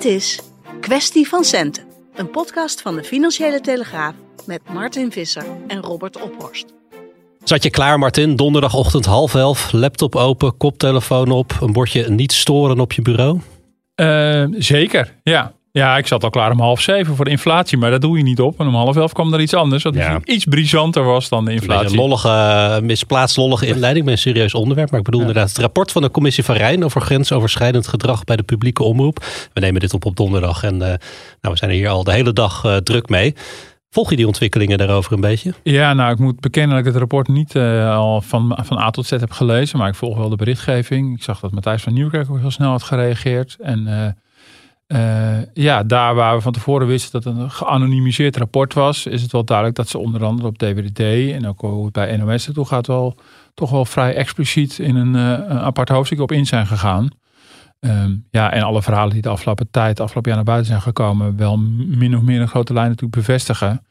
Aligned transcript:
Dit 0.00 0.12
is 0.12 0.40
Kwestie 0.80 1.28
van 1.28 1.44
Centen, 1.44 1.84
een 2.14 2.30
podcast 2.30 2.80
van 2.80 2.96
de 2.96 3.04
Financiële 3.04 3.60
Telegraaf 3.60 4.14
met 4.46 4.60
Martin 4.72 5.12
Visser 5.12 5.44
en 5.66 5.82
Robert 5.82 6.22
Ophorst. 6.22 6.64
Zat 7.44 7.62
je 7.62 7.70
klaar, 7.70 7.98
Martin? 7.98 8.36
Donderdagochtend 8.36 9.04
half 9.04 9.34
elf, 9.34 9.72
laptop 9.72 10.16
open, 10.16 10.56
koptelefoon 10.56 11.30
op, 11.30 11.56
een 11.60 11.72
bordje 11.72 12.08
niet 12.08 12.32
storen 12.32 12.80
op 12.80 12.92
je 12.92 13.02
bureau? 13.02 13.40
Uh, 13.96 14.46
zeker, 14.58 15.16
ja. 15.22 15.52
Ja, 15.72 15.96
ik 15.96 16.06
zat 16.06 16.24
al 16.24 16.30
klaar 16.30 16.50
om 16.50 16.60
half 16.60 16.80
zeven 16.80 17.16
voor 17.16 17.24
de 17.24 17.30
inflatie, 17.30 17.78
maar 17.78 17.90
dat 17.90 18.00
doe 18.00 18.16
je 18.16 18.22
niet 18.22 18.40
op. 18.40 18.60
En 18.60 18.66
om 18.66 18.74
half 18.74 18.96
elf 18.96 19.12
kwam 19.12 19.32
er 19.32 19.40
iets 19.40 19.54
anders, 19.54 19.82
wat 19.82 19.94
ja. 19.94 20.20
iets 20.24 20.44
brisanter 20.44 21.04
was 21.04 21.28
dan 21.28 21.44
de 21.44 21.52
inflatie. 21.52 21.90
Een 21.90 21.94
lollige, 21.94 22.80
misplaatst 22.82 23.36
lollige 23.36 23.66
inleiding 23.66 24.04
bij 24.04 24.14
een 24.14 24.20
serieus 24.20 24.54
onderwerp. 24.54 24.90
Maar 24.90 24.98
ik 24.98 25.04
bedoel 25.04 25.20
inderdaad 25.20 25.48
het 25.48 25.58
rapport 25.58 25.92
van 25.92 26.02
de 26.02 26.10
commissie 26.10 26.44
van 26.44 26.56
Rijn 26.56 26.84
over 26.84 27.00
grensoverschrijdend 27.00 27.88
gedrag 27.88 28.24
bij 28.24 28.36
de 28.36 28.42
publieke 28.42 28.82
omroep. 28.82 29.24
We 29.52 29.60
nemen 29.60 29.80
dit 29.80 29.94
op 29.94 30.04
op 30.04 30.16
donderdag 30.16 30.62
en 30.62 30.74
uh, 30.74 30.80
nou, 30.80 30.96
we 31.40 31.56
zijn 31.56 31.70
er 31.70 31.76
hier 31.76 31.88
al 31.88 32.04
de 32.04 32.12
hele 32.12 32.32
dag 32.32 32.64
uh, 32.64 32.76
druk 32.76 33.08
mee. 33.08 33.34
Volg 33.90 34.10
je 34.10 34.16
die 34.16 34.26
ontwikkelingen 34.26 34.78
daarover 34.78 35.12
een 35.12 35.20
beetje? 35.20 35.54
Ja, 35.62 35.94
nou, 35.94 36.12
ik 36.12 36.18
moet 36.18 36.40
bekennen 36.40 36.70
dat 36.70 36.78
ik 36.78 36.92
het 36.92 36.96
rapport 36.96 37.28
niet 37.28 37.54
uh, 37.54 37.96
al 37.96 38.20
van, 38.20 38.58
van 38.62 38.78
A 38.78 38.90
tot 38.90 39.06
Z 39.06 39.10
heb 39.10 39.30
gelezen. 39.30 39.78
Maar 39.78 39.88
ik 39.88 39.94
volg 39.94 40.16
wel 40.16 40.28
de 40.28 40.36
berichtgeving. 40.36 41.16
Ik 41.16 41.22
zag 41.22 41.40
dat 41.40 41.50
Matthijs 41.50 41.82
van 41.82 41.92
Nieuwkerk 41.92 42.30
ook 42.30 42.38
heel 42.38 42.50
snel 42.50 42.70
had 42.70 42.82
gereageerd. 42.82 43.56
En 43.60 44.16
uh, 44.92 45.38
ja, 45.52 45.82
daar 45.82 46.14
waar 46.14 46.34
we 46.36 46.42
van 46.42 46.52
tevoren 46.52 46.86
wisten 46.86 47.12
dat 47.12 47.24
het 47.24 47.42
een 47.42 47.50
geanonimiseerd 47.50 48.36
rapport 48.36 48.74
was, 48.74 49.06
is 49.06 49.22
het 49.22 49.32
wel 49.32 49.44
duidelijk 49.44 49.76
dat 49.76 49.88
ze 49.88 49.98
onder 49.98 50.24
andere 50.24 50.48
op 50.48 50.58
DWDD 50.58 51.00
en 51.32 51.46
ook 51.46 51.92
bij 51.92 52.16
NOS 52.16 52.50
toe 52.52 52.66
gaat, 52.66 52.86
wel 52.86 53.16
toch 53.54 53.70
wel 53.70 53.84
vrij 53.84 54.14
expliciet 54.14 54.78
in 54.78 54.96
een, 54.96 55.14
een 55.14 55.58
apart 55.58 55.88
hoofdstuk 55.88 56.20
op 56.20 56.32
in 56.32 56.46
zijn 56.46 56.66
gegaan. 56.66 57.08
Um, 57.80 58.26
ja, 58.30 58.52
en 58.52 58.62
alle 58.62 58.82
verhalen 58.82 59.12
die 59.12 59.22
de 59.22 59.28
afgelopen 59.28 59.70
tijd, 59.70 60.00
afgelopen 60.00 60.30
jaar 60.30 60.44
naar 60.44 60.54
buiten 60.54 60.70
zijn 60.70 60.82
gekomen, 60.82 61.36
wel 61.36 61.58
min 61.86 62.16
of 62.16 62.22
meer 62.22 62.40
een 62.40 62.48
grote 62.48 62.72
lijn 62.72 62.88
natuurlijk 62.88 63.14
bevestigen. 63.14 63.84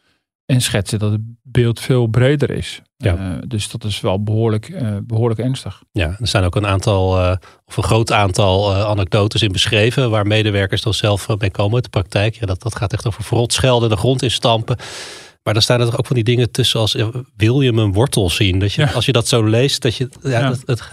En 0.50 0.61
schetsen 0.61 1.00
dat 1.00 1.11
het 1.11 1.22
beeld 1.44 1.80
veel 1.80 2.08
breder 2.08 2.50
is. 2.50 2.81
Ja. 2.97 3.17
Uh, 3.17 3.38
dus 3.47 3.69
dat 3.69 3.83
is 3.83 4.02
wel 4.02 4.23
behoorlijk, 4.23 4.69
uh, 4.69 4.97
behoorlijk 5.03 5.39
ernstig. 5.39 5.83
Ja, 5.91 6.16
er 6.19 6.28
zijn 6.28 6.44
ook 6.44 6.56
een 6.56 6.67
aantal, 6.67 7.19
uh, 7.19 7.36
of 7.66 7.78
een 7.78 7.83
groot 7.83 8.11
aantal 8.11 8.75
anekdotes 8.75 9.41
in 9.41 9.52
beschreven. 9.52 10.09
waar 10.09 10.28
medewerkers 10.28 10.81
dan 10.81 10.94
zelf 10.94 11.28
mee 11.38 11.52
komen 11.52 11.73
uit 11.73 11.83
de 11.83 11.89
praktijk. 11.89 12.36
Ja, 12.36 12.45
dat, 12.45 12.61
dat 12.61 12.75
gaat 12.75 12.94
echt 12.94 13.08
over 13.08 13.23
verrot 13.23 13.53
schelden, 13.53 13.89
de 13.89 13.97
grond 13.97 14.23
instampen. 14.23 14.78
Maar 15.43 15.53
dan 15.53 15.61
staan 15.63 15.79
er 15.79 15.85
toch 15.85 15.97
ook 15.97 16.05
van 16.05 16.15
die 16.15 16.23
dingen 16.23 16.51
tussen 16.51 16.79
als 16.79 16.95
wil 17.37 17.61
je 17.61 17.73
mijn 17.73 17.93
wortel 17.93 18.29
zien? 18.29 18.59
Dat 18.59 18.73
je, 18.73 18.91
Als 18.91 19.05
je 19.05 19.11
dat 19.11 19.27
zo 19.27 19.43
leest, 19.43 19.81
dat 19.81 19.95
je. 19.95 20.09
Ja, 20.23 20.29
ja. 20.29 20.53
Het, 20.65 20.89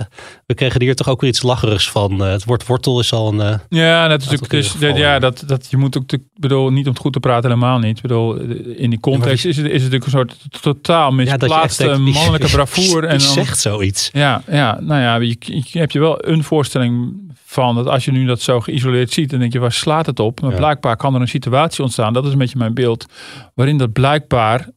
we 0.47 0.55
kregen 0.55 0.83
hier 0.83 0.95
toch 0.95 1.09
ook 1.09 1.21
weer 1.21 1.31
iets 1.31 1.43
lacherigs 1.43 1.91
van. 1.91 2.21
het 2.21 2.45
woord 2.45 2.67
wortel 2.67 3.01
is 3.01 3.13
al 3.13 3.29
een. 3.29 3.53
Uh, 3.53 3.59
ja, 3.69 4.09
dat 4.09 4.21
is 4.21 4.27
natuurlijk. 4.27 4.79
Dus, 4.79 4.99
ja, 4.99 5.19
dat, 5.19 5.43
dat, 5.47 5.67
je 5.71 5.77
moet 5.77 5.99
ook. 5.99 6.05
bedoel, 6.35 6.71
niet 6.71 6.87
om 6.87 6.93
het 6.93 7.01
goed 7.01 7.13
te 7.13 7.21
praten, 7.21 7.51
helemaal 7.51 7.79
niet. 7.79 7.97
Ik 7.97 8.03
bedoel, 8.03 8.37
in 8.77 8.91
die 8.91 9.01
context 9.01 9.45
is, 9.45 9.57
het, 9.57 9.67
is 9.67 9.83
het 9.83 9.93
natuurlijk 9.93 10.05
een 10.05 10.11
soort 10.11 10.63
totaal 10.63 11.11
misplaatste 11.11 11.85
ja, 11.85 11.99
mannelijke 11.99 12.51
bravoure. 12.57 13.07
en 13.07 13.19
dan, 13.19 13.29
zegt 13.29 13.59
zoiets. 13.59 14.11
Ja, 14.13 14.43
ja, 14.51 14.79
nou 14.81 15.01
ja, 15.01 15.17
je, 15.17 15.37
je 15.41 15.79
hebt 15.79 15.93
je 15.93 15.99
wel 15.99 16.29
een 16.29 16.45
voorstelling 16.45 17.25
van 17.57 17.75
dat 17.75 17.87
als 17.87 18.05
je 18.05 18.13
nu 18.13 18.27
dat 18.27 18.41
zo 18.41 18.61
geïsoleerd 18.61 19.11
ziet, 19.11 19.31
dan 19.31 19.39
denk 19.39 19.53
je, 19.53 19.59
waar 19.59 19.73
slaat 19.73 20.07
het 20.07 20.21
op? 20.21 20.41
Maar 20.41 20.55
blijkbaar 20.55 20.97
kan 20.97 21.15
er 21.15 21.21
een 21.21 21.29
situatie 21.29 21.83
ontstaan, 21.83 22.13
dat 22.13 22.25
is 22.25 22.33
een 22.33 22.39
beetje 22.39 22.59
mijn 22.59 22.75
beeld, 22.75 23.07
waarin 23.55 23.79
dat 23.79 23.93
blijkbaar 23.93 24.69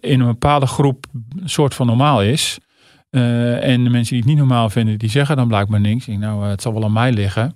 in 0.00 0.20
een 0.20 0.26
bepaalde 0.26 0.66
groep 0.66 1.06
een 1.12 1.48
soort 1.48 1.74
van 1.74 1.86
normaal 1.86 2.22
is. 2.22 2.58
Uh, 3.10 3.64
en 3.64 3.84
de 3.84 3.90
mensen 3.90 4.14
die 4.14 4.18
het 4.18 4.28
niet 4.28 4.38
normaal 4.38 4.70
vinden, 4.70 4.98
die 4.98 5.10
zeggen 5.10 5.36
dan 5.36 5.48
blijkbaar 5.48 5.80
niks. 5.80 6.08
Ik, 6.08 6.18
nou, 6.18 6.44
uh, 6.44 6.48
het 6.48 6.62
zal 6.62 6.72
wel 6.72 6.84
aan 6.84 6.92
mij 6.92 7.12
liggen. 7.12 7.54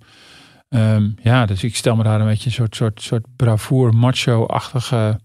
Um, 0.68 1.14
ja, 1.22 1.46
dus 1.46 1.64
ik 1.64 1.76
stel 1.76 1.96
me 1.96 2.02
daar 2.02 2.20
een 2.20 2.26
beetje 2.26 2.46
een 2.46 2.52
soort, 2.52 2.76
soort, 2.76 3.02
soort 3.02 3.24
bravoer, 3.36 3.94
macho-achtige 3.94 5.18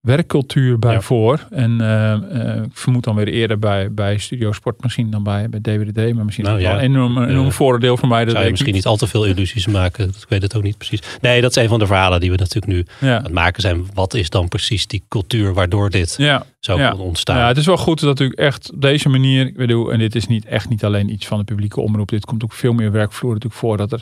werkcultuur 0.00 0.78
bij 0.78 1.00
voor. 1.00 1.46
En 1.50 1.70
uh, 1.80 2.14
uh, 2.32 2.62
ik 2.62 2.70
vermoed 2.72 3.04
dan 3.04 3.14
weer 3.14 3.28
eerder 3.28 3.58
bij, 3.58 3.92
bij 3.92 4.18
Studio 4.18 4.52
Sport 4.52 4.82
misschien 4.82 5.10
dan 5.10 5.22
bij, 5.22 5.48
bij 5.48 5.60
DWDD. 5.60 6.14
Maar 6.14 6.24
misschien 6.24 6.44
nou, 6.44 6.60
ja. 6.60 6.68
wel 6.68 6.78
een 6.78 6.84
enorm, 6.84 7.22
enorm 7.22 7.46
uh, 7.46 7.52
voordeel 7.52 7.96
voor 7.96 8.08
mij. 8.08 8.24
Dat 8.24 8.32
zou 8.32 8.44
je 8.44 8.50
misschien 8.50 8.74
niet 8.74 8.86
al 8.86 8.96
te 8.96 9.06
veel 9.06 9.24
illusies 9.24 9.66
maken. 9.66 10.08
Ik 10.08 10.28
weet 10.28 10.42
het 10.42 10.56
ook 10.56 10.62
niet 10.62 10.76
precies. 10.76 11.00
Nee, 11.20 11.40
dat 11.40 11.50
is 11.50 11.62
een 11.62 11.68
van 11.68 11.78
de 11.78 11.86
verhalen 11.86 12.20
die 12.20 12.30
we 12.30 12.36
natuurlijk 12.36 12.72
nu 12.72 12.84
ja. 13.00 13.16
aan 13.16 13.22
het 13.22 13.32
maken 13.32 13.62
zijn. 13.62 13.86
Wat 13.94 14.14
is 14.14 14.30
dan 14.30 14.48
precies 14.48 14.86
die 14.86 15.02
cultuur 15.08 15.54
waardoor 15.54 15.90
dit 15.90 16.14
ja. 16.18 16.46
zo 16.60 16.78
ja. 16.78 16.90
kan 16.90 17.00
ontstaan? 17.00 17.36
Ja, 17.36 17.46
het 17.46 17.56
is 17.56 17.66
wel 17.66 17.76
goed 17.76 18.00
dat 18.00 18.08
natuurlijk 18.08 18.40
echt 18.40 18.72
op 18.72 18.82
deze 18.82 19.08
manier... 19.08 19.46
Ik 19.46 19.56
bedoel, 19.56 19.92
en 19.92 19.98
dit 19.98 20.14
is 20.14 20.26
niet, 20.26 20.44
echt 20.44 20.68
niet 20.68 20.84
alleen 20.84 21.12
iets 21.12 21.26
van 21.26 21.38
de 21.38 21.44
publieke 21.44 21.80
omroep. 21.80 22.08
Dit 22.08 22.24
komt 22.24 22.44
ook 22.44 22.52
veel 22.52 22.72
meer 22.72 22.92
werkvloer 22.92 23.32
natuurlijk 23.32 23.60
voor. 23.60 23.76
Dat 23.76 23.92
er 23.92 24.00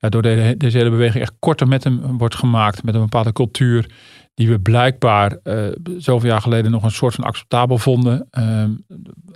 ja, 0.00 0.08
door 0.08 0.22
de, 0.22 0.54
deze 0.58 0.78
hele 0.78 0.90
beweging 0.90 1.22
echt 1.22 1.32
korter 1.38 1.68
met 1.68 1.84
hem 1.84 2.18
wordt 2.18 2.34
gemaakt. 2.34 2.82
Met 2.82 2.94
een 2.94 3.00
bepaalde 3.00 3.32
cultuur 3.32 3.86
die 4.34 4.48
we 4.48 4.60
blijkbaar 4.60 5.38
uh, 5.44 5.68
zoveel 5.98 6.28
jaar 6.28 6.40
geleden 6.40 6.70
nog 6.70 6.82
een 6.82 6.90
soort 6.90 7.14
van 7.14 7.24
acceptabel 7.24 7.78
vonden. 7.78 8.28
Uh, 8.38 8.64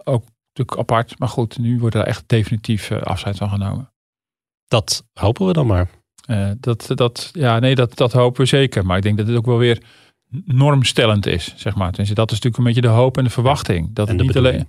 ook 0.04 0.24
natuurlijk 0.48 0.78
apart, 0.78 1.18
maar 1.18 1.28
goed, 1.28 1.58
nu 1.58 1.78
wordt 1.78 1.94
er 1.94 2.04
echt 2.04 2.24
definitief 2.26 2.90
uh, 2.90 3.00
afscheid 3.02 3.36
van 3.36 3.48
genomen. 3.48 3.92
Dat 4.68 5.04
hopen 5.12 5.46
we 5.46 5.52
dan 5.52 5.66
maar. 5.66 5.88
Uh, 6.30 6.50
dat, 6.60 6.90
dat, 6.94 7.30
ja, 7.32 7.58
nee, 7.58 7.74
dat, 7.74 7.96
dat 7.96 8.12
hopen 8.12 8.40
we 8.40 8.46
zeker. 8.46 8.86
Maar 8.86 8.96
ik 8.96 9.02
denk 9.02 9.16
dat 9.16 9.26
het 9.26 9.36
ook 9.36 9.46
wel 9.46 9.58
weer 9.58 9.82
normstellend 10.44 11.26
is, 11.26 11.54
zeg 11.56 11.74
maar. 11.74 11.88
Tenminste, 11.88 12.14
dat 12.14 12.30
is 12.30 12.40
natuurlijk 12.40 12.58
een 12.58 12.74
beetje 12.74 12.90
de 12.90 12.96
hoop 12.96 13.16
en 13.16 13.24
de 13.24 13.30
verwachting. 13.30 13.94
Dat 13.94 14.08
en 14.08 14.16
het 14.16 14.26
niet 14.26 14.36
alleen. 14.36 14.68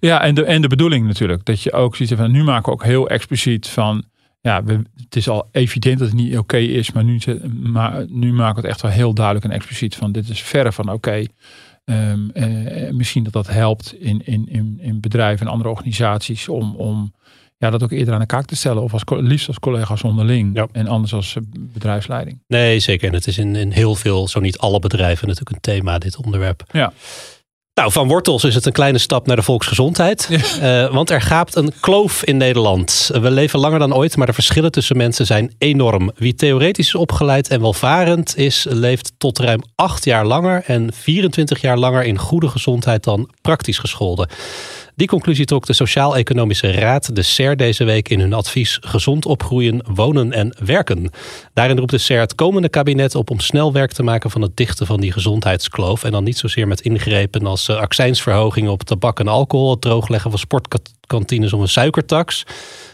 Ja, 0.00 0.20
en 0.20 0.34
de, 0.34 0.44
en 0.44 0.62
de 0.62 0.68
bedoeling 0.68 1.06
natuurlijk. 1.06 1.44
Dat 1.44 1.62
je 1.62 1.72
ook 1.72 1.96
ziet 1.96 2.12
van 2.14 2.30
nu 2.30 2.44
maken 2.44 2.64
we 2.64 2.70
ook 2.70 2.84
heel 2.84 3.08
expliciet 3.08 3.68
van 3.68 4.04
ja, 4.44 4.64
we, 4.64 4.82
het 4.96 5.16
is 5.16 5.28
al 5.28 5.48
evident 5.50 5.98
dat 5.98 6.08
het 6.08 6.16
niet 6.16 6.38
oké 6.38 6.56
is, 6.56 6.92
maar 6.92 7.04
nu, 7.04 7.20
maar 7.62 8.04
nu 8.08 8.32
maken 8.32 8.54
we 8.54 8.60
het 8.60 8.70
echt 8.70 8.82
wel 8.82 8.90
heel 8.90 9.14
duidelijk 9.14 9.44
en 9.44 9.50
expliciet 9.50 9.96
van 9.96 10.12
dit 10.12 10.28
is 10.28 10.42
verre 10.42 10.72
van 10.72 10.84
oké. 10.84 10.94
Okay. 10.94 11.28
Um, 11.84 12.30
eh, 12.30 12.92
misschien 12.92 13.24
dat 13.24 13.32
dat 13.32 13.46
helpt 13.46 13.94
in, 13.94 14.26
in, 14.26 14.48
in, 14.48 14.78
in 14.80 15.00
bedrijven 15.00 15.46
en 15.46 15.52
andere 15.52 15.70
organisaties 15.70 16.48
om, 16.48 16.74
om 16.74 17.14
ja, 17.56 17.70
dat 17.70 17.82
ook 17.82 17.90
eerder 17.90 18.14
aan 18.14 18.20
de 18.20 18.26
kaak 18.26 18.44
te 18.44 18.56
stellen. 18.56 18.82
Of 18.82 18.92
als, 18.92 19.02
liefst 19.06 19.48
als 19.48 19.58
collega's 19.58 20.02
onderling 20.02 20.56
ja. 20.56 20.68
en 20.72 20.86
anders 20.86 21.14
als 21.14 21.36
bedrijfsleiding. 21.52 22.42
Nee, 22.46 22.78
zeker. 22.78 23.08
En 23.08 23.14
het 23.14 23.26
is 23.26 23.38
in, 23.38 23.56
in 23.56 23.70
heel 23.70 23.94
veel, 23.94 24.28
zo 24.28 24.40
niet 24.40 24.58
alle 24.58 24.78
bedrijven 24.78 25.28
natuurlijk 25.28 25.56
een 25.56 25.72
thema, 25.72 25.98
dit 25.98 26.16
onderwerp. 26.16 26.64
Ja. 26.72 26.92
Nou, 27.74 27.92
van 27.92 28.08
wortels 28.08 28.44
is 28.44 28.54
het 28.54 28.66
een 28.66 28.72
kleine 28.72 28.98
stap 28.98 29.26
naar 29.26 29.36
de 29.36 29.42
volksgezondheid. 29.42 30.28
Ja. 30.30 30.84
Uh, 30.84 30.92
want 30.92 31.10
er 31.10 31.20
gaapt 31.20 31.56
een 31.56 31.72
kloof 31.80 32.24
in 32.24 32.36
Nederland. 32.36 33.10
We 33.12 33.30
leven 33.30 33.58
langer 33.58 33.78
dan 33.78 33.94
ooit, 33.94 34.16
maar 34.16 34.26
de 34.26 34.32
verschillen 34.32 34.72
tussen 34.72 34.96
mensen 34.96 35.26
zijn 35.26 35.54
enorm. 35.58 36.10
Wie 36.14 36.34
theoretisch 36.34 36.86
is 36.86 36.94
opgeleid 36.94 37.48
en 37.48 37.60
welvarend 37.60 38.36
is, 38.36 38.66
leeft 38.68 39.12
tot 39.18 39.38
ruim 39.38 39.62
acht 39.74 40.04
jaar 40.04 40.26
langer 40.26 40.62
en 40.66 40.92
24 40.92 41.60
jaar 41.60 41.78
langer 41.78 42.04
in 42.04 42.18
goede 42.18 42.48
gezondheid 42.48 43.04
dan 43.04 43.30
praktisch 43.40 43.78
gescholden. 43.78 44.28
Die 44.96 45.06
conclusie 45.06 45.44
trok 45.44 45.66
de 45.66 45.72
Sociaal-Economische 45.72 46.72
Raad, 46.72 47.16
de 47.16 47.22
SER, 47.22 47.56
deze 47.56 47.84
week 47.84 48.08
in 48.08 48.20
hun 48.20 48.32
advies 48.32 48.78
Gezond 48.80 49.26
opgroeien, 49.26 49.84
wonen 49.88 50.32
en 50.32 50.56
werken. 50.64 51.10
Daarin 51.52 51.78
roept 51.78 51.90
de 51.90 51.98
SER 51.98 52.20
het 52.20 52.34
komende 52.34 52.68
kabinet 52.68 53.14
op 53.14 53.30
om 53.30 53.40
snel 53.40 53.72
werk 53.72 53.92
te 53.92 54.02
maken 54.02 54.30
van 54.30 54.42
het 54.42 54.56
dichten 54.56 54.86
van 54.86 55.00
die 55.00 55.12
gezondheidskloof. 55.12 56.04
En 56.04 56.12
dan 56.12 56.24
niet 56.24 56.38
zozeer 56.38 56.68
met 56.68 56.80
ingrepen 56.80 57.46
als 57.46 57.68
uh, 57.68 57.76
accijnsverhogingen 57.76 58.70
op 58.70 58.82
tabak 58.82 59.20
en 59.20 59.28
alcohol, 59.28 59.70
het 59.70 59.80
droogleggen 59.80 60.30
van 60.30 60.38
sportkantines 60.38 61.52
of 61.52 61.60
een 61.60 61.68
suikertax. 61.68 62.44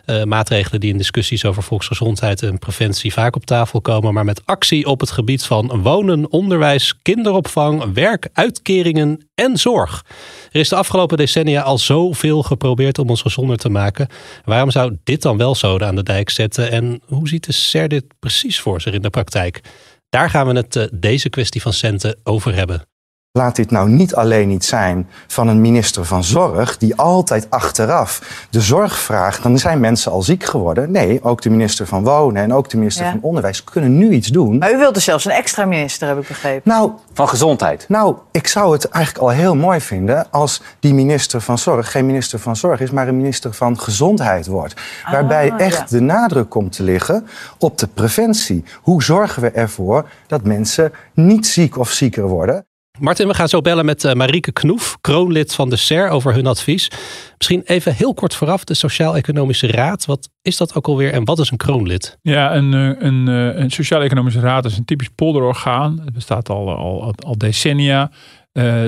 Uh, 0.06 0.22
maatregelen 0.22 0.80
die 0.80 0.90
in 0.90 0.98
discussies 0.98 1.44
over 1.44 1.62
volksgezondheid 1.62 2.42
en 2.42 2.58
preventie 2.58 3.12
vaak 3.12 3.36
op 3.36 3.46
tafel 3.46 3.80
komen, 3.80 4.14
maar 4.14 4.24
met 4.24 4.42
actie 4.44 4.86
op 4.86 5.00
het 5.00 5.10
gebied 5.10 5.44
van 5.44 5.82
wonen, 5.82 6.30
onderwijs, 6.30 6.98
kinderopvang, 7.02 7.92
werk, 7.94 8.28
uitkeringen 8.32 9.28
en 9.34 9.56
zorg. 9.56 10.04
Er 10.50 10.60
is 10.60 10.68
de 10.68 10.76
afgelopen 10.76 11.16
decennia 11.16 11.62
al 11.62 11.78
zoveel 11.78 12.42
geprobeerd 12.42 12.98
om 12.98 13.10
ons 13.10 13.22
gezonder 13.22 13.56
te 13.56 13.68
maken. 13.68 14.08
Waarom 14.44 14.70
zou 14.70 14.96
dit 15.04 15.22
dan 15.22 15.36
wel 15.36 15.54
zoden 15.54 15.88
aan 15.88 15.96
de 15.96 16.02
dijk 16.02 16.30
zetten? 16.30 16.70
En 16.70 17.00
hoe 17.06 17.28
ziet 17.28 17.46
de 17.46 17.52
SER 17.52 17.88
dit 17.88 18.04
precies 18.18 18.60
voor 18.60 18.80
zich 18.80 18.92
in 18.92 19.02
de 19.02 19.10
praktijk? 19.10 19.60
Daar 20.08 20.30
gaan 20.30 20.46
we 20.46 20.54
het 20.54 20.76
uh, 20.76 20.84
deze 20.92 21.28
kwestie 21.28 21.62
van 21.62 21.72
centen 21.72 22.18
over 22.22 22.54
hebben. 22.54 22.89
Laat 23.32 23.56
dit 23.56 23.70
nou 23.70 23.88
niet 23.88 24.14
alleen 24.14 24.48
niet 24.48 24.64
zijn 24.64 25.08
van 25.26 25.48
een 25.48 25.60
minister 25.60 26.04
van 26.04 26.24
Zorg 26.24 26.78
die 26.78 26.96
altijd 26.96 27.46
achteraf 27.50 28.46
de 28.50 28.60
zorg 28.60 28.98
vraagt. 28.98 29.42
Dan 29.42 29.58
zijn 29.58 29.80
mensen 29.80 30.12
al 30.12 30.22
ziek 30.22 30.44
geworden. 30.44 30.90
Nee, 30.90 31.22
ook 31.22 31.42
de 31.42 31.50
minister 31.50 31.86
van 31.86 32.04
Wonen 32.04 32.42
en 32.42 32.52
ook 32.54 32.68
de 32.70 32.76
minister 32.76 33.04
Ja. 33.04 33.10
van 33.10 33.20
Onderwijs 33.22 33.64
kunnen 33.64 33.98
nu 33.98 34.10
iets 34.10 34.28
doen. 34.28 34.58
Maar 34.58 34.72
u 34.72 34.76
wilt 34.78 34.94
dus 34.94 35.04
zelfs 35.04 35.24
een 35.24 35.30
extra 35.30 35.64
minister, 35.64 36.08
heb 36.08 36.18
ik 36.18 36.28
begrepen. 36.28 36.70
Nou, 36.72 36.90
Van 37.12 37.28
gezondheid. 37.28 37.84
nou, 37.88 38.16
ik 38.30 38.46
zou 38.46 38.72
het 38.72 38.84
eigenlijk 38.88 39.24
al 39.24 39.30
heel 39.30 39.54
mooi 39.56 39.80
vinden 39.80 40.30
als 40.30 40.62
die 40.80 40.94
minister 40.94 41.40
van 41.40 41.58
Zorg 41.58 41.90
geen 41.90 42.06
minister 42.06 42.38
van 42.38 42.56
Zorg 42.56 42.80
is, 42.80 42.90
maar 42.90 43.08
een 43.08 43.16
minister 43.16 43.52
van 43.52 43.80
Gezondheid 43.80 44.46
wordt. 44.46 44.74
Waarbij 45.10 45.52
Ah, 45.52 45.60
echt 45.60 45.78
ja. 45.78 45.84
de 45.96 46.00
nadruk 46.00 46.48
komt 46.48 46.72
te 46.72 46.82
liggen 46.82 47.26
op 47.58 47.78
de 47.78 47.86
preventie. 47.86 48.64
Hoe 48.82 49.02
zorgen 49.02 49.42
we 49.42 49.50
ervoor 49.50 50.08
dat 50.26 50.42
mensen 50.44 50.92
niet 51.14 51.46
ziek 51.46 51.78
of 51.78 51.90
zieker 51.90 52.26
worden? 52.28 52.64
Martin, 53.00 53.26
we 53.26 53.34
gaan 53.34 53.48
zo 53.48 53.60
bellen 53.60 53.84
met 53.84 54.04
eh, 54.04 54.12
Marieke 54.12 54.52
Knoef, 54.52 54.98
kroonlid 55.00 55.54
van 55.54 55.70
de 55.70 55.76
SER, 55.76 56.08
over 56.08 56.34
hun 56.34 56.46
advies. 56.46 56.90
Misschien 57.36 57.62
even 57.64 57.94
heel 57.94 58.14
kort 58.14 58.34
vooraf, 58.34 58.64
de 58.64 58.74
Sociaal-Economische 58.74 59.66
Raad. 59.66 60.06
Wat 60.06 60.30
is 60.42 60.56
dat 60.56 60.74
ook 60.74 60.86
alweer 60.86 61.12
en 61.12 61.24
wat 61.24 61.38
is 61.38 61.50
een 61.50 61.56
kroonlid? 61.56 62.18
Ja, 62.22 62.54
een, 62.54 62.74
eh, 62.74 63.06
een, 63.06 63.28
eh, 63.28 63.60
een 63.60 63.70
sociaal-economische 63.70 64.40
raad 64.40 64.64
is 64.64 64.78
een 64.78 64.84
typisch 64.84 65.08
polderorgaan. 65.08 66.00
Het 66.04 66.12
bestaat 66.12 66.48
al, 66.48 66.76
al, 66.76 67.14
al, 67.24 67.38
decennia. 67.38 68.10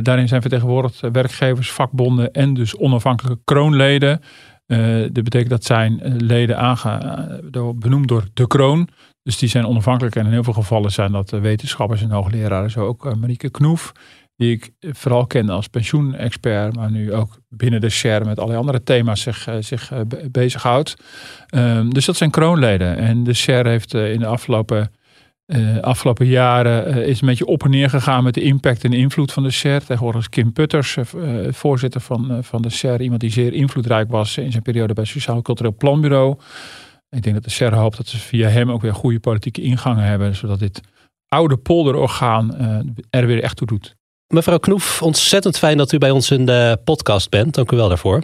Daarin 0.02 0.28
zijn 0.28 0.40
vertegenwoordigd 0.40 1.00
werkgevers, 1.12 1.70
vakbonden 1.70 2.32
en 2.32 2.54
dus 2.54 2.76
onafhankelijke 2.76 3.40
kroonleden. 3.44 4.20
Dat 5.12 5.22
betekent 5.24 5.50
dat 5.50 5.64
zijn 5.64 6.16
leden 6.18 6.76
benoemd 7.74 8.08
door 8.08 8.24
de 8.34 8.46
kroon. 8.46 8.88
Dus 9.22 9.38
die 9.38 9.48
zijn 9.48 9.66
onafhankelijk 9.66 10.16
en 10.16 10.26
in 10.26 10.32
heel 10.32 10.44
veel 10.44 10.52
gevallen 10.52 10.92
zijn 10.92 11.12
dat 11.12 11.32
eh, 11.32 11.40
wetenschappers 11.40 12.02
en 12.02 12.10
hoogleraren. 12.10 12.70
Zo 12.70 12.86
ook 12.86 13.06
eh, 13.06 13.14
Marieke 13.14 13.50
Knoef, 13.50 13.92
die 14.36 14.52
ik 14.52 14.70
eh, 14.80 14.90
vooral 14.94 15.26
kende 15.26 15.52
als 15.52 15.68
pensioenexpert, 15.68 16.76
maar 16.76 16.90
nu 16.90 17.12
ook 17.12 17.38
binnen 17.48 17.80
de 17.80 17.88
SHARE 17.88 18.24
met 18.24 18.36
allerlei 18.36 18.58
andere 18.58 18.82
thema's 18.82 19.20
zich, 19.20 19.48
zich 19.60 19.92
be- 20.06 20.28
bezighoudt. 20.30 20.94
Ehm, 21.46 21.88
dus 21.90 22.04
dat 22.04 22.16
zijn 22.16 22.30
kroonleden. 22.30 22.96
En 22.96 23.24
de 23.24 23.32
SHARE 23.32 23.68
heeft 23.68 23.94
in 23.94 24.18
de 24.18 24.26
afgelopen, 24.26 24.92
afgelopen 25.80 26.26
jaren 26.26 27.06
is 27.06 27.20
een 27.20 27.26
beetje 27.26 27.46
op 27.46 27.64
en 27.64 27.70
neer 27.70 27.90
gegaan 27.90 28.24
met 28.24 28.34
de 28.34 28.42
impact 28.42 28.84
en 28.84 28.90
de 28.90 28.96
invloed 28.96 29.32
van 29.32 29.42
de 29.42 29.50
SHARE. 29.50 29.84
Tegenwoordig 29.84 30.20
is 30.20 30.28
Kim 30.28 30.52
Putters, 30.52 30.96
voorzitter 31.48 32.00
van, 32.00 32.38
van 32.44 32.62
de 32.62 32.70
SHARE, 32.70 33.02
iemand 33.02 33.20
die 33.20 33.30
zeer 33.30 33.52
invloedrijk 33.52 34.10
was 34.10 34.36
in 34.36 34.50
zijn 34.50 34.62
periode 34.62 34.94
bij 34.94 35.02
het 35.02 35.12
Sociaal 35.12 35.42
Cultureel 35.42 35.74
Planbureau. 35.74 36.36
Ik 37.16 37.22
denk 37.22 37.34
dat 37.34 37.44
de 37.44 37.50
SHARE 37.50 37.76
hoopt 37.76 37.96
dat 37.96 38.06
ze 38.06 38.18
via 38.18 38.48
hem 38.48 38.70
ook 38.70 38.82
weer 38.82 38.94
goede 38.94 39.20
politieke 39.20 39.62
ingangen 39.62 40.04
hebben, 40.04 40.36
zodat 40.36 40.58
dit 40.58 40.80
oude 41.28 41.56
polderorgaan 41.56 42.56
eh, 42.56 43.20
er 43.20 43.26
weer 43.26 43.42
echt 43.42 43.56
toe 43.56 43.66
doet. 43.66 43.96
Mevrouw 44.26 44.58
Knoef, 44.58 45.02
ontzettend 45.02 45.58
fijn 45.58 45.76
dat 45.76 45.92
u 45.92 45.98
bij 45.98 46.10
ons 46.10 46.30
in 46.30 46.46
de 46.46 46.78
podcast 46.84 47.30
bent. 47.30 47.54
Dank 47.54 47.70
u 47.72 47.76
wel 47.76 47.88
daarvoor. 47.88 48.22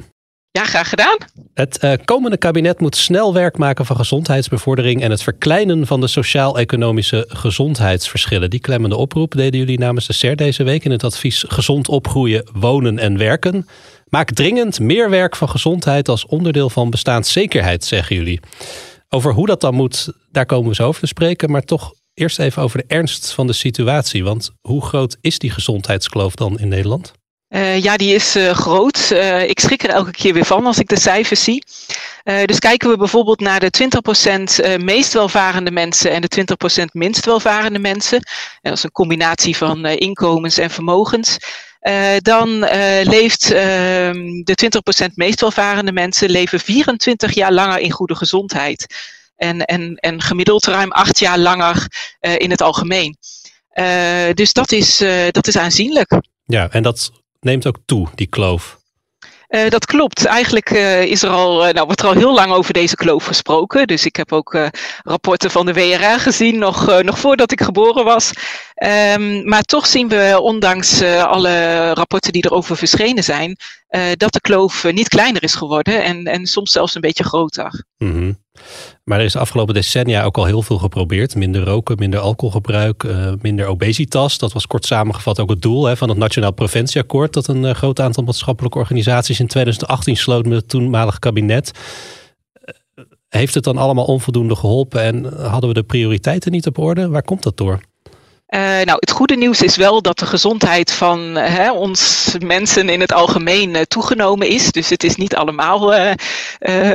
Ja, 0.51 0.65
graag 0.65 0.89
gedaan. 0.89 1.17
Het 1.55 1.79
eh, 1.79 1.93
komende 2.05 2.37
kabinet 2.37 2.81
moet 2.81 2.97
snel 2.97 3.35
werk 3.35 3.59
maken 3.59 3.87
van 3.87 3.97
gezondheidsbevordering 3.97 5.03
en 5.03 5.11
het 5.11 5.23
verkleinen 5.23 5.87
van 5.87 6.01
de 6.01 6.07
sociaal-economische 6.07 7.25
gezondheidsverschillen. 7.29 8.51
Die 8.51 8.61
klemmende 8.61 8.97
oproep 8.97 9.33
deden 9.33 9.61
jullie 9.61 9.79
namens 9.79 10.07
de 10.07 10.13
SER 10.13 10.37
deze 10.37 10.63
week 10.63 10.85
in 10.85 10.91
het 10.91 11.05
advies 11.05 11.45
Gezond 11.49 11.89
opgroeien, 11.89 12.49
wonen 12.53 12.99
en 12.99 13.19
werken. 13.19 13.67
Maak 14.11 14.31
dringend 14.31 14.81
meer 14.81 15.11
werk 15.11 15.37
van 15.37 15.49
gezondheid 15.49 16.09
als 16.09 16.27
onderdeel 16.27 16.71
van 16.71 16.91
bestaanszekerheid, 16.91 17.85
zeggen 17.85 18.17
jullie. 18.17 18.41
Over 19.09 19.33
hoe 19.33 19.47
dat 19.47 19.61
dan 19.61 19.75
moet, 19.75 20.13
daar 20.31 20.47
komen 20.47 20.69
we 20.69 20.75
zo 20.75 20.87
over 20.87 21.01
te 21.01 21.07
spreken, 21.07 21.51
maar 21.51 21.63
toch 21.63 21.93
eerst 22.15 22.39
even 22.39 22.63
over 22.63 22.79
de 22.79 22.85
ernst 22.87 23.33
van 23.33 23.47
de 23.47 23.53
situatie. 23.53 24.25
Want 24.25 24.51
hoe 24.61 24.85
groot 24.85 25.17
is 25.21 25.39
die 25.39 25.51
gezondheidskloof 25.51 26.35
dan 26.35 26.59
in 26.59 26.69
Nederland? 26.69 27.13
Eh, 27.49 27.83
ja, 27.83 27.97
die 27.97 28.15
is 28.15 28.35
eh, 28.35 28.51
groot. 28.51 29.11
Eh, 29.11 29.49
ik 29.49 29.61
schrik 29.61 29.83
er 29.83 29.91
elke 29.91 30.11
keer 30.11 30.33
weer 30.33 30.45
van 30.45 30.67
als 30.67 30.79
ik 30.79 30.89
de 30.89 31.01
cijfers 31.01 31.45
zie. 31.45 31.65
Dus 32.45 32.59
kijken 32.59 32.91
we 32.91 32.97
bijvoorbeeld 32.97 33.41
naar 33.41 33.61
de 33.61 33.71
20% 33.71 34.65
eh, 34.65 34.77
meest 34.77 35.13
welvarende 35.13 35.71
mensen 35.71 36.11
en 36.11 36.21
de 36.21 36.47
20% 36.83 36.85
minst 36.93 37.25
welvarende 37.25 37.79
mensen. 37.79 38.19
En 38.19 38.71
dat 38.71 38.73
is 38.73 38.83
een 38.83 38.93
combinatie 38.93 39.57
van 39.57 39.87
inkomens 39.87 40.59
en 40.59 40.71
vermogens. 40.71 41.39
Eh, 41.81 42.17
dan 42.19 42.65
eh, 42.65 43.07
leeft 43.07 43.51
ehm, 43.53 44.43
de 44.43 44.81
20% 45.07 45.15
meest 45.15 45.41
welvarende 45.41 45.93
mensen 45.93 46.31
leven 46.31 46.61
24 46.61 47.35
jaar 47.35 47.53
langer 47.53 47.79
in 47.79 47.91
goede 47.91 48.15
gezondheid. 48.15 48.87
En, 49.37 49.65
en, 49.65 49.95
en 49.95 50.21
gemiddeld 50.21 50.67
ruim 50.67 50.93
acht 50.93 51.19
jaar 51.19 51.39
langer 51.39 51.87
eh, 52.21 52.39
in 52.39 52.51
het 52.51 52.61
algemeen. 52.61 53.17
Dus 54.35 54.53
dat 54.53 54.73
is, 54.73 54.97
dat 55.31 55.47
is 55.47 55.57
aanzienlijk. 55.57 56.21
Ja, 56.47 56.71
en 56.71 56.83
dat 56.83 57.11
neemt 57.41 57.67
ook 57.67 57.79
toe, 57.87 58.09
die 58.15 58.27
kloof. 58.27 58.78
Eh, 59.49 59.69
dat 59.69 59.87
klopt. 59.87 60.25
Eigenlijk 60.25 60.71
eh, 60.71 61.03
is 61.03 61.23
er 61.23 61.31
al, 61.31 61.67
eh, 61.67 61.75
nou, 61.75 61.87
wordt 61.87 62.01
er 62.01 62.07
al 62.07 62.13
heel 62.13 62.35
lang 62.35 62.53
over 62.53 62.73
deze 62.73 62.97
kloof 62.97 63.25
gesproken. 63.25 63.87
Dus 63.87 64.05
ik 64.05 64.17
heb 64.17 64.33
ook 64.33 64.59
rapporten 65.03 65.51
van 65.51 65.67
de 65.67 65.73
WRA 65.73 66.19
gezien, 66.19 66.59
nog, 66.59 67.03
nog 67.03 67.19
voordat 67.19 67.53
ik 67.53 67.61
geboren 67.61 68.05
was. 68.05 68.33
Ehm, 68.75 69.49
maar 69.49 69.63
toch 69.63 69.87
zien 69.87 70.09
we, 70.09 70.39
ondanks 70.41 71.03
alle 71.03 71.93
rapporten 71.93 72.33
die 72.33 72.45
erover 72.45 72.77
verschenen 72.77 73.25
zijn, 73.25 73.57
dat 74.17 74.33
de 74.33 74.41
kloof 74.41 74.85
niet 74.93 75.09
kleiner 75.09 75.43
is 75.43 75.55
geworden 75.55 76.05
en, 76.05 76.25
en 76.25 76.47
soms 76.47 76.73
zelfs 76.73 76.95
een 76.95 77.01
beetje 77.01 77.25
groter. 77.25 77.85
Mhm. 77.99 78.33
Maar 79.05 79.19
er 79.19 79.25
is 79.25 79.33
de 79.33 79.39
afgelopen 79.39 79.75
decennia 79.75 80.25
ook 80.25 80.37
al 80.37 80.45
heel 80.45 80.63
veel 80.63 80.79
geprobeerd. 80.79 81.35
Minder 81.35 81.65
roken, 81.65 81.99
minder 81.99 82.21
alcoholgebruik, 82.21 83.05
eh, 83.05 83.33
minder 83.41 83.67
obesitas. 83.67 84.39
Dat 84.39 84.53
was 84.53 84.67
kort 84.67 84.87
samengevat 84.87 85.41
ook 85.41 85.51
het 85.51 85.63
doel 85.63 85.85
hè, 85.85 85.97
van 85.97 86.09
het 86.09 86.19
Nationaal 86.19 86.53
Preventieakkoord. 86.53 87.33
Dat 87.33 87.47
een 87.47 87.65
eh, 87.65 87.75
groot 87.75 88.01
aantal 88.01 88.25
maatschappelijke 88.25 88.79
organisaties 88.79 89.41
in 89.41 89.47
2018 89.47 90.17
sloot 90.17 90.45
met 90.45 90.57
het 90.57 90.69
toenmalig 90.69 91.19
kabinet. 91.19 91.71
Eh, 92.53 93.05
Heeft 93.29 93.55
het 93.55 93.65
dan 93.65 93.79
allemaal 93.79 94.05
onvoldoende 94.05 94.57
geholpen 94.57 95.03
en 95.03 95.25
hadden 95.49 95.69
we 95.69 95.75
de 95.75 95.83
prioriteiten 95.83 96.53
niet 96.53 96.67
op 96.67 96.79
orde? 96.79 97.09
Waar 97.09 97.23
komt 97.23 97.43
dat 97.43 97.57
door? 97.57 97.81
Eh, 98.49 98.61
nou, 98.61 98.97
het 99.01 99.11
goede 99.11 99.37
nieuws 99.37 99.63
is 99.63 99.77
wel 99.77 100.03
dat 100.03 100.19
de 100.19 100.27
gezondheid 100.27 100.93
van 100.93 101.21
hè, 101.35 101.73
ons 101.73 102.35
mensen 102.39 102.89
in 102.89 103.01
het 103.01 103.13
algemeen 103.13 103.75
eh, 103.75 103.83
toegenomen 103.83 104.49
is. 104.49 104.73
Dus 104.73 104.89
het 104.89 105.05
is 105.05 105.17
niet 105.17 105.35
allemaal 105.35 105.95
eh, 105.95 106.13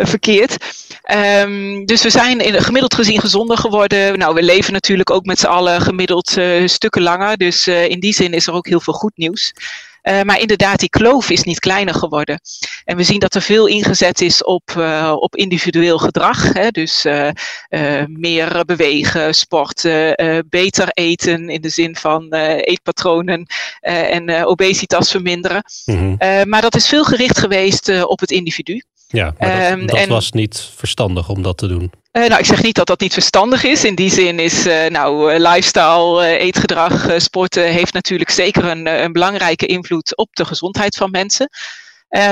verkeerd. 0.03 0.57
Ehm, 1.03 1.85
dus 1.85 2.03
we 2.03 2.09
zijn 2.09 2.39
in, 2.39 2.61
gemiddeld 2.61 2.93
gezien 2.93 3.19
gezonder 3.19 3.57
geworden. 3.57 4.17
Nou, 4.17 4.33
we 4.33 4.43
leven 4.43 4.73
natuurlijk 4.73 5.09
ook 5.09 5.25
met 5.25 5.39
z'n 5.39 5.45
allen 5.45 5.81
gemiddeld 5.81 6.37
stukken 6.65 7.01
langer. 7.01 7.37
Dus 7.37 7.67
in 7.67 7.99
die 7.99 8.13
zin 8.13 8.33
is 8.33 8.47
er 8.47 8.53
ook 8.53 8.67
heel 8.67 8.81
veel 8.81 8.93
goed 8.93 9.13
nieuws. 9.15 9.53
Eh, 10.03 10.21
maar 10.21 10.39
inderdaad, 10.39 10.79
die 10.79 10.89
kloof 10.89 11.29
is 11.29 11.43
niet 11.43 11.59
kleiner 11.59 11.93
geworden. 11.93 12.39
En 12.83 12.97
we 12.97 13.03
zien 13.03 13.19
dat 13.19 13.35
er 13.35 13.41
veel 13.41 13.67
ingezet 13.67 14.21
is 14.21 14.43
op, 14.43 14.71
eh, 14.77 15.15
op 15.19 15.35
individueel 15.35 15.97
gedrag. 15.97 16.53
Hè? 16.53 16.69
Dus 16.69 17.05
eh, 17.05 17.31
meer 18.07 18.65
bewegen, 18.65 19.35
sporten, 19.35 20.15
beter 20.49 20.89
eten 20.89 21.49
in 21.49 21.61
de 21.61 21.69
zin 21.69 21.95
van 21.95 22.33
eetpatronen 22.33 23.45
en 23.79 24.45
obesitas 24.45 25.11
verminderen. 25.11 25.63
Mhm. 25.85 26.49
Maar 26.49 26.61
dat 26.61 26.75
is 26.75 26.87
veel 26.87 27.03
gericht 27.03 27.39
geweest 27.39 28.03
op 28.05 28.19
het 28.19 28.31
individu. 28.31 28.81
Ja, 29.13 29.33
maar 29.37 29.49
dat, 29.49 29.59
Ehm, 29.71 29.85
dat 29.85 29.97
en- 29.97 30.09
was 30.09 30.31
niet 30.31 30.69
verstandig 30.75 31.29
om 31.29 31.41
dat 31.41 31.57
te 31.57 31.67
doen. 31.67 31.91
Eh, 32.11 32.27
nou, 32.27 32.39
ik 32.39 32.45
zeg 32.45 32.63
niet 32.63 32.75
dat 32.75 32.87
dat 32.87 32.99
niet 32.99 33.13
verstandig 33.13 33.63
is. 33.63 33.83
In 33.83 33.95
die 33.95 34.11
zin 34.11 34.39
is 34.39 34.65
eh, 34.65 34.89
nou, 34.89 35.33
eh, 35.33 35.39
lifestyle, 35.39 36.37
eetgedrag, 36.37 37.09
sporten 37.17 37.63
heeft 37.63 37.93
natuurlijk 37.93 38.29
zeker 38.29 38.65
een, 38.65 39.03
een 39.03 39.11
belangrijke 39.11 39.65
invloed 39.65 40.17
op 40.17 40.29
de 40.35 40.45
gezondheid 40.45 40.95
van 40.95 41.11
mensen. 41.11 41.49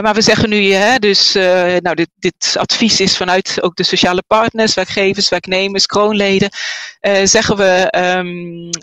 Maar 0.01 0.13
we 0.13 0.21
zeggen 0.21 0.49
nu, 0.49 0.71
hè, 0.73 0.97
dus 0.99 1.33
nou, 1.79 1.95
dit, 1.95 2.09
dit 2.19 2.55
advies 2.57 2.99
is 2.99 3.17
vanuit 3.17 3.57
ook 3.61 3.75
de 3.75 3.83
sociale 3.83 4.23
partners, 4.27 4.73
werkgevers, 4.73 5.29
werknemers, 5.29 5.85
kroonleden. 5.85 6.49
zeggen 7.23 7.57
we, 7.57 7.87
ehm, 7.89 8.27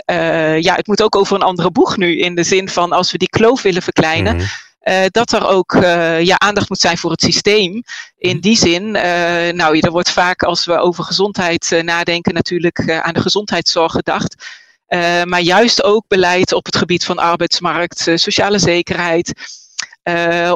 eh, 0.04 0.60
ja, 0.60 0.74
het 0.74 0.86
moet 0.86 1.02
ook 1.02 1.16
over 1.16 1.34
een 1.36 1.42
andere 1.42 1.70
boeg 1.70 1.96
nu. 1.96 2.18
In 2.18 2.34
de 2.34 2.42
zin 2.42 2.68
van 2.68 2.92
als 2.92 3.12
we 3.12 3.18
die 3.18 3.28
kloof 3.28 3.62
willen 3.62 3.82
verkleinen, 3.82 4.36
Mhm. 4.36 4.44
Eh, 4.88 5.06
dat 5.10 5.32
er 5.32 5.46
ook 5.46 5.74
eh, 5.74 6.20
ja, 6.20 6.38
aandacht 6.38 6.68
moet 6.68 6.78
zijn 6.78 6.98
voor 6.98 7.10
het 7.10 7.20
systeem. 7.20 7.82
In 8.18 8.40
die 8.40 8.56
zin, 8.56 8.96
eh, 8.96 9.52
nou, 9.52 9.78
er 9.78 9.90
wordt 9.90 10.10
vaak 10.10 10.42
als 10.42 10.64
we 10.64 10.78
over 10.78 11.04
gezondheid 11.04 11.80
nadenken, 11.84 12.34
natuurlijk 12.34 12.90
aan 12.90 13.14
de 13.14 13.20
gezondheidszorg 13.20 13.92
gedacht. 13.92 14.34
Maar 15.24 15.40
juist 15.40 15.82
ook 15.82 16.04
beleid 16.08 16.52
op 16.52 16.64
het 16.64 16.76
gebied 16.76 17.04
van 17.04 17.18
arbeidsmarkt, 17.18 18.10
sociale 18.14 18.58
zekerheid, 18.58 19.32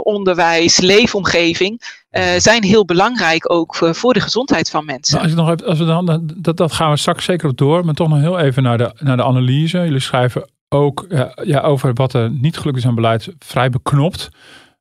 onderwijs, 0.03 0.81
leefomgeving. 0.81 1.81
eh, 2.11 2.25
zijn 2.37 2.65
heel 2.65 2.85
belangrijk 2.85 3.53
ook 3.53 3.75
voor, 3.75 3.95
voor 3.95 4.13
de 4.13 4.21
gezondheid 4.21 4.71
van 4.71 4.85
mensen. 4.85 5.15
Nou, 5.15 5.27
als, 5.27 5.37
nog 5.37 5.69
als 5.69 5.79
we 5.79 5.85
dan, 5.85 6.33
dat, 6.37 6.57
dat 6.57 6.73
gaan 6.73 6.91
we 6.91 6.97
straks 6.97 7.25
zeker 7.25 7.49
op 7.49 7.57
door. 7.57 7.85
Maar 7.85 7.95
toch 7.95 8.09
nog 8.09 8.21
heel 8.21 8.39
even 8.39 8.63
naar 8.63 8.79
de, 8.79 8.95
naar 8.99 9.17
de 9.17 9.25
analyse. 9.25 9.79
Jullie 9.79 10.01
schrijven 10.01 10.51
ook 10.73 11.07
ja, 11.09 11.39
ja, 11.45 11.61
over 11.61 11.93
wat 11.95 12.13
er 12.13 12.31
niet 12.31 12.57
gelukt 12.57 12.79
is 12.79 12.87
aan 12.87 12.95
beleid. 12.95 13.35
Vrij 13.39 13.71
beknopt. 13.71 14.31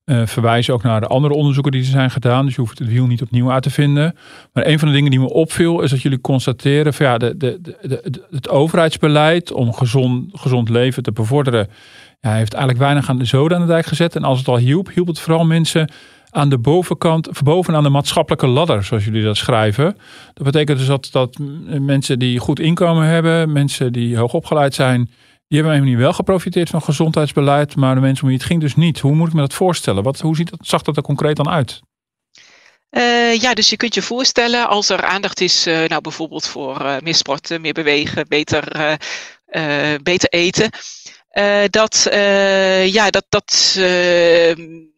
Eh, 0.04 0.26
verwijzen 0.26 0.74
ook 0.74 0.84
naar 0.84 1.02
de 1.02 1.08
andere 1.08 1.34
onderzoeken 1.34 1.72
die 1.72 1.82
er 1.82 1.88
zijn 1.88 2.12
gedaan. 2.12 2.46
Dus 2.46 2.56
je 2.56 2.62
hoeft 2.62 2.80
het 2.80 2.88
wiel 2.88 3.06
niet 3.06 3.22
opnieuw 3.22 3.52
uit 3.52 3.64
te 3.64 3.70
vinden. 3.70 4.16
Maar 4.54 4.68
een 4.68 4.80
van 4.80 4.88
de 4.88 4.94
dingen 4.94 5.12
die 5.12 5.20
me 5.20 5.30
opviel 5.30 5.82
is 5.82 5.90
dat 5.90 6.02
jullie 6.02 6.22
constateren 6.22 6.94
ja, 6.98 7.18
de, 7.18 7.38
de, 7.38 7.60
de, 7.82 8.26
het 8.32 8.50
overheidsbeleid 8.50 9.52
om 9.52 9.74
gezond, 9.74 10.30
gezond 10.34 10.70
leven 10.70 11.04
te 11.04 11.12
bevorderen 11.12 11.68
Ja, 12.22 12.34
heeft 12.34 12.54
eigenlijk 12.54 12.84
weinig 12.84 13.10
aan 13.10 13.18
de 13.18 13.26
zoden 13.26 13.58
aan 13.58 13.66
de 13.66 13.72
dijk 13.72 13.86
gezet. 13.86 14.16
En 14.16 14.24
als 14.24 14.40
het 14.40 14.48
al 14.48 14.58
hielp, 14.58 14.90
hielp 14.94 15.08
het 15.08 15.20
vooral 15.20 15.46
mensen 15.46 15.90
aan 16.30 16.50
de 16.50 16.58
bovenkant, 16.58 17.42
bovenaan 17.44 17.84
de 17.84 17.90
maatschappelijke 17.90 18.48
ladder, 18.48 18.84
zoals 18.84 19.06
jullie 19.06 19.24
dat 19.24 19.38
schrijven. 19.38 19.98
Dat 20.34 20.46
betekent 20.46 20.78
dus 20.78 20.88
dat, 20.88 21.10
dat 21.12 21.38
mensen 21.80 22.20
die 22.20 22.40
goed 22.40 22.60
inkomen 22.60 23.06
hebben, 23.08 23.52
mensen 23.52 23.94
die 23.94 24.18
hoog 24.18 24.34
opgeleid 24.34 24.74
zijn, 24.74 25.10
die 25.52 25.60
hebben 25.60 25.78
helemaal 25.78 25.96
niet 25.96 26.06
wel 26.06 26.14
geprofiteerd 26.14 26.70
van 26.70 26.82
gezondheidsbeleid, 26.82 27.76
maar 27.76 27.96
de 27.96 28.02
mensen 28.02 28.24
om 28.24 28.30
wie 28.30 28.38
het 28.38 28.48
ging 28.48 28.62
dus 28.62 28.76
niet. 28.76 29.00
Hoe 29.00 29.16
moet 29.16 29.28
ik 29.28 29.34
me 29.34 29.40
dat 29.40 29.54
voorstellen? 29.54 30.04
Wat, 30.04 30.20
hoe 30.20 30.36
ziet 30.36 30.50
dat, 30.50 30.60
zag 30.62 30.82
dat 30.82 30.98
er 30.98 31.04
concreet 31.04 31.36
dan 31.36 31.50
uit? 31.50 31.80
Uh, 32.92 33.36
ja, 33.36 33.54
dus 33.54 33.70
je 33.70 33.78
kunt 33.78 33.94
je 33.94 34.02
voorstellen 34.02 34.68
als 34.68 34.90
er 34.90 35.02
aandacht 35.02 35.42
is, 35.42 35.68
uh, 35.68 35.88
nou 35.88 36.02
bijvoorbeeld 36.02 36.48
voor 36.48 36.82
uh, 36.82 36.96
meer 37.00 37.16
sporten, 37.16 37.62
meer 37.62 37.74
bewegen, 37.74 38.28
beter, 38.28 38.98
beter 40.04 40.30
eten, 40.30 40.70
dat, 41.70 42.08
ja, 42.86 43.10
dat, 43.10 43.26
dat 43.30 43.74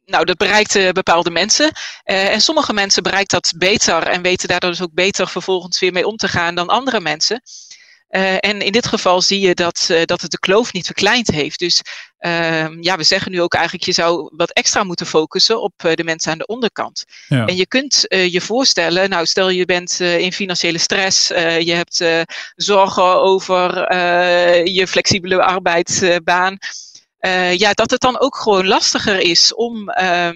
nou, 0.06 0.26
dat 0.26 0.38
bereikt 0.38 0.94
bepaalde 0.94 1.30
mensen. 1.30 1.72
en 2.04 2.42
sommige 2.42 2.74
mensen 2.74 3.04
bereikt 3.04 3.32
dat 3.32 3.54
beter 3.58 4.04
en 4.04 4.22
weten 4.22 4.48
daardoor 4.48 4.70
dus 4.70 4.82
ook 4.82 4.94
beter 4.94 5.28
vervolgens 5.28 5.80
weer 5.80 5.94
mee 5.94 6.08
om 6.08 6.18
te 6.18 6.28
gaan 6.28 6.56
dan 6.56 6.68
andere 6.68 7.00
mensen. 7.00 7.42
Uh, 8.16 8.34
en 8.40 8.62
in 8.62 8.72
dit 8.72 8.88
geval 8.88 9.22
zie 9.22 9.40
je 9.40 9.54
dat, 9.54 9.88
uh, 9.92 10.04
dat 10.06 10.22
het 10.22 10.32
de 10.32 10.40
kloof 10.40 10.74
niet 10.74 10.86
verkleind 10.86 11.28
heeft. 11.28 11.60
Dus 11.60 11.82
uh, 12.20 12.82
ja, 12.82 12.98
we 12.98 13.04
zeggen 13.04 13.32
nu 13.32 13.42
ook 13.42 13.54
eigenlijk, 13.54 13.86
je 13.86 13.92
zou 13.92 14.30
wat 14.36 14.52
extra 14.52 14.84
moeten 14.84 15.06
focussen 15.06 15.62
op 15.62 15.74
uh, 15.86 15.94
de 15.94 16.04
mensen 16.04 16.32
aan 16.32 16.38
de 16.38 16.46
onderkant. 16.46 17.04
Ja. 17.28 17.46
En 17.46 17.56
je 17.56 17.68
kunt 17.68 18.06
je 18.08 18.42
voorstellen, 18.42 19.10
nou 19.10 19.26
stel 19.26 19.50
je 19.50 19.66
bent 19.66 20.00
in 20.00 20.34
financiële 20.34 20.78
stress, 20.78 21.28
je 21.60 21.74
hebt 21.74 22.06
zorgen 22.56 23.22
over 23.22 23.94
je 24.70 24.88
flexibele 24.88 25.44
arbeidsbaan. 25.44 26.58
ja, 27.58 27.74
dat 27.74 27.92
het 27.92 28.02
dan 28.02 28.20
ook 28.20 28.36
gewoon 28.36 28.68
lastiger 28.68 29.20
is 29.20 29.54
om 29.54 29.90
ehm, 29.90 30.36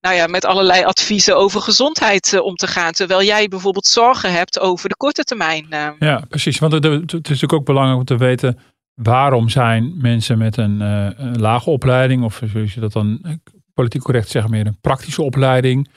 nou 0.00 0.14
ja, 0.14 0.26
met 0.26 0.44
allerlei 0.44 0.84
adviezen 0.84 1.36
over 1.36 1.60
gezondheid 1.60 2.32
uh, 2.32 2.44
om 2.44 2.54
te 2.54 2.66
gaan. 2.66 2.92
Terwijl 2.92 3.22
jij 3.22 3.48
bijvoorbeeld 3.48 3.86
zorgen 3.86 4.32
hebt 4.32 4.60
over 4.60 4.88
de 4.88 4.96
korte 4.96 5.22
termijn. 5.22 5.66
Uh. 5.70 5.88
Ja, 5.98 6.24
precies. 6.28 6.58
Want 6.58 6.72
het, 6.72 6.84
is 6.84 7.12
natuurlijk 7.12 7.52
ook 7.52 7.64
belangrijk 7.64 7.98
om 7.98 8.04
te 8.04 8.16
weten 8.16 8.58
waarom 8.94 9.48
zijn 9.48 9.94
mensen 9.96 10.38
met 10.38 10.56
een, 10.56 10.80
een 10.80 11.40
lage 11.40 11.70
opleiding, 11.70 12.24
of 12.24 12.42
zoals 12.52 12.74
je 12.74 12.80
dat 12.80 12.92
dan 12.92 13.38
politiek 13.74 14.02
correct 14.02 14.28
zeggen, 14.28 14.50
meer 14.50 14.66
een 14.66 14.80
praktische 14.80 15.22
opleiding. 15.22 15.88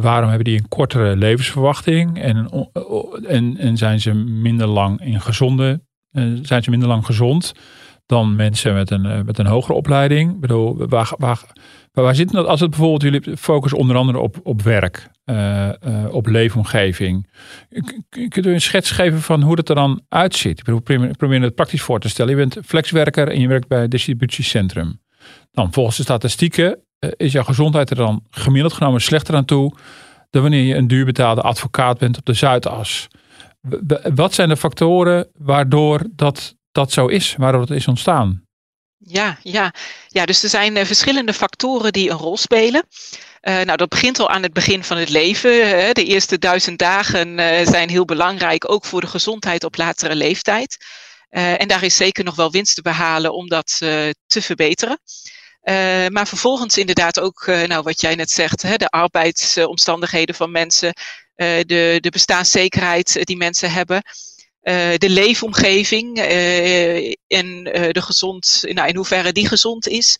waarom 0.00 0.28
hebben 0.28 0.44
die 0.44 0.58
een 0.58 0.68
kortere 0.68 1.16
levensverwachting 1.16 2.20
en, 2.22 2.68
en, 3.26 3.56
en 3.56 3.76
zijn 3.76 4.00
ze 4.00 4.14
minder 4.14 4.66
lang 4.66 5.00
in 5.00 5.20
gezonde, 5.20 5.80
zijn 6.42 6.62
ze 6.62 6.70
minder 6.70 6.88
lang 6.88 7.06
gezond 7.06 7.52
dan 8.08 8.36
mensen 8.36 8.74
met 8.74 8.90
een, 8.90 9.24
met 9.24 9.38
een 9.38 9.46
hogere 9.46 9.76
opleiding? 9.76 10.34
Ik 10.34 10.40
bedoel, 10.40 10.88
waar, 10.88 11.12
waar, 11.16 11.42
waar 11.92 12.14
zit 12.14 12.30
dat 12.30 12.46
als 12.46 12.60
het 12.60 12.70
bijvoorbeeld, 12.70 13.02
jullie 13.02 13.36
focussen 13.36 13.78
onder 13.78 13.96
andere 13.96 14.18
op, 14.18 14.40
op 14.42 14.62
werk, 14.62 15.10
uh, 15.24 15.68
uh, 15.86 16.04
op 16.10 16.26
leefomgeving. 16.26 17.30
Kunt 18.08 18.46
u 18.46 18.52
een 18.52 18.60
schets 18.60 18.90
geven 18.90 19.20
van 19.20 19.42
hoe 19.42 19.56
dat 19.56 19.68
er 19.68 19.74
dan 19.74 20.00
uitziet? 20.08 20.58
Ik 20.58 20.64
probeer, 20.64 21.16
probeer 21.16 21.42
het 21.42 21.54
praktisch 21.54 21.82
voor 21.82 22.00
te 22.00 22.08
stellen. 22.08 22.30
Je 22.30 22.38
bent 22.38 22.58
flexwerker 22.64 23.28
en 23.28 23.40
je 23.40 23.48
werkt 23.48 23.68
bij 23.68 23.88
distributiecentrum. 23.88 25.00
Dan 25.52 25.72
volgens 25.72 25.96
de 25.96 26.02
statistieken 26.02 26.78
is 27.16 27.32
jouw 27.32 27.44
gezondheid 27.44 27.90
er 27.90 27.96
dan 27.96 28.24
gemiddeld 28.30 28.72
genomen 28.72 29.00
slechter 29.00 29.34
aan 29.34 29.44
toe 29.44 29.74
dan 30.30 30.42
wanneer 30.42 30.62
je 30.62 30.74
een 30.74 30.88
duurbetaalde 30.88 31.40
advocaat 31.40 31.98
bent 31.98 32.18
op 32.18 32.24
de 32.24 32.32
Zuidas. 32.32 33.08
Wat 34.14 34.34
zijn 34.34 34.48
de 34.48 34.56
factoren 34.56 35.28
waardoor 35.32 36.02
dat, 36.10 36.56
dat 36.78 36.92
zo 36.92 37.06
is, 37.06 37.34
waardoor 37.38 37.60
het 37.60 37.70
is 37.70 37.88
ontstaan? 37.88 38.42
Ja, 38.98 39.38
ja. 39.42 39.72
ja, 40.08 40.26
dus 40.26 40.42
er 40.42 40.48
zijn 40.48 40.76
uh, 40.76 40.84
verschillende 40.84 41.32
factoren 41.32 41.92
die 41.92 42.10
een 42.10 42.16
rol 42.16 42.36
spelen. 42.36 42.86
Uh, 43.42 43.60
nou, 43.60 43.76
dat 43.76 43.88
begint 43.88 44.18
al 44.18 44.28
aan 44.28 44.42
het 44.42 44.52
begin 44.52 44.84
van 44.84 44.96
het 44.96 45.08
leven. 45.08 45.50
Uh, 45.50 45.92
de 45.92 46.04
eerste 46.04 46.38
duizend 46.38 46.78
dagen 46.78 47.38
zijn 47.66 47.88
heel 47.88 48.04
belangrijk, 48.04 48.70
ook 48.70 48.84
voor 48.84 49.00
de 49.00 49.06
gezondheid 49.06 49.64
op 49.64 49.76
latere 49.76 50.14
leeftijd. 50.14 50.76
en 51.30 51.68
daar 51.68 51.82
is 51.82 51.96
zeker 51.96 52.24
nog 52.24 52.34
wel 52.36 52.50
winst 52.50 52.74
te 52.74 52.82
behalen 52.82 53.34
om 53.34 53.48
dat 53.48 53.76
te 54.26 54.42
verbeteren. 54.42 54.98
maar 56.08 56.26
vervolgens 56.26 56.78
inderdaad 56.78 57.20
ook, 57.20 57.46
nou, 57.46 57.82
wat 57.82 58.00
jij 58.00 58.14
net 58.14 58.30
zegt, 58.30 58.62
hè, 58.62 58.76
de 58.76 58.88
arbeidsomstandigheden 58.88 60.34
van 60.34 60.50
mensen, 60.50 60.92
de, 61.36 61.98
de 62.00 62.10
bestaanszekerheid 62.10 63.26
die 63.26 63.36
mensen 63.36 63.72
hebben. 63.72 64.02
Uh, 64.62 64.94
de 64.96 65.08
leefomgeving 65.10 66.18
uh, 66.18 67.12
en 67.26 67.46
uh, 67.76 67.90
de 67.90 68.02
gezond, 68.02 68.64
nou, 68.68 68.88
in 68.88 68.96
hoeverre 68.96 69.32
die 69.32 69.48
gezond 69.48 69.88
is, 69.88 70.16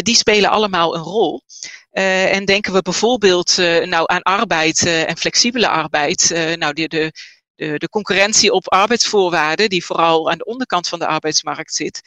die 0.00 0.16
spelen 0.16 0.50
allemaal 0.50 0.96
een 0.96 1.02
rol. 1.02 1.42
en 1.90 2.44
denken 2.44 2.72
we 2.72 2.82
bijvoorbeeld 2.82 3.56
nou, 3.84 4.04
aan 4.06 4.22
arbeid 4.22 4.86
en 4.86 5.16
flexibele 5.16 5.68
arbeid, 5.68 6.30
nou, 6.58 6.72
de, 6.72 6.88
de, 6.88 7.12
de, 7.54 7.78
de, 7.78 7.88
concurrentie 7.88 8.52
op 8.52 8.68
arbeidsvoorwaarden, 8.68 9.68
die 9.68 9.84
vooral 9.84 10.30
aan 10.30 10.38
de 10.38 10.44
onderkant 10.44 10.88
van 10.88 10.98
de 10.98 11.06
arbeidsmarkt 11.06 11.74
zit, 11.74 12.00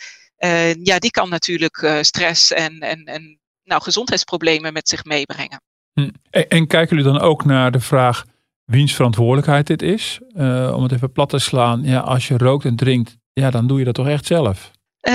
ja, 0.83 0.99
die 0.99 1.11
kan 1.11 1.29
natuurlijk 1.29 1.99
stress 2.01 2.51
en, 2.51 2.79
en, 2.79 3.03
en 3.03 3.39
nou, 3.63 3.81
gezondheidsproblemen 3.81 4.73
met 4.73 4.89
zich 4.89 5.03
meebrengen. 5.03 5.61
Hm. 5.93 6.09
En, 6.29 6.47
en 6.47 6.67
kijken 6.67 6.97
jullie 6.97 7.11
dan 7.11 7.21
ook 7.21 7.45
naar 7.45 7.71
de 7.71 7.79
vraag 7.79 8.25
wiens 8.69 8.95
verantwoordelijkheid 8.95 9.67
dit 9.67 9.81
is. 9.81 10.19
Uh, 10.35 10.73
om 10.75 10.83
het 10.83 10.91
even 10.91 11.11
plat 11.11 11.29
te 11.29 11.39
slaan. 11.39 11.83
Ja, 11.83 11.99
als 11.99 12.27
je 12.27 12.37
rookt 12.37 12.65
en 12.65 12.75
drinkt, 12.75 13.17
ja, 13.33 13.49
dan 13.49 13.67
doe 13.67 13.79
je 13.79 13.85
dat 13.85 13.93
toch 13.93 14.07
echt 14.07 14.25
zelf? 14.25 14.71
Uh, 15.01 15.13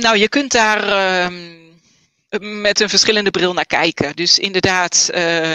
nou, 0.00 0.16
je 0.16 0.28
kunt 0.28 0.52
daar 0.52 0.88
uh, 1.30 1.38
met 2.60 2.80
een 2.80 2.88
verschillende 2.88 3.30
bril 3.30 3.52
naar 3.52 3.66
kijken. 3.66 4.16
Dus 4.16 4.38
inderdaad, 4.38 5.10
uh, 5.14 5.54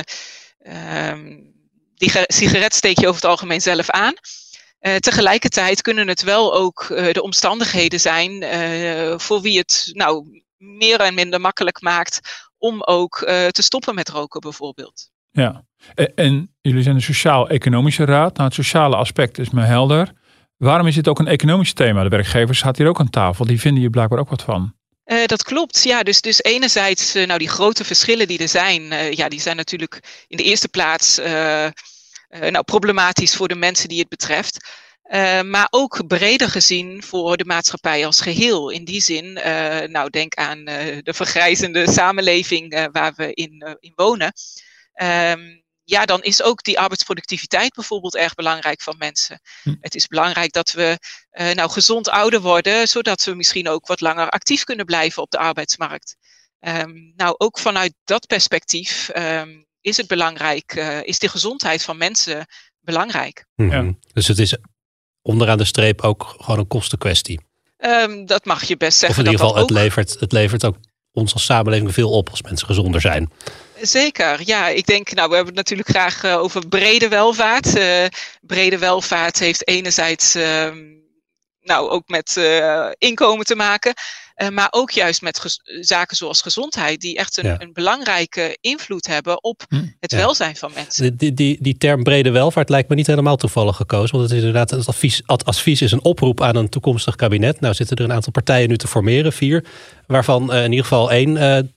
die 1.96 2.12
sigaret 2.28 2.74
steek 2.74 3.00
je 3.00 3.08
over 3.08 3.22
het 3.22 3.30
algemeen 3.30 3.62
zelf 3.62 3.90
aan. 3.90 4.14
Uh, 4.82 4.96
tegelijkertijd 4.96 5.82
kunnen 5.82 6.08
het 6.08 6.24
wel 6.24 6.56
ook 6.56 6.86
de 6.88 7.22
omstandigheden 7.22 8.00
zijn 8.00 8.44
voor 9.20 9.42
wie 9.42 9.58
het 9.58 9.90
nou 9.94 10.44
meer 10.58 11.00
en 11.00 11.14
minder 11.14 11.42
makkelijk 11.42 11.82
maakt 11.82 12.20
om 12.58 12.84
ook 12.84 13.18
te 13.50 13.62
stoppen 13.62 13.96
met 13.96 14.10
roken 14.10 14.42
bijvoorbeeld. 14.42 15.12
Ja, 15.34 15.66
en 16.16 16.56
jullie 16.62 16.84
zijn 16.84 16.96
de 16.96 17.02
Sociaal-Economische 17.02 18.06
Raad. 18.06 18.34
Nou, 18.34 18.46
het 18.46 18.54
sociale 18.54 18.96
aspect 18.96 19.38
is 19.38 19.50
me 19.50 19.62
helder. 19.62 20.12
Waarom 20.58 20.88
is 20.88 20.96
dit 20.96 21.08
ook 21.08 21.20
een 21.20 21.28
economisch 21.28 21.74
thema? 21.74 22.04
De 22.04 22.10
werkgevers 22.10 22.60
zaten 22.60 22.82
hier 22.82 22.92
ook 22.92 23.00
aan 23.00 23.10
tafel. 23.10 23.46
Die 23.46 23.60
vinden 23.60 23.82
hier 23.82 23.90
blijkbaar 23.90 24.20
ook 24.20 24.30
wat 24.30 24.42
van. 24.42 24.74
Uh, 25.06 25.26
dat 25.26 25.44
klopt, 25.44 25.84
ja. 25.84 26.04
Dus, 26.04 26.22
dus 26.22 26.44
enerzijds, 26.44 27.16
uh, 27.16 27.26
nou 27.28 27.40
die 27.40 27.50
grote 27.50 27.84
verschillen 27.84 28.28
die 28.28 28.40
er 28.40 28.48
zijn, 28.48 28.82
uh, 28.82 29.12
ja, 29.12 29.30
die 29.30 29.42
zijn 29.42 29.56
natuurlijk 29.56 30.26
in 30.28 30.38
de 30.38 30.44
eerste 30.44 30.70
plaats 30.70 31.18
nou, 32.50 32.64
problematisch 32.64 33.36
voor 33.36 33.48
de 33.48 33.56
mensen 33.56 33.90
die 33.90 34.00
het 34.00 34.10
betreft. 34.10 34.70
maar 35.46 35.68
ook 35.70 36.08
breder 36.08 36.50
gezien 36.50 37.04
voor 37.04 37.38
de 37.38 37.46
maatschappij 37.46 38.06
als 38.06 38.22
geheel. 38.22 38.70
In 38.70 38.86
die 38.86 39.02
zin, 39.02 39.34
nou 39.92 40.10
denk 40.10 40.34
aan 40.36 40.66
de 40.66 41.14
vergrijzende 41.14 41.92
samenleving 41.92 42.90
waar 42.92 43.14
we 43.16 43.34
in, 43.34 43.78
in 43.80 43.94
wonen. 43.96 44.34
Um, 45.02 45.64
ja, 45.84 46.06
dan 46.06 46.22
is 46.22 46.44
ook 46.44 46.64
die 46.64 46.80
arbeidsproductiviteit 46.80 47.74
bijvoorbeeld 47.74 48.16
erg 48.16 48.34
belangrijk 48.34 48.82
van 48.82 48.96
mensen. 48.98 49.42
Hm. 49.64 49.76
Het 49.82 49.96
is 49.96 50.08
belangrijk 50.08 50.52
dat 50.52 50.72
we 50.72 50.98
uh, 51.32 51.52
nou 51.52 51.70
gezond 51.70 52.10
ouder 52.10 52.42
worden, 52.42 52.88
zodat 52.88 53.24
we 53.24 53.34
misschien 53.34 53.70
ook 53.70 53.88
wat 53.88 54.02
langer 54.02 54.30
actief 54.30 54.64
kunnen 54.64 54.86
blijven 54.86 55.22
op 55.22 55.32
de 55.32 55.38
arbeidsmarkt. 55.38 56.16
Um, 56.60 57.14
nou, 57.16 57.36
ook 57.38 57.60
vanuit 57.60 57.94
dat 58.04 58.28
perspectief 58.28 59.10
um, 59.16 59.66
is 59.82 59.98
het 59.98 60.08
belangrijk, 60.08 60.76
uh, 60.76 61.04
is 61.04 61.20
de 61.20 61.28
gezondheid 61.28 61.84
van 61.84 61.98
mensen 61.98 62.46
belangrijk. 62.80 63.46
Mm 63.56 63.70
-hmm. 63.72 63.86
ja. 63.86 63.94
Dus 64.14 64.28
het 64.28 64.40
is 64.40 64.58
onderaan 65.22 65.58
de 65.58 65.66
streep 65.66 66.02
ook 66.02 66.36
gewoon 66.38 66.60
een 66.60 66.68
kostenkwestie. 66.68 67.40
Um, 67.78 68.26
dat 68.26 68.46
mag 68.46 68.64
je 68.64 68.78
best 68.78 68.98
zeggen. 68.98 69.20
Of 69.20 69.26
in 69.26 69.32
ieder 69.32 69.46
geval, 69.46 69.62
het, 69.62 69.70
levert, 69.70 70.20
het 70.20 70.32
levert 70.32 70.66
ook 70.66 70.78
ons 71.12 71.34
als 71.34 71.46
samenleving 71.46 71.94
veel 71.94 72.12
op 72.12 72.30
als 72.30 72.42
mensen 72.42 72.68
gezonder 72.68 73.02
zijn. 73.02 73.32
Zeker, 73.86 74.42
ja. 74.46 74.68
Ik 74.68 74.86
denk, 74.86 75.12
nou, 75.12 75.30
we 75.30 75.36
hebben 75.36 75.56
het 75.56 75.68
natuurlijk 75.70 75.90
graag 75.90 76.24
uh, 76.24 76.38
over 76.38 76.68
brede 76.68 77.08
welvaart. 77.08 77.76
Uh, 77.78 78.06
brede 78.42 78.78
welvaart 78.78 79.40
heeft 79.40 79.68
enerzijds 79.68 80.36
uh, 80.36 80.72
nou, 81.62 81.90
ook 81.90 82.08
met 82.08 82.36
uh, 82.38 82.90
inkomen 82.98 83.46
te 83.46 83.56
maken. 83.56 83.94
Uh, 84.38 84.50
maar 84.50 84.68
ook 84.72 84.92
juist 84.92 85.22
met 85.22 85.60
zaken 85.80 86.18
zoals 86.18 86.42
gezondheid, 86.42 87.02
die 87.02 87.18
echt 87.18 87.38
een, 87.38 87.46
ja. 87.46 87.62
een 87.62 87.74
belangrijke 87.74 88.58
invloed 88.62 89.08
hebben 89.08 89.44
op 89.44 89.64
hm. 89.70 89.86
het 90.00 90.12
ja. 90.12 90.18
welzijn 90.18 90.56
van 90.56 90.72
mensen. 90.74 91.18
Die, 91.18 91.34
die, 91.34 91.58
die 91.62 91.78
term 91.78 92.04
brede 92.04 92.32
welvaart 92.32 92.70
lijkt 92.70 92.90
me 92.90 92.96
niet 92.96 93.08
helemaal 93.08 93.38
toevallig 93.38 93.76
gekozen. 93.76 94.18
Want 94.18 94.30
het 94.30 94.40
is 94.40 94.46
inderdaad, 94.46 94.70
het 94.70 94.88
advies, 94.88 95.22
het 95.26 95.46
advies 95.46 95.82
is 95.82 95.92
een 95.92 96.04
oproep 96.04 96.42
aan 96.42 96.56
een 96.56 96.70
toekomstig 96.70 97.16
kabinet. 97.16 97.60
Nou 97.60 97.74
zitten 97.74 97.98
er 97.98 98.04
een 98.04 98.14
aantal 98.14 98.32
partijen 98.32 98.70
nu 98.70 98.78
te 98.78 98.88
formeren, 98.88 99.34
vier. 99.34 99.66
Waarvan 100.08 100.54
uh, 100.54 100.64
in 100.64 100.70
ieder 100.70 100.86
geval 100.86 101.12
één 101.12 101.36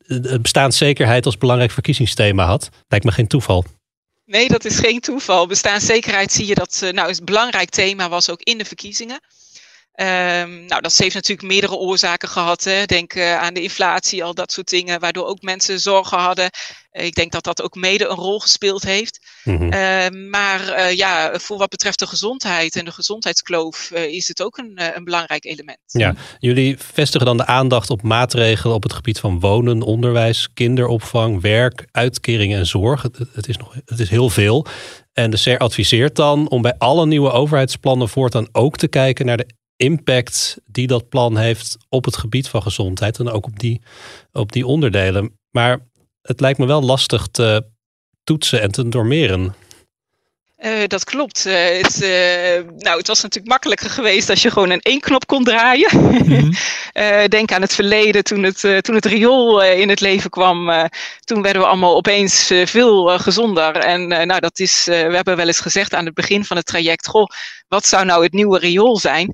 uh, 0.09 0.39
bestaanszekerheid 0.41 1.27
als 1.27 1.39
belangrijk 1.39 1.71
verkiezingsthema 1.71 2.45
had. 2.45 2.69
Lijkt 2.89 3.05
me 3.05 3.13
geen 3.13 3.27
toeval. 3.27 3.65
Nee, 4.25 4.49
dat 4.49 4.65
is 4.65 4.79
geen 4.79 5.01
toeval. 5.01 5.47
Bestaanszekerheid 5.47 6.33
zie 6.33 6.47
je 6.47 6.55
dat 6.55 6.89
nou, 6.93 7.09
een 7.09 7.25
belangrijk 7.25 7.71
thema 7.71 8.09
was 8.09 8.31
ook 8.31 8.43
in 8.43 8.59
de 8.59 8.65
verkiezingen. 8.65 9.21
Um, 10.01 10.65
nou, 10.67 10.81
dat 10.81 10.97
heeft 10.97 11.15
natuurlijk 11.15 11.49
meerdere 11.49 11.77
oorzaken 11.77 12.29
gehad. 12.29 12.65
Hè. 12.65 12.85
Denk 12.85 13.15
uh, 13.15 13.39
aan 13.39 13.55
de 13.55 13.63
inflatie, 13.63 14.25
al 14.25 14.35
dat 14.35 14.53
soort 14.53 14.69
dingen, 14.69 15.01
waardoor 15.01 15.27
ook 15.27 15.43
mensen 15.43 15.81
zorgen 15.81 16.19
hadden. 16.19 16.51
ik 16.91 17.15
denk 17.15 17.33
dat 17.33 17.45
dat 17.45 17.63
ook 17.63 17.75
mede 17.75 18.07
een 18.07 18.17
rol 18.17 18.41
gespeeld 18.41 18.83
heeft. 18.83 19.19
Mm 19.45 19.57
-hmm. 19.57 19.73
uh, 19.73 20.31
maar 20.31 20.61
uh, 20.69 20.93
ja, 20.93 21.39
voor 21.39 21.59
wat 21.59 21.69
betreft 21.69 21.99
de 21.99 22.07
gezondheid 22.07 22.77
en 22.77 22.85
de 22.85 22.93
gezondheidskloof 22.93 23.91
is 23.91 24.29
het 24.29 24.43
ook 24.43 24.59
een, 24.59 24.81
een, 24.97 25.05
belangrijk 25.05 25.45
element. 25.45 25.79
Ja, 25.87 26.15
jullie 26.39 26.77
vestigen 26.79 27.27
dan 27.27 27.37
de 27.37 27.47
aandacht 27.47 27.91
op 27.91 28.03
maatregelen 28.03 28.75
op 28.77 28.83
het 28.83 28.93
gebied 28.93 29.19
van 29.19 29.41
wonen, 29.41 29.83
onderwijs, 29.83 30.49
kinderopvang, 30.55 31.41
werk, 31.41 31.87
uitkeringen 31.93 32.59
en 32.59 32.67
zorg. 32.67 33.03
Het, 33.03 33.19
het 33.33 33.49
is, 33.49 33.57
nog, 33.57 33.75
het 33.85 34.01
is 34.01 34.11
heel 34.11 34.31
veel. 34.31 34.67
En 35.13 35.31
de 35.31 35.37
SER 35.37 35.59
adviseert 35.59 36.17
dan 36.17 36.49
om 36.49 36.63
bij 36.63 36.75
alle 36.79 37.07
nieuwe 37.07 37.31
overheidsplannen 37.31 38.09
voortaan 38.09 38.49
ook 38.53 38.77
te 38.77 38.89
kijken 38.89 39.27
naar 39.27 39.37
de 39.37 39.47
impact 39.77 40.59
die 40.67 40.87
dat 40.87 41.09
plan 41.09 41.37
heeft 41.37 41.77
op 41.89 42.05
het 42.05 42.17
gebied 42.17 42.49
van 42.49 42.63
gezondheid 42.63 43.19
en 43.19 43.31
ook 43.31 43.47
op 43.47 43.59
die, 43.59 43.83
op 44.33 44.53
die 44.53 44.67
onderdelen. 44.67 45.39
Maar 45.51 45.79
het 46.23 46.41
lijkt 46.41 46.59
me 46.59 46.67
wel 46.67 46.83
lastig 46.83 47.27
te 47.27 47.67
toetsen 48.25 48.61
en 48.61 48.71
te 48.71 48.83
normeren. 48.83 49.55
Uh, 50.59 50.87
dat 50.87 51.05
klopt. 51.05 51.47
Uh, 51.47 51.55
het, 51.55 52.03
uh, 52.03 52.73
nou, 52.77 52.99
het 52.99 53.07
was 53.07 53.23
natuurlijk 53.23 53.53
makkelijker 53.53 53.91
geweest 53.91 54.31
als 54.31 54.43
je 54.43 54.51
gewoon 54.51 54.71
een 54.71 54.81
één 54.81 55.01
knop 55.01 55.27
kon 55.27 55.45
draaien. 55.45 55.91
Mm-hmm. 55.93 56.51
denk 57.29 57.53
aan 57.53 57.61
het 57.61 57.75
verleden, 57.75 58.25
toen 58.25 58.43
het, 58.43 58.61
toen 58.85 58.95
het 58.95 59.05
riool 59.05 59.65
in 59.65 59.89
het 59.89 60.01
leven 60.01 60.31
kwam. 60.31 60.89
toen 61.25 61.43
werden 61.43 61.63
we 61.63 61.69
allemaal 61.69 61.97
opeens 61.97 62.53
veel 62.65 63.19
gezonder. 63.19 63.77
En 63.77 64.09
nou, 64.09 64.41
dat 64.41 64.59
is, 64.59 64.85
we 64.85 64.93
hebben 64.93 65.37
wel 65.37 65.47
eens 65.47 65.61
gezegd 65.61 65.95
aan 65.95 66.05
het 66.05 66.15
begin 66.15 66.45
van 66.45 66.57
het 66.57 66.67
traject: 66.67 67.07
Goh, 67.07 67.27
wat 67.69 67.87
zou 67.87 68.05
nou 68.05 68.23
het 68.23 68.33
nieuwe 68.33 68.59
riool 68.59 68.99
zijn? 68.99 69.31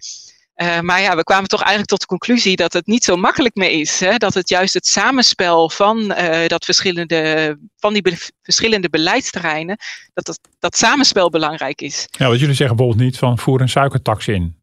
Uh, 0.57 0.81
maar 0.81 1.01
ja, 1.01 1.17
we 1.17 1.23
kwamen 1.23 1.49
toch 1.49 1.61
eigenlijk 1.61 1.91
tot 1.91 2.01
de 2.01 2.07
conclusie 2.07 2.57
dat 2.57 2.73
het 2.73 2.87
niet 2.87 3.05
zo 3.05 3.17
makkelijk 3.17 3.55
meer 3.55 3.71
is. 3.71 4.01
Hè? 4.01 4.17
Dat 4.17 4.35
het 4.35 4.49
juist 4.49 4.75
het 4.75 4.87
samenspel 4.87 5.71
van, 5.71 5.99
uh, 5.99 6.47
dat 6.47 6.65
verschillende, 6.65 7.59
van 7.77 7.93
die 7.93 8.03
be 8.03 8.31
verschillende 8.43 8.89
beleidsterreinen, 8.89 9.77
dat, 10.13 10.27
dat 10.27 10.39
dat 10.59 10.77
samenspel 10.77 11.31
belangrijk 11.31 11.81
is. 11.81 12.07
Ja, 12.11 12.29
wat 12.29 12.41
jullie 12.41 12.55
zeggen 12.55 12.77
bijvoorbeeld 12.77 13.07
niet 13.07 13.19
van 13.19 13.39
voer 13.39 13.61
een 13.61 13.69
suikertax 13.69 14.29
in. 14.29 14.61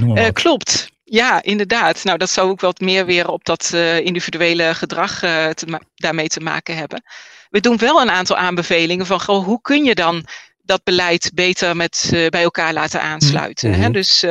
Uh, 0.00 0.26
klopt. 0.32 0.92
Ja, 1.04 1.42
inderdaad. 1.42 2.04
Nou, 2.04 2.18
dat 2.18 2.30
zou 2.30 2.50
ook 2.50 2.60
wat 2.60 2.80
meer 2.80 3.06
weer 3.06 3.28
op 3.28 3.44
dat 3.44 3.72
individuele 4.02 4.74
gedrag 4.74 5.18
te 5.18 5.80
daarmee 5.94 6.28
te 6.28 6.40
maken 6.40 6.76
hebben. 6.76 7.02
We 7.50 7.60
doen 7.60 7.76
wel 7.76 8.00
een 8.00 8.10
aantal 8.10 8.36
aanbevelingen 8.36 9.06
van 9.06 9.20
goh, 9.20 9.44
hoe 9.44 9.60
kun 9.60 9.84
je 9.84 9.94
dan 9.94 10.26
dat 10.62 10.84
beleid 10.84 11.30
beter 11.34 11.76
met, 11.76 12.08
bij 12.10 12.42
elkaar 12.42 12.72
laten 12.72 13.02
aansluiten. 13.02 13.68
Mm 13.68 13.74
-hmm. 13.74 13.82
hè? 13.82 13.90
Dus 13.90 14.24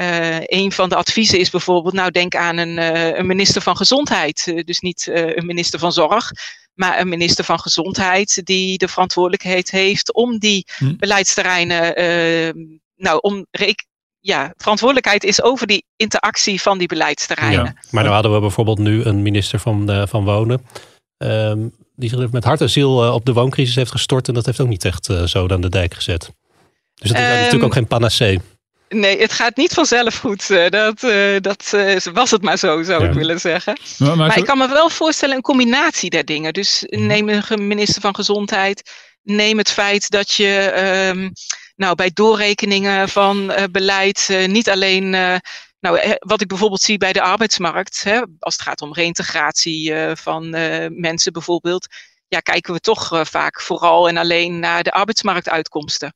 uh, 0.00 0.40
een 0.40 0.72
van 0.72 0.88
de 0.88 0.94
adviezen 0.94 1.38
is 1.38 1.50
bijvoorbeeld, 1.50 1.94
nou 1.94 2.10
denk 2.10 2.34
aan 2.34 2.56
een, 2.56 2.76
uh, 2.78 3.16
een 3.16 3.26
minister 3.26 3.62
van 3.62 3.76
Gezondheid. 3.76 4.46
Uh, 4.46 4.64
dus 4.64 4.80
niet 4.80 5.10
een 5.12 5.46
minister 5.46 5.78
van 5.78 5.92
Zorg, 5.92 6.30
maar 6.74 7.00
een 7.00 7.08
minister 7.08 7.44
van 7.44 7.60
Gezondheid 7.60 8.40
die 8.44 8.78
de 8.78 8.88
verantwoordelijkheid 8.88 9.70
heeft 9.70 10.12
om 10.12 10.38
die 10.38 10.66
hm. 10.76 10.96
beleidsterreinen, 10.96 11.94
nou 12.96 13.18
om 13.20 13.46
ja, 14.20 14.52
verantwoordelijkheid 14.56 15.24
is 15.24 15.42
over 15.42 15.66
die 15.66 15.84
interactie 15.96 16.62
van 16.62 16.78
die 16.78 16.88
beleidsterreinen. 16.88 17.64
Ja, 17.64 17.74
maar 17.90 18.04
dan 18.04 18.12
hadden 18.12 18.34
we 18.34 18.40
bijvoorbeeld 18.40 18.78
nu 18.78 19.02
een 19.02 19.22
minister 19.22 19.58
van, 19.58 20.08
van 20.08 20.24
Wonen. 20.24 20.66
Um, 21.16 21.74
die 21.96 22.08
zich 22.08 22.30
met 22.30 22.44
hart 22.44 22.60
en 22.60 22.70
ziel 22.70 23.12
op 23.12 23.24
de 23.24 23.32
wooncrisis 23.32 23.74
heeft 23.74 23.90
gestort. 23.90 24.28
En 24.28 24.34
dat 24.34 24.46
heeft 24.46 24.60
ook 24.60 24.68
niet 24.68 24.84
echt 24.84 25.12
zo 25.24 25.48
aan 25.48 25.60
de 25.60 25.68
dijk 25.68 25.94
gezet. 25.94 26.32
Dus 26.94 27.10
dat 27.10 27.18
is 27.18 27.24
um, 27.26 27.34
natuurlijk 27.34 27.64
ook 27.64 27.72
geen 27.72 27.86
panacee. 27.86 28.40
Nee, 28.88 29.20
het 29.20 29.32
gaat 29.32 29.56
niet 29.56 29.72
vanzelf 29.72 30.18
goed. 30.18 30.50
Eh, 30.50 30.68
dat, 30.68 31.02
uh, 31.02 31.36
dat 31.40 31.72
uh, 31.74 31.96
was 32.12 32.30
het 32.30 32.42
maar 32.42 32.56
zo, 32.56 32.82
zou 32.82 33.02
ja. 33.02 33.08
ik 33.08 33.14
willen 33.14 33.40
zeggen. 33.40 33.78
Maar, 33.98 34.16
maar, 34.16 34.26
maar 34.26 34.38
ik 34.38 34.44
kan 34.44 34.58
me 34.58 34.68
wel 34.68 34.90
voorstellen 34.90 35.36
een 35.36 35.42
combinatie 35.42 36.10
der 36.10 36.24
dingen. 36.24 36.52
Dus 36.52 36.84
mhm. 36.86 37.06
neem 37.06 37.28
een 37.28 37.66
minister 37.66 38.00
van 38.00 38.14
Gezondheid. 38.14 38.90
Neem 39.22 39.58
het 39.58 39.70
feit 39.70 40.10
dat 40.10 40.32
je 40.32 40.72
um, 41.14 41.32
nou, 41.76 41.94
bij 41.94 42.10
doorrekeningen 42.14 43.08
van 43.08 43.52
beleid 43.70 44.28
niet 44.46 44.70
alleen... 44.70 45.10
nou, 45.80 46.16
wat 46.18 46.40
ik 46.40 46.48
bijvoorbeeld 46.48 46.80
zie 46.80 46.98
bij 46.98 47.12
de 47.12 47.22
arbeidsmarkt, 47.22 48.04
hè, 48.04 48.20
als 48.38 48.54
het 48.54 48.62
gaat 48.62 48.82
om 48.82 48.94
reïntegratie 48.94 49.94
van 50.14 50.50
mensen 51.00 51.32
bijvoorbeeld, 51.32 51.86
ja, 52.28 52.40
kijken 52.40 52.74
we 52.74 52.80
toch 52.80 53.20
vaak 53.22 53.60
vooral 53.60 54.08
en 54.08 54.16
alleen 54.16 54.58
naar 54.58 54.82
de 54.82 54.92
arbeidsmarktuitkomsten. 54.92 56.14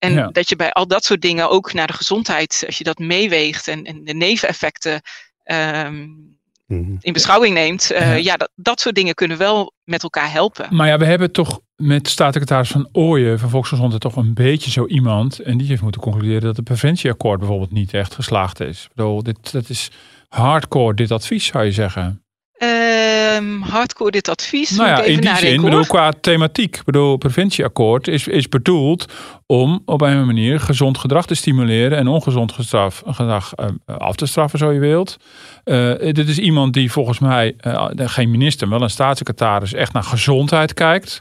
En 0.00 0.32
dat 0.32 0.48
je 0.48 0.56
bij 0.56 0.72
al 0.72 0.86
dat 0.86 1.04
soort 1.04 1.20
dingen 1.20 1.50
ook 1.50 1.72
naar 1.72 1.86
de 1.86 1.92
gezondheid, 1.92 2.62
als 2.66 2.78
je 2.78 2.84
dat 2.84 2.98
meeweegt 2.98 3.68
en, 3.68 3.84
en 3.84 4.04
de 4.04 4.14
neveneffecten 4.14 5.00
um, 5.44 6.38
in 7.00 7.12
beschouwing 7.12 7.54
neemt, 7.54 7.90
uh, 7.92 7.98
ja, 7.98 8.14
ja 8.14 8.36
dat, 8.36 8.50
dat 8.54 8.80
soort 8.80 8.94
dingen 8.94 9.14
kunnen 9.14 9.38
wel 9.38 9.72
met 9.84 10.02
elkaar 10.02 10.32
helpen. 10.32 10.74
Maar 10.74 10.86
ja, 10.86 10.98
we 10.98 11.04
hebben 11.04 11.32
toch 11.32 11.60
met 11.76 12.08
staatssecretaris 12.08 12.70
Van 12.70 12.88
Ooyen 12.92 13.38
van 13.38 13.50
Volksgezondheid 13.50 14.00
toch 14.02 14.16
een 14.16 14.34
beetje 14.34 14.70
zo 14.70 14.86
iemand. 14.86 15.38
En 15.38 15.58
die 15.58 15.66
heeft 15.66 15.82
moeten 15.82 16.00
concluderen 16.00 16.40
dat 16.40 16.56
het 16.56 16.64
preventieakkoord 16.64 17.38
bijvoorbeeld 17.38 17.72
niet 17.72 17.94
echt 17.94 18.14
geslaagd 18.14 18.60
is. 18.60 18.84
Ik 18.84 18.90
bedoel, 18.94 19.22
dit, 19.22 19.52
dat 19.52 19.68
is 19.68 19.90
hardcore 20.28 20.94
dit 20.94 21.10
advies 21.10 21.44
zou 21.44 21.64
je 21.64 21.72
zeggen. 21.72 22.22
Um, 22.62 23.62
hardcore 23.62 24.10
dit 24.10 24.28
advies. 24.28 24.70
Nou 24.70 24.88
ja, 24.88 25.02
in 25.02 25.20
die 25.20 25.36
zin, 25.36 25.60
bedoel, 25.60 25.86
qua 25.86 26.12
thematiek. 26.20 26.76
Ik 26.76 26.84
bedoel, 26.84 27.16
preventieakkoord 27.16 28.08
is, 28.08 28.26
is 28.26 28.48
bedoeld 28.48 29.12
om 29.46 29.82
op 29.84 30.00
een 30.00 30.26
manier 30.26 30.60
gezond 30.60 30.98
gedrag 30.98 31.26
te 31.26 31.34
stimuleren 31.34 31.98
en 31.98 32.08
ongezond 32.08 32.52
gedrag, 32.52 33.02
gedrag 33.06 33.52
uh, 33.56 33.96
af 33.96 34.16
te 34.16 34.26
straffen, 34.26 34.58
zo 34.58 34.72
je 34.72 34.80
wilt. 34.80 35.16
Uh, 35.64 35.94
dit 35.98 36.28
is 36.28 36.38
iemand 36.38 36.74
die 36.74 36.92
volgens 36.92 37.18
mij, 37.18 37.54
uh, 37.66 37.88
geen 37.94 38.30
minister, 38.30 38.68
wel 38.68 38.82
een 38.82 38.90
staatssecretaris, 38.90 39.72
echt 39.72 39.92
naar 39.92 40.04
gezondheid 40.04 40.74
kijkt. 40.74 41.20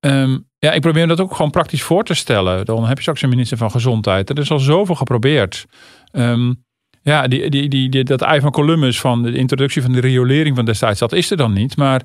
Um, 0.00 0.48
ja, 0.58 0.72
ik 0.72 0.80
probeer 0.80 1.06
dat 1.06 1.20
ook 1.20 1.34
gewoon 1.34 1.50
praktisch 1.50 1.82
voor 1.82 2.04
te 2.04 2.14
stellen. 2.14 2.64
Dan 2.64 2.86
heb 2.86 2.96
je 2.96 3.02
straks 3.02 3.22
een 3.22 3.28
minister 3.28 3.56
van 3.56 3.70
Gezondheid. 3.70 4.30
Er 4.30 4.38
is 4.38 4.50
al 4.50 4.58
zoveel 4.58 4.94
geprobeerd. 4.94 5.66
Um, 6.12 6.64
ja, 7.02 7.28
die, 7.28 7.50
die, 7.50 7.88
die, 7.88 8.04
dat 8.04 8.22
ei 8.22 8.40
van 8.40 8.50
Columbus 8.50 9.00
van 9.00 9.22
de 9.22 9.32
introductie 9.32 9.82
van 9.82 9.92
de 9.92 10.00
riolering 10.00 10.56
van 10.56 10.64
destijds, 10.64 10.98
dat 10.98 11.12
is 11.12 11.30
er 11.30 11.36
dan 11.36 11.52
niet. 11.52 11.76
Maar 11.76 12.02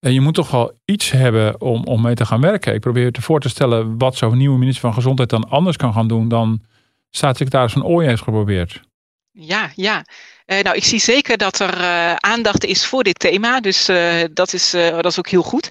eh, 0.00 0.12
je 0.12 0.20
moet 0.20 0.34
toch 0.34 0.50
wel 0.50 0.72
iets 0.84 1.10
hebben 1.10 1.60
om, 1.60 1.84
om 1.84 2.02
mee 2.02 2.14
te 2.14 2.26
gaan 2.26 2.40
werken. 2.40 2.74
Ik 2.74 2.80
probeer 2.80 3.12
te 3.12 3.22
voor 3.22 3.40
te 3.40 3.48
stellen 3.48 3.98
wat 3.98 4.16
zo'n 4.16 4.36
nieuwe 4.36 4.58
minister 4.58 4.82
van 4.82 4.94
Gezondheid 4.94 5.30
dan 5.30 5.48
anders 5.48 5.76
kan 5.76 5.92
gaan 5.92 6.08
doen 6.08 6.28
dan 6.28 6.62
staatssecretaris 7.10 7.72
van 7.72 7.84
Ooyen 7.84 8.08
heeft 8.08 8.22
geprobeerd. 8.22 8.80
Ja, 9.30 9.70
ja. 9.74 10.04
Uh, 10.46 10.60
nou, 10.60 10.76
ik 10.76 10.84
zie 10.84 11.00
zeker 11.00 11.36
dat 11.36 11.58
er 11.58 11.78
uh, 11.78 12.14
aandacht 12.14 12.64
is 12.64 12.86
voor 12.86 13.02
dit 13.02 13.18
thema. 13.18 13.60
Dus 13.60 13.84
dat, 14.32 14.52
is, 14.52 14.70
dat 14.70 15.06
is 15.06 15.18
ook 15.18 15.28
heel 15.28 15.42
goed. 15.42 15.70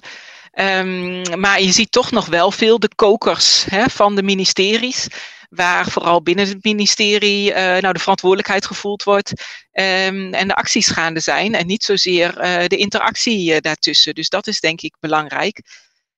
Um, 0.58 1.40
maar 1.40 1.60
je 1.60 1.72
ziet 1.72 1.90
toch 1.90 2.10
nog 2.10 2.26
wel 2.26 2.50
veel 2.50 2.78
de 2.78 2.90
kokers 2.94 3.64
hè, 3.64 3.84
van 3.88 4.14
de 4.14 4.22
ministeries 4.22 5.08
waar 5.54 5.90
vooral 5.90 6.22
binnen 6.22 6.48
het 6.48 6.64
ministerie 6.64 7.50
uh, 7.50 7.56
nou, 7.56 7.92
de 7.92 7.98
verantwoordelijkheid 7.98 8.66
gevoeld 8.66 9.02
wordt 9.02 9.30
um, 9.72 10.34
en 10.34 10.48
de 10.48 10.54
acties 10.54 10.88
gaande 10.88 11.20
zijn 11.20 11.54
en 11.54 11.66
niet 11.66 11.84
zozeer 11.84 12.44
uh, 12.44 12.66
de 12.66 12.76
interactie 12.76 13.54
uh, 13.54 13.60
daartussen. 13.60 14.14
Dus 14.14 14.28
dat 14.28 14.46
is 14.46 14.60
denk 14.60 14.80
ik 14.80 14.96
belangrijk. 15.00 15.62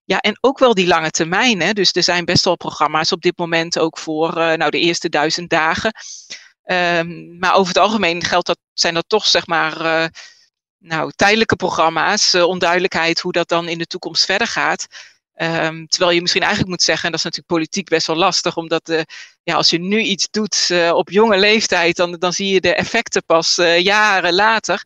Ja, 0.05 0.18
en 0.18 0.38
ook 0.40 0.59
wel 0.59 0.75
die 0.75 0.87
lange 0.87 1.11
termijn. 1.11 1.61
Hè? 1.61 1.72
Dus 1.72 1.92
er 1.92 2.03
zijn 2.03 2.25
best 2.25 2.44
wel 2.44 2.57
programma's 2.57 3.12
op 3.12 3.22
dit 3.22 3.38
moment 3.38 3.79
ook 3.79 3.99
voor 3.99 4.33
nou, 4.35 4.70
de 4.70 4.79
eerste 4.79 5.09
duizend 5.09 5.51
dagen. 5.51 5.92
Um, 6.64 7.38
maar 7.38 7.55
over 7.55 7.68
het 7.68 7.79
algemeen 7.83 8.25
geldt 8.25 8.46
dat, 8.46 8.59
zijn 8.72 8.94
dat 8.94 9.05
toch 9.09 9.27
zeg 9.27 9.46
maar 9.46 10.11
nou, 10.79 11.12
tijdelijke 11.16 11.57
programma's. 11.57 12.35
onduidelijkheid 12.35 13.20
hoe 13.20 13.33
dat 13.33 13.49
dan 13.49 13.68
in 13.68 13.79
de 13.79 13.87
toekomst 13.87 14.25
verder 14.25 14.46
gaat. 14.46 14.87
Um, 15.42 15.87
terwijl 15.87 16.11
je 16.11 16.20
misschien 16.20 16.42
eigenlijk 16.42 16.70
moet 16.70 16.83
zeggen, 16.83 17.05
en 17.05 17.11
dat 17.11 17.18
is 17.18 17.25
natuurlijk 17.25 17.53
politiek 17.53 17.88
best 17.88 18.07
wel 18.07 18.16
lastig, 18.16 18.57
omdat 18.57 18.88
uh, 18.88 19.01
ja, 19.42 19.55
als 19.55 19.70
je 19.70 19.81
nu 19.81 20.01
iets 20.01 20.29
doet 20.31 20.68
uh, 20.72 20.92
op 20.92 21.11
jonge 21.11 21.38
leeftijd, 21.38 21.96
dan, 21.96 22.12
dan 22.12 22.33
zie 22.33 22.55
je 22.55 22.61
de 22.61 22.75
effecten 22.75 23.25
pas 23.25 23.59
uh, 23.59 23.81
jaren 23.81 24.35
later. 24.35 24.85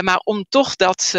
maar 0.00 0.16
om 0.16 0.44
toch 0.48 0.76
dat 0.76 1.10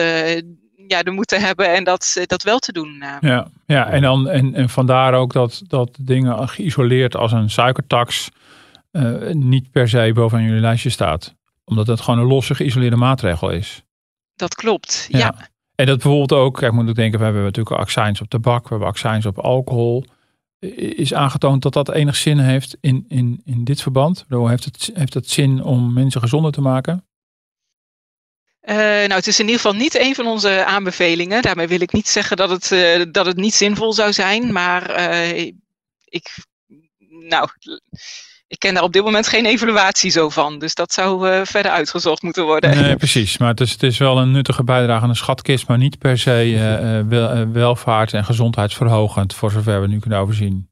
ja, 0.88 1.04
de 1.04 1.12
moed 1.12 1.28
te 1.28 1.38
hebben 1.38 1.74
en 1.74 1.84
dat, 1.84 2.18
dat 2.26 2.44
wel 2.44 2.60
te 2.60 2.72
doen. 2.72 3.04
Ja, 3.20 3.48
ja 3.66 3.90
en, 3.90 4.02
dan, 4.02 4.30
en, 4.30 4.56
en 4.56 4.70
vandaar 4.70 5.14
ook 5.14 5.34
dat, 5.34 5.62
dat 5.68 5.98
dingen 6.00 6.50
geïsoleerd 6.50 7.16
als 7.16 7.32
een 7.32 7.50
suikertax 7.50 8.30
niet 9.32 9.72
per 9.72 9.90
se 9.90 10.12
bovenaan 10.14 10.46
jullie 10.46 10.62
lijstje 10.62 10.90
staat. 10.90 11.36
Omdat 11.64 11.88
het 11.88 12.02
gewoon 12.02 12.20
een 12.20 12.28
losse 12.28 12.56
geïsoleerde 12.56 12.96
maatregel 12.96 13.50
is. 13.50 13.84
Dat 14.36 14.56
klopt, 14.56 15.08
ja. 15.10 15.18
ja. 15.18 15.52
En 15.76 15.86
dat 15.86 15.98
bijvoorbeeld 15.98 16.42
ook, 16.42 16.58
kijk, 16.58 16.72
moet 16.72 16.90
ik 16.90 16.96
denken, 16.96 17.20
we 17.20 17.26
hebben 17.26 17.44
natuurlijk 17.44 17.80
accijns 17.80 18.22
op 18.22 18.30
tabak, 18.30 18.64
we 18.64 18.70
hebben 18.70 18.88
accijns 18.88 19.26
op 19.26 19.40
alcohol. 19.40 20.06
Is 20.76 21.14
aangetoond 21.14 21.62
dat 21.62 21.74
dat 21.74 21.92
enig 21.92 22.16
zin 22.16 22.40
heeft 22.40 22.78
in, 22.82 23.06
in, 23.08 23.42
in 23.46 23.64
dit 23.64 23.82
verband? 23.82 24.26
Heeft 24.30 24.64
het, 24.64 24.92
heeft 24.94 25.14
het 25.14 25.30
zin 25.30 25.64
om 25.64 25.94
mensen 25.94 26.22
gezonder 26.22 26.52
te 26.52 26.62
maken? 26.62 27.06
Uh, 28.64 28.76
nou, 28.76 29.14
het 29.14 29.28
is 29.28 29.40
in 29.40 29.46
ieder 29.46 29.62
geval 29.62 29.78
niet 29.78 30.00
een 30.00 30.16
van 30.16 30.26
onze 30.26 30.66
aanbevelingen. 30.66 31.42
Daarmee 31.42 31.68
wil 31.68 31.82
ik 31.82 31.92
niet 31.92 32.08
zeggen 32.08 32.38
dat 32.38 32.50
het, 32.50 32.72
uh, 32.72 33.06
dat 33.12 33.26
het 33.26 33.38
niet 33.38 33.54
zinvol 33.54 33.94
zou 33.94 34.14
zijn. 34.14 34.52
Maar 34.52 35.00
uh, 35.00 35.52
ik, 36.06 36.36
nou, 37.10 37.50
ik 38.54 38.60
ken 38.60 38.74
daar 38.74 38.84
op 38.84 38.94
dit 38.94 39.04
moment 39.04 39.28
geen 39.28 39.46
evaluatie 39.46 40.12
zo 40.12 40.30
van. 40.30 40.60
Dus 40.60 40.76
dat 40.76 40.94
zou 40.94 41.46
verder 41.46 41.72
uitgezocht 41.72 42.22
moeten 42.22 42.44
worden. 42.44 42.82
Nee, 42.82 42.96
precies. 42.96 43.38
Maar 43.38 43.50
het 43.50 43.62
is, 43.62 43.72
het 43.72 43.84
is 43.84 43.98
wel 43.98 44.18
een 44.18 44.32
nuttige 44.32 44.64
bijdrage 44.64 45.04
aan 45.04 45.10
een 45.10 45.16
schatkist, 45.16 45.68
maar 45.68 45.78
niet 45.78 45.98
per 45.98 46.18
se 46.18 47.06
wel, 47.10 47.52
welvaart 47.52 48.14
en 48.14 48.26
gezondheidsverhogend, 48.26 49.34
voor 49.34 49.52
zover 49.52 49.82
we 49.82 49.88
nu 49.88 50.00
kunnen 50.00 50.20
overzien. 50.20 50.72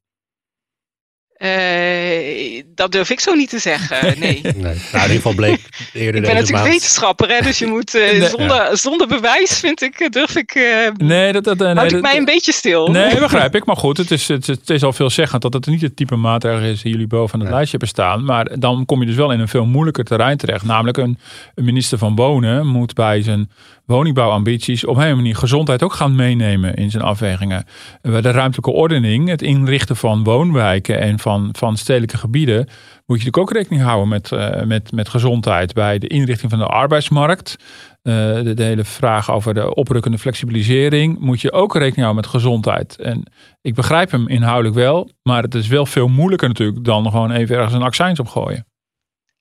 Uh, 1.44 2.64
dat 2.76 2.92
durf 2.92 3.10
ik 3.10 3.20
zo 3.20 3.34
niet 3.34 3.50
te 3.50 3.60
zeggen, 3.60 3.98
nee. 4.20 4.42
nee. 4.42 4.54
Nou, 4.56 4.76
in 4.76 5.02
ieder 5.02 5.10
geval 5.10 5.34
bleek 5.34 5.60
eerder 5.94 6.22
Ik 6.22 6.28
ben 6.28 6.36
natuurlijk 6.36 6.68
wetenschapper, 6.68 7.30
hè, 7.30 7.42
dus 7.42 7.60
je 7.60 7.66
moet 7.76 7.96
uh, 7.96 8.24
zonder, 8.24 8.78
zonder 8.78 9.08
bewijs, 9.08 9.60
vind 9.60 9.82
ik, 9.82 10.00
eh, 10.00 10.10
durf 10.10 10.36
ik, 10.36 10.56
uh, 10.56 10.88
nee, 10.98 11.32
dat, 11.32 11.44
dat, 11.44 11.58
nee, 11.58 11.74
houd 11.74 11.92
ik 11.92 12.02
mij 12.02 12.18
een 12.18 12.26
beetje 12.26 12.52
stil. 12.52 12.88
Nee, 12.88 13.20
begrijp 13.30 13.56
ik. 13.56 13.66
Maar 13.66 13.76
goed, 13.76 13.98
het 13.98 14.12
is, 14.12 14.28
het, 14.28 14.48
het 14.48 14.70
is 14.70 14.84
al 14.84 14.94
veelzeggend 14.94 15.42
dat 15.42 15.54
het 15.54 15.66
niet 15.66 15.82
het 15.82 15.96
type 15.96 16.16
maatregel 16.16 16.62
is 16.62 16.82
die 16.82 16.92
jullie 16.92 17.08
boven 17.08 17.40
het 17.40 17.50
lijstje 17.50 17.78
hebben 17.78 17.88
staan. 17.88 18.26
Maar 18.26 18.60
dan 18.60 18.86
kom 18.86 19.00
je 19.00 19.06
dus 19.06 19.16
wel 19.16 19.32
in 19.32 19.40
een 19.40 19.48
veel 19.48 19.66
moeilijker 19.66 20.04
terrein 20.04 20.38
terecht. 20.38 20.66
Namelijk 20.66 20.98
een, 20.98 21.18
een 21.56 21.66
minister 21.66 21.98
van 21.98 22.16
Wonen 22.16 22.68
moet 22.68 22.94
bij 22.94 23.22
zijn 23.22 23.50
woningbouwambities 23.86 24.86
op 24.86 24.98
een 24.98 25.16
manier 25.16 25.36
gezondheid 25.36 25.84
ook 25.84 25.94
gaan 25.94 26.16
meenemen 26.16 26.74
in 26.74 26.92
zijn 26.92 27.04
afwegingen. 27.04 27.66
Bij 28.02 28.22
de 28.22 28.32
ruimtelijke 28.32 28.72
ordening, 28.72 29.28
het 29.28 29.42
inrichten 29.42 29.96
van 29.96 30.24
woonwijken 30.24 31.00
en 31.00 31.20
van, 31.20 31.50
van 31.52 31.78
stedelijke 31.78 32.18
gebieden, 32.18 32.66
moet 33.06 33.22
je 33.22 33.26
natuurlijk 33.26 33.38
ook 33.38 33.52
rekening 33.52 33.84
houden 33.84 34.08
met, 34.08 34.32
uh, 34.32 34.64
met, 34.64 34.92
met 34.92 35.10
gezondheid. 35.10 35.74
Bij 35.74 36.00
de 36.00 36.08
inrichting 36.08 36.52
van 36.52 36.60
de 36.60 36.66
arbeidsmarkt, 36.66 37.56
de, 38.02 38.52
de, 38.56 38.64
hele 38.64 38.84
vraag 38.84 39.32
over 39.32 39.54
de 39.54 39.76
oprukkende 39.76 40.18
flexibilisering, 40.18 41.20
moet 41.20 41.42
je 41.42 41.52
ook 41.52 41.74
rekening 41.74 42.04
houden 42.04 42.22
met 42.22 42.32
gezondheid. 42.32 42.96
En 42.96 43.24
ik 43.62 43.76
begrijp 43.76 44.12
hem 44.12 44.28
inhoudelijk 44.28 44.76
wel, 44.76 45.10
maar 45.24 45.44
het 45.44 45.56
is 45.56 45.68
wel 45.68 45.86
veel 45.86 46.08
moeilijker 46.08 46.48
natuurlijk 46.48 46.84
dan 46.86 47.06
gewoon 47.06 47.32
even 47.32 47.56
ergens 47.56 47.74
een 47.74 47.82
accijns 47.82 48.20
op 48.20 48.28
gooien. 48.28 48.66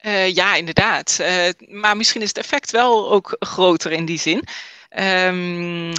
Uh, 0.02 0.34
ja, 0.34 0.54
inderdaad. 0.54 1.18
Uh, 1.20 1.48
maar 1.80 1.96
misschien 1.96 2.22
is 2.22 2.28
het 2.28 2.38
effect 2.38 2.70
wel 2.70 3.10
ook 3.10 3.36
groter 3.38 3.92
in 3.92 4.04
die 4.04 4.18
zin. 4.18 4.44
Um, 4.98 5.92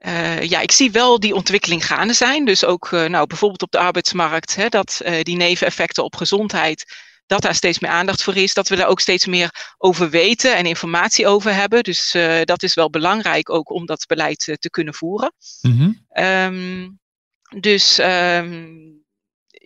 uh, 0.00 0.42
ja, 0.42 0.60
ik 0.60 0.72
zie 0.72 0.90
wel 0.90 1.20
die 1.20 1.34
ontwikkeling 1.34 1.86
gaande 1.86 2.12
zijn. 2.12 2.44
Dus 2.44 2.64
ook 2.64 2.90
nou, 2.90 3.26
bijvoorbeeld 3.26 3.62
op 3.62 3.70
de 3.70 3.78
arbeidsmarkt, 3.78 4.54
hè, 4.56 4.68
dat 4.68 5.02
die 5.22 5.36
neveneffecten 5.36 6.04
op 6.04 6.16
gezondheid, 6.16 6.84
dat 7.26 7.42
daar 7.42 7.54
steeds 7.54 7.78
meer 7.78 7.90
aandacht 7.90 8.22
voor 8.22 8.36
is. 8.36 8.54
Dat 8.54 8.68
we 8.68 8.76
daar 8.76 8.88
ook 8.88 9.00
steeds 9.00 9.26
meer 9.26 9.74
over 9.78 10.10
weten 10.10 10.56
en 10.56 10.66
informatie 10.66 11.26
over 11.26 11.54
hebben. 11.54 11.82
Dus 11.82 12.16
dat 12.44 12.62
is 12.62 12.74
wel 12.74 12.90
belangrijk 12.90 13.50
ook 13.50 13.70
om 13.70 13.86
dat 13.86 14.06
beleid 14.06 14.56
te 14.58 14.70
kunnen 14.70 14.94
voeren. 14.94 15.32
Mm 15.60 15.78
-hmm. 15.78 16.24
um, 16.24 16.98
dus 17.60 17.98
um, 17.98 18.97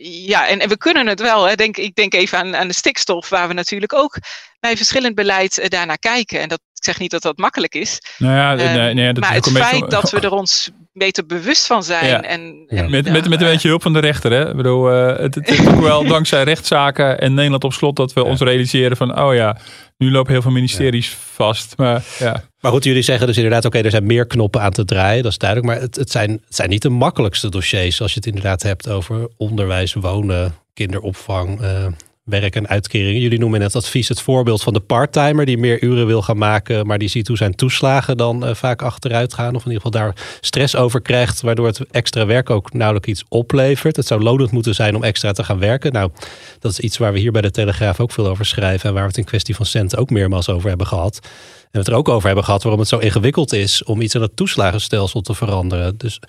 ja, 0.02 0.48
en, 0.48 0.60
en 0.60 0.68
we 0.68 0.76
kunnen 0.76 1.06
het 1.06 1.20
wel. 1.20 1.44
Hè. 1.44 1.54
Denk, 1.54 1.76
ik 1.76 1.94
denk 1.94 2.14
even 2.14 2.38
aan, 2.38 2.56
aan 2.56 2.68
de 2.68 2.74
stikstof, 2.74 3.28
waar 3.28 3.48
we 3.48 3.54
natuurlijk 3.54 3.92
ook 3.92 4.18
bij 4.60 4.76
verschillend 4.76 5.14
beleid 5.14 5.58
uh, 5.58 5.68
daarnaar 5.68 5.98
kijken. 5.98 6.40
En 6.40 6.48
dat, 6.48 6.60
ik 6.82 6.88
zeg 6.88 6.98
niet 6.98 7.10
dat 7.10 7.22
dat 7.22 7.38
makkelijk 7.38 7.74
is. 7.74 7.98
Nou 8.18 8.34
ja, 8.34 8.52
uh, 8.52 8.74
nee, 8.74 8.94
nee, 8.94 9.12
dat 9.12 9.24
maar 9.24 9.34
het 9.34 9.50
feit 9.50 9.90
dat 9.90 10.10
we 10.10 10.20
er 10.20 10.32
ons 10.42 10.70
beter 10.92 11.26
bewust 11.26 11.66
van 11.66 11.82
zijn. 11.82 12.06
Ja. 12.06 12.22
En, 12.22 12.64
en, 12.68 12.90
met, 12.90 13.10
met, 13.10 13.28
met 13.28 13.40
een 13.40 13.46
beetje 13.46 13.68
hulp 13.68 13.82
van 13.82 13.92
de 13.92 13.98
rechter. 13.98 14.32
Hè? 14.32 14.48
Ik 14.48 14.56
bedoel, 14.56 14.92
uh, 14.92 15.16
het, 15.16 15.34
het 15.34 15.50
is 15.50 15.66
ook 15.66 15.80
wel 15.80 16.04
dankzij 16.16 16.42
rechtszaken 16.42 17.20
en 17.20 17.34
Nederland 17.34 17.64
op 17.64 17.72
slot 17.72 17.96
dat 17.96 18.12
we 18.12 18.24
ons 18.24 18.40
realiseren 18.40 18.96
van, 18.96 19.20
oh 19.20 19.34
ja, 19.34 19.56
nu 19.98 20.10
lopen 20.10 20.32
heel 20.32 20.42
veel 20.42 20.50
ministeries 20.50 21.16
vast. 21.32 21.76
Maar, 21.76 22.04
ja. 22.18 22.44
maar 22.60 22.72
goed, 22.72 22.84
jullie 22.84 23.02
zeggen 23.02 23.26
dus 23.26 23.36
inderdaad, 23.36 23.64
oké, 23.64 23.78
er 23.78 23.90
zijn 23.90 24.06
meer 24.06 24.26
knoppen 24.26 24.60
aan 24.60 24.72
te 24.72 24.84
draaien, 24.84 25.22
dat 25.22 25.32
is 25.32 25.38
duidelijk. 25.38 25.72
Maar 25.72 25.80
het, 25.80 25.96
het, 25.96 26.10
zijn, 26.10 26.30
het 26.30 26.56
zijn 26.56 26.68
niet 26.68 26.82
de 26.82 26.88
makkelijkste 26.88 27.48
dossiers 27.48 28.00
als 28.00 28.12
je 28.12 28.16
het 28.16 28.26
inderdaad 28.26 28.62
hebt 28.62 28.88
over 28.88 29.28
onderwijs, 29.36 29.94
wonen, 29.94 30.54
kinderopvang, 30.74 31.60
uh, 31.60 31.86
werk 32.24 32.56
en 32.56 32.68
uitkeringen. 32.68 33.20
Jullie 33.20 33.38
noemen 33.38 33.58
in 33.58 33.66
het 33.66 33.76
advies 33.76 34.08
het 34.08 34.20
voorbeeld 34.20 34.62
van 34.62 34.72
de 34.72 34.80
parttimer 34.80 35.46
die 35.46 35.58
meer 35.58 35.82
uren 35.82 36.06
wil 36.06 36.22
gaan 36.22 36.38
maken, 36.38 36.86
maar 36.86 36.98
die 36.98 37.08
ziet 37.08 37.28
hoe 37.28 37.36
zijn 37.36 37.54
toeslagen 37.54 38.16
dan 38.16 38.48
uh, 38.48 38.54
vaak 38.54 38.82
achteruit 38.82 39.34
gaan. 39.34 39.54
Of 39.54 39.64
in 39.64 39.72
ieder 39.72 39.82
geval 39.82 40.00
daar 40.00 40.38
stress 40.40 40.76
over 40.76 41.00
krijgt, 41.00 41.40
waardoor 41.40 41.66
het 41.66 41.80
extra 41.90 42.26
werk 42.26 42.50
ook 42.50 42.72
nauwelijks 42.72 43.08
iets 43.08 43.24
oplevert. 43.28 43.96
Het 43.96 44.06
zou 44.06 44.22
lonend 44.22 44.50
moeten 44.50 44.74
zijn 44.74 44.96
om 44.96 45.02
extra 45.02 45.32
te 45.32 45.44
gaan 45.44 45.58
werken. 45.58 45.92
Nou, 45.92 46.10
dat 46.58 46.72
is 46.72 46.80
iets 46.80 46.98
waar 46.98 47.12
we 47.12 47.18
hier 47.18 47.32
bij 47.32 47.42
de 47.42 47.50
Telegraaf 47.50 48.00
ook 48.00 48.12
veel 48.12 48.26
over 48.26 48.46
schrijven 48.46 48.88
en 48.88 48.94
waar 48.94 49.02
we 49.02 49.08
het 49.08 49.18
in 49.18 49.24
kwestie 49.24 49.56
van 49.56 49.66
centen 49.66 49.98
ook 49.98 50.10
meermaals 50.10 50.48
over 50.48 50.68
hebben 50.68 50.86
gehad. 50.86 51.18
En 51.22 51.28
we 51.70 51.78
het 51.78 51.88
er 51.88 51.94
ook 51.94 52.08
over 52.08 52.26
hebben 52.26 52.44
gehad 52.44 52.62
waarom 52.62 52.80
het 52.80 52.90
zo 52.90 52.98
ingewikkeld 52.98 53.52
is 53.52 53.84
om 53.84 54.00
iets 54.00 54.14
aan 54.14 54.22
het 54.22 54.36
toeslagenstelsel 54.36 55.20
te 55.20 55.34
veranderen. 55.34 55.96
Dus 55.96 56.20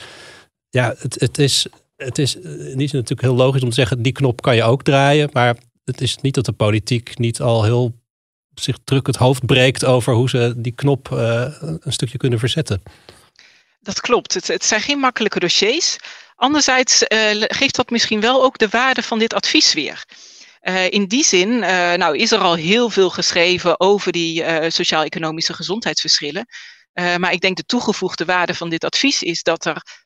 ja, 0.70 0.96
het, 1.00 1.20
het 1.20 1.38
is 1.38 1.68
het 1.98 2.18
is 2.18 2.34
die 2.34 2.88
zin 2.88 3.00
natuurlijk 3.00 3.22
heel 3.22 3.36
logisch 3.36 3.64
om 3.64 3.70
te 3.70 3.76
zeggen, 3.76 4.02
die 4.02 4.12
knop 4.12 4.42
kan 4.42 4.56
je 4.56 4.64
ook 4.64 4.84
draaien. 4.84 5.30
Maar 5.34 5.56
het 5.84 6.02
is 6.02 6.18
niet 6.18 6.34
dat 6.34 6.46
de 6.46 6.52
politiek 6.52 7.18
niet 7.18 7.42
al 7.42 7.64
heel 7.64 8.02
zich 8.56 8.78
druk 8.84 9.08
het 9.08 9.16
hoofd 9.16 9.46
breekt 9.46 9.86
over 9.86 10.14
hoe 10.14 10.30
ze 10.30 10.54
die 10.58 10.72
knop 10.72 11.10
uh, 11.10 11.46
een 11.60 11.94
stukje 11.94 12.18
kunnen 12.18 12.40
verzetten. 12.40 12.84
Dat 13.80 14.02
klopt. 14.02 14.34
Het, 14.34 14.48
het 14.48 14.66
zijn 14.66 14.82
geen 14.82 15.00
makkelijke 15.00 15.40
dossiers. 15.40 15.98
Anderzijds 16.36 17.02
uh, 17.02 17.44
geeft 17.48 17.76
dat 17.76 17.90
misschien 17.90 18.20
wel 18.20 18.44
ook 18.44 18.58
de 18.58 18.68
waarde 18.70 19.04
van 19.04 19.20
dit 19.20 19.34
advies 19.34 19.74
weer. 19.74 20.06
Uh, 20.62 20.90
in 20.90 21.06
die 21.06 21.24
zin 21.24 21.60
nou, 21.60 22.18
is 22.18 22.32
er 22.32 22.40
al 22.40 22.56
heel 22.56 22.90
veel 22.90 23.10
geschreven 23.10 23.80
over 23.80 24.12
die 24.12 24.44
sociaal-economische 24.72 25.54
gezondheidsverschillen. 25.54 26.46
maar 26.94 27.32
ik 27.32 27.42
denk 27.42 27.58
de 27.58 27.66
toegevoegde 27.66 28.26
waarde 28.26 28.54
van 28.54 28.70
dit 28.70 28.84
advies 28.84 29.24
is 29.24 29.44
dat 29.44 29.66
er 29.66 30.03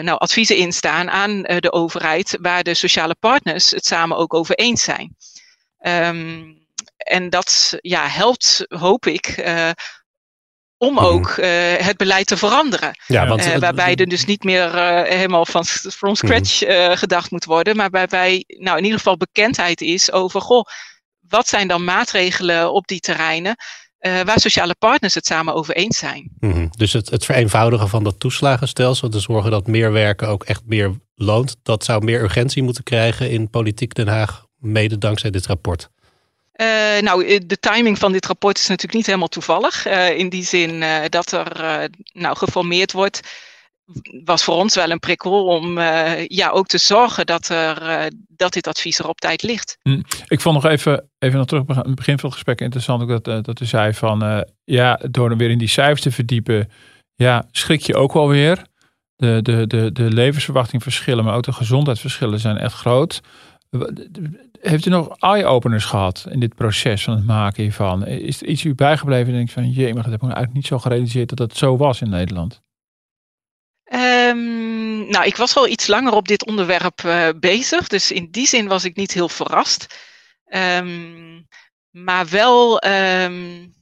nou, 0.00 0.18
adviezen 0.18 0.56
instaan 0.56 1.10
aan 1.10 1.30
uh, 1.30 1.56
de 1.58 1.72
overheid, 1.72 2.38
waar 2.40 2.62
de 2.62 2.74
sociale 2.74 3.14
partners 3.14 3.70
het 3.70 3.84
samen 3.84 4.16
ook 4.16 4.34
over 4.34 4.54
eens 4.54 4.82
zijn. 4.82 5.16
Um, 5.86 6.60
en 6.96 7.30
dat 7.30 7.76
ja, 7.80 8.08
helpt, 8.08 8.64
hoop 8.68 9.06
ik, 9.06 9.36
uh, 9.36 9.70
om 10.76 10.94
mhm. 10.94 11.04
ook 11.04 11.36
het 11.76 11.96
beleid 11.96 12.26
te 12.26 12.36
veranderen. 12.36 12.90
Ja, 13.06 13.26
want, 13.26 13.54
waarbij 13.54 13.94
er 13.94 14.08
dus 14.08 14.24
niet 14.24 14.44
meer 14.44 14.74
helemaal 15.04 15.46
van 15.46 15.64
from 15.64 16.14
scratch 16.14 16.66
mm. 16.66 16.96
gedacht 16.96 17.30
moet 17.30 17.44
worden, 17.44 17.76
maar 17.76 17.90
waarbij 17.90 18.44
nou, 18.46 18.76
in 18.78 18.84
ieder 18.84 18.98
geval 18.98 19.16
bekendheid 19.16 19.80
is 19.80 20.12
over, 20.12 20.40
goh, 20.40 20.64
wat 21.28 21.48
zijn 21.48 21.68
dan 21.68 21.84
maatregelen 21.84 22.72
op 22.72 22.86
die 22.86 23.00
terreinen 23.00 23.56
uh, 24.02 24.20
waar 24.20 24.40
sociale 24.40 24.74
partners 24.78 25.14
het 25.14 25.26
samen 25.26 25.54
over 25.54 25.74
eens 25.74 25.98
zijn. 25.98 26.30
Mm 26.38 26.70
Dus 26.76 26.92
het, 26.92 27.10
het 27.10 27.24
vereenvoudigen 27.24 27.88
van 27.88 28.04
dat 28.04 28.20
toeslagenstelsel, 28.20 29.08
te 29.08 29.20
zorgen 29.20 29.50
dat 29.50 29.66
meer 29.66 29.92
werken 29.92 30.28
ook 30.28 30.44
echt 30.44 30.62
meer 30.66 30.90
loont, 31.14 31.56
dat 31.62 31.84
zou 31.84 32.04
meer 32.04 32.22
urgentie 32.22 32.62
moeten 32.62 32.84
krijgen 32.84 33.30
in 33.30 33.50
politiek 33.50 33.94
Den 33.94 34.08
Haag, 34.08 34.46
mede 34.58 34.98
dankzij 34.98 35.30
dit 35.30 35.46
rapport. 35.46 35.88
Uh, 36.56 36.66
nou, 37.00 37.26
eh, 37.26 37.40
de 37.46 37.58
timing 37.58 37.98
van 37.98 38.12
dit 38.12 38.26
rapport 38.26 38.58
is 38.58 38.66
natuurlijk 38.66 38.94
niet 38.94 39.06
helemaal 39.06 39.28
toevallig. 39.28 39.86
Uh, 39.86 40.18
in 40.18 40.28
die 40.28 40.44
zin 40.44 40.84
dat 41.08 41.32
er 41.32 41.88
nou, 42.12 42.36
geformeerd 42.36 42.92
wordt 42.92 43.20
was 44.24 44.44
voor 44.44 44.54
ons 44.54 44.74
wel 44.74 44.90
een 44.90 44.98
prikkel 44.98 45.46
om 45.46 45.78
uh, 45.78 46.26
ja, 46.26 46.48
ook 46.50 46.66
te 46.66 46.78
zorgen 46.78 47.26
dat, 47.26 47.48
er, 47.48 47.82
uh, 47.82 48.04
dat 48.28 48.52
dit 48.52 48.66
advies 48.66 48.98
er 48.98 49.08
op 49.08 49.20
tijd 49.20 49.42
ligt. 49.42 49.78
Hm. 49.82 50.00
Ik 50.26 50.40
vond 50.40 50.54
nog 50.54 50.72
even, 50.72 51.08
even 51.18 51.38
nog 51.38 51.46
terug 51.46 51.66
het 51.66 51.94
begin 51.94 52.18
van 52.18 52.28
het 52.28 52.32
gesprek 52.32 52.60
interessant 52.60 53.02
ook 53.02 53.08
dat, 53.08 53.28
uh, 53.28 53.42
dat 53.42 53.60
u 53.60 53.64
zei 53.64 53.94
van 53.94 54.46
ja, 54.64 55.00
door 55.10 55.28
dan 55.28 55.38
weer 55.38 55.50
in 55.50 55.58
die 55.58 55.68
cijfers 55.68 56.00
te 56.00 56.10
verdiepen, 56.10 56.70
ja, 57.14 57.48
schrik 57.50 57.80
je 57.80 57.96
ook 57.96 58.12
wel 58.12 58.28
weer. 58.28 58.70
De, 59.16 59.38
de, 59.42 59.66
de, 59.66 59.92
de 59.92 60.12
levensverwachting 60.12 60.82
verschillen, 60.82 61.24
maar 61.24 61.34
ook 61.34 61.42
de 61.42 61.52
gezondheidsverschillen 61.52 62.40
zijn 62.40 62.58
echt 62.58 62.74
groot. 62.74 63.20
Heeft 64.60 64.86
u 64.86 64.90
nog 64.90 65.16
eye-openers 65.18 65.84
gehad 65.84 66.26
in 66.30 66.40
dit 66.40 66.54
proces 66.54 67.04
van 67.04 67.14
het 67.14 67.24
maken 67.24 67.62
hiervan? 67.62 68.06
Is 68.06 68.42
er 68.42 68.48
iets 68.48 68.64
u 68.64 68.74
bijgebleven 68.74 69.26
en 69.26 69.34
denkt 69.34 69.52
van, 69.52 69.70
jee, 69.70 69.94
maar 69.94 70.02
dat 70.02 70.12
heb 70.12 70.20
ik 70.20 70.22
eigenlijk 70.22 70.54
niet 70.54 70.66
zo 70.66 70.78
gerealiseerd 70.78 71.28
dat 71.28 71.38
dat 71.38 71.56
zo 71.56 71.76
was 71.76 72.00
in 72.00 72.10
Nederland? 72.10 72.62
Um, 73.94 75.08
nou, 75.08 75.24
ik 75.24 75.36
was 75.36 75.56
al 75.56 75.68
iets 75.68 75.86
langer 75.86 76.12
op 76.12 76.28
dit 76.28 76.46
onderwerp 76.46 77.02
uh, 77.02 77.28
bezig, 77.36 77.86
dus 77.86 78.10
in 78.10 78.30
die 78.30 78.46
zin 78.46 78.68
was 78.68 78.84
ik 78.84 78.96
niet 78.96 79.12
heel 79.12 79.28
verrast. 79.28 79.86
Um, 80.48 81.48
maar 81.90 82.28
wel, 82.28 82.84
um, 82.86 83.74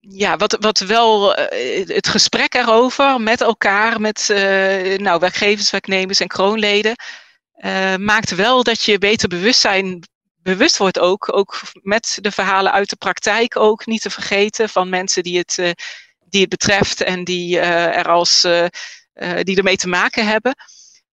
ja, 0.00 0.36
wat, 0.36 0.56
wat 0.60 0.78
wel 0.78 1.38
uh, 1.38 1.86
het 1.86 2.08
gesprek 2.08 2.54
erover 2.54 3.20
met 3.20 3.40
elkaar, 3.40 4.00
met 4.00 4.28
uh, 4.30 4.98
nou, 4.98 5.20
werkgevers, 5.20 5.70
werknemers 5.70 6.20
en 6.20 6.28
kroonleden, 6.28 6.96
maakt 7.98 8.34
wel 8.34 8.62
dat 8.62 8.82
je 8.82 8.98
beter 8.98 9.28
bewustzijn 9.28 10.08
bewust 10.42 10.76
wordt 10.76 10.98
ook, 10.98 11.36
ook 11.36 11.60
met 11.82 12.18
de 12.20 12.30
verhalen 12.30 12.72
uit 12.72 12.90
de 12.90 12.96
praktijk 12.96 13.56
ook 13.56 13.86
niet 13.86 14.02
te 14.02 14.10
vergeten 14.10 14.68
van 14.68 14.88
mensen 14.88 15.22
die 15.22 15.38
het, 15.38 15.74
die 16.28 16.40
het 16.40 16.50
betreft 16.50 17.00
en 17.00 17.24
die 17.24 17.58
er 17.60 18.08
als 18.08 18.44
uh, 19.16 19.40
die 19.42 19.56
ermee 19.56 19.76
te 19.76 19.88
maken 19.88 20.26
hebben. 20.26 20.54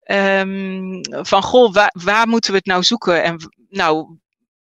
Um, 0.06 1.00
van 1.24 1.42
goh, 1.42 1.72
waar, 1.72 1.90
waar, 1.92 2.28
moeten 2.28 2.50
we 2.50 2.56
het 2.56 2.66
nou 2.66 2.82
zoeken? 2.82 3.22
En 3.22 3.52
nou, 3.68 4.18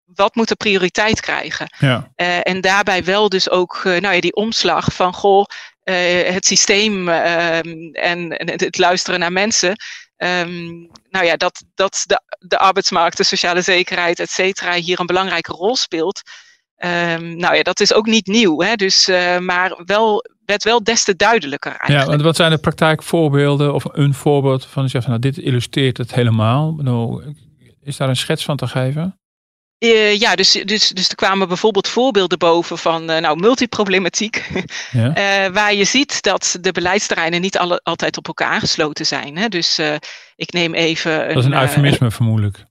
wat 0.05 0.35
moet 0.35 0.47
de 0.47 0.55
prioriteit 0.55 1.19
krijgen? 1.19 1.67
Ja. 1.79 2.11
Uh, 2.15 2.39
en 2.47 2.61
daarbij 2.61 3.03
wel 3.03 3.29
dus 3.29 3.49
ook 3.49 3.75
uh, 3.75 3.99
nou 3.99 4.15
ja, 4.15 4.21
die 4.21 4.35
omslag 4.35 4.93
van 4.93 5.13
goh, 5.13 5.45
het 5.83 6.45
systeem 6.45 7.09
ehm, 7.09 7.93
en, 7.93 8.37
en, 8.37 8.49
het 8.49 8.77
luisteren 8.77 9.19
naar 9.19 9.31
mensen. 9.31 9.75
Um, 10.17 10.89
nou 11.09 11.25
ja, 11.25 11.35
dat, 11.35 11.63
dat 11.75 12.03
de, 12.05 12.21
de 12.39 12.57
arbeidsmarkt, 12.57 13.17
de 13.17 13.23
sociale 13.23 13.61
zekerheid, 13.61 14.19
et 14.19 14.29
cetera, 14.29 14.73
hier 14.73 14.99
een 14.99 15.05
belangrijke 15.05 15.51
rol 15.51 15.75
speelt. 15.75 16.21
Um, 16.85 17.37
nou 17.37 17.55
ja, 17.55 17.61
dat 17.61 17.79
is 17.79 17.93
ook 17.93 18.05
niet 18.05 18.27
nieuw. 18.27 18.61
Hè? 18.61 18.75
Dus, 18.75 19.09
uh, 19.09 19.37
maar 19.37 19.81
wel, 19.85 20.25
werd 20.45 20.63
wel 20.63 20.83
des 20.83 21.03
te 21.03 21.15
duidelijker 21.15 21.71
eigenlijk. 21.71 22.01
Ja, 22.01 22.09
want 22.09 22.21
wat 22.21 22.35
zijn 22.35 22.51
de 22.51 22.57
praktijkvoorbeelden 22.57 23.73
of 23.73 23.85
een 23.91 24.13
voorbeeld 24.13 24.65
van 24.65 24.83
je 24.83 24.89
zegt, 24.89 25.07
nou 25.07 25.19
dit 25.19 25.37
illustreert 25.37 25.97
het 25.97 26.13
helemaal. 26.13 26.73
Nou, 26.73 27.23
is 27.83 27.97
daar 27.97 28.09
een 28.09 28.15
schets 28.15 28.43
van 28.43 28.57
te 28.57 28.67
geven? 28.67 29.19
Uh, 29.79 30.19
ja, 30.19 30.35
dus, 30.35 30.51
dus, 30.51 30.89
dus 30.89 31.09
er 31.09 31.15
kwamen 31.15 31.47
bijvoorbeeld 31.47 31.87
voorbeelden 31.87 32.37
boven 32.37 32.77
van 32.77 33.09
uh, 33.09 33.17
nou, 33.17 33.39
multiproblematiek. 33.39 34.51
Ja. 34.91 35.17
Uh, 35.17 35.53
waar 35.57 35.73
je 35.73 35.83
ziet 35.83 36.21
dat 36.21 36.57
de 36.61 36.71
beleidsterreinen 36.71 37.41
niet 37.41 37.57
alle, 37.57 37.79
altijd 37.83 38.17
op 38.17 38.27
elkaar 38.27 38.49
aangesloten 38.49 39.05
zijn. 39.05 39.37
Hè? 39.37 39.47
Dus 39.47 39.81
ik 40.35 40.51
neem 40.51 40.73
even. 40.73 41.21
Een, 41.21 41.33
dat 41.33 41.43
is 41.43 41.45
een 41.45 41.61
eufemisme 41.61 42.11
vermoedelijk. 42.11 42.65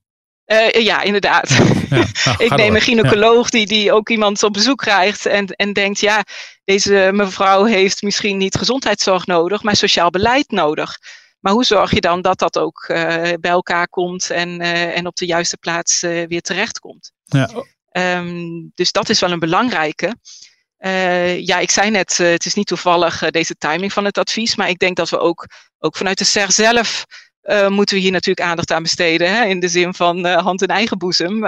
Ja, 0.71 1.01
inderdaad. 1.01 1.49
Ja, 1.89 2.05
nou, 2.25 2.43
ik 2.45 2.55
neem 2.55 2.75
een 2.75 2.81
gynaecoloog 2.81 3.49
die, 3.49 3.65
die 3.65 3.91
ook 3.91 4.09
iemand 4.09 4.43
op 4.43 4.53
bezoek 4.53 4.77
krijgt 4.77 5.25
en, 5.25 5.47
en 5.47 5.73
denkt, 5.73 5.99
ja, 5.99 6.23
deze 6.63 7.09
mevrouw 7.13 7.63
heeft 7.63 8.01
misschien 8.01 8.37
niet 8.37 8.55
gezondheidszorg 8.55 9.25
nodig, 9.25 9.63
maar 9.63 9.75
sociaal 9.75 10.09
beleid 10.09 10.51
nodig. 10.51 10.97
Maar 11.39 11.53
hoe 11.53 11.63
zorg 11.63 11.91
je 11.93 12.01
dan 12.01 12.21
dat 12.21 12.39
dat 12.39 12.57
ook 12.57 12.85
uh, 12.87 12.97
bij 13.39 13.51
elkaar 13.51 13.87
komt 13.87 14.29
en, 14.29 14.61
uh, 14.61 14.97
en 14.97 15.07
op 15.07 15.15
de 15.15 15.25
juiste 15.25 15.57
plaats 15.57 16.01
weer 16.01 16.41
terechtkomt? 16.41 17.11
Ja. 17.23 17.49
Um, 17.91 18.71
dus 18.75 18.91
dat 18.91 19.09
is 19.09 19.19
wel 19.19 19.31
een 19.31 19.39
belangrijke. 19.39 20.15
ja, 21.39 21.59
ik 21.59 21.71
zei 21.71 21.89
net, 21.89 22.17
het 22.17 22.45
is 22.45 22.53
niet 22.53 22.67
toevallig 22.67 23.29
deze 23.29 23.55
timing 23.57 23.93
van 23.93 24.05
het 24.05 24.17
advies, 24.17 24.55
maar 24.55 24.69
ik 24.69 24.79
denk 24.79 24.97
dat 24.97 25.09
we 25.09 25.19
ook, 25.19 25.47
ook 25.79 25.95
vanuit 25.95 26.17
de 26.17 26.23
SER 26.23 26.51
zelf 26.51 27.05
moeten 27.67 27.95
we 27.95 28.01
hier 28.01 28.11
natuurlijk 28.11 28.47
aandacht 28.47 28.71
aan 28.71 28.83
besteden. 28.83 29.35
Hè, 29.35 29.45
in 29.45 29.59
de 29.59 29.67
zin 29.67 29.93
van 29.93 30.25
hand 30.25 30.61
in 30.61 30.67
eigen 30.67 30.97
boezem. 30.97 31.39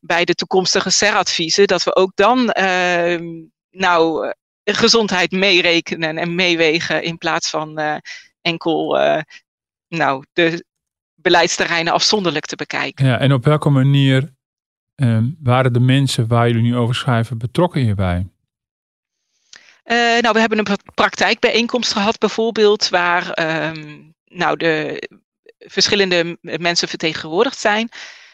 bij 0.00 0.24
de 0.24 0.34
toekomstige 0.34 0.90
SER-adviezen, 0.90 1.66
dat 1.66 1.82
we 1.82 1.94
ook 1.94 2.12
dan 2.14 2.50
ehm, 2.50 3.24
nou, 3.70 4.32
gezondheid 4.64 5.30
meerekenen 5.30 6.18
en 6.18 6.34
meewegen 6.34 7.02
in 7.02 7.18
plaats 7.18 7.50
van 7.50 7.80
enkel 8.40 8.98
nou, 9.88 10.24
de 10.32 10.64
beleidsterreinen 11.14 11.92
afzonderlijk 11.92 12.46
te 12.46 12.56
bekijken. 12.56 13.06
Ja, 13.06 13.18
en 13.18 13.32
op 13.32 13.44
welke 13.44 13.70
manier 13.70 14.34
uh, 14.96 15.18
waren 15.42 15.72
de 15.72 15.80
mensen 15.80 16.26
waar 16.26 16.46
jullie 16.48 16.62
nu 16.62 16.76
over 16.76 16.94
schrijven 16.94 17.38
betrokken 17.38 17.80
hierbij? 17.80 18.26
Uh, 19.84 19.96
nou, 20.20 20.32
we 20.32 20.40
hebben 20.40 20.58
een 20.58 20.78
praktijkbijeenkomst 20.94 21.92
gehad 21.92 22.18
bijvoorbeeld, 22.18 22.88
waar 22.88 23.38
um, 23.68 24.14
nou, 24.36 24.56
de 24.56 25.02
verschillende 25.58 26.38
mensen 26.40 26.88
vertegenwoordigd 26.88 27.58
zijn. 27.58 27.88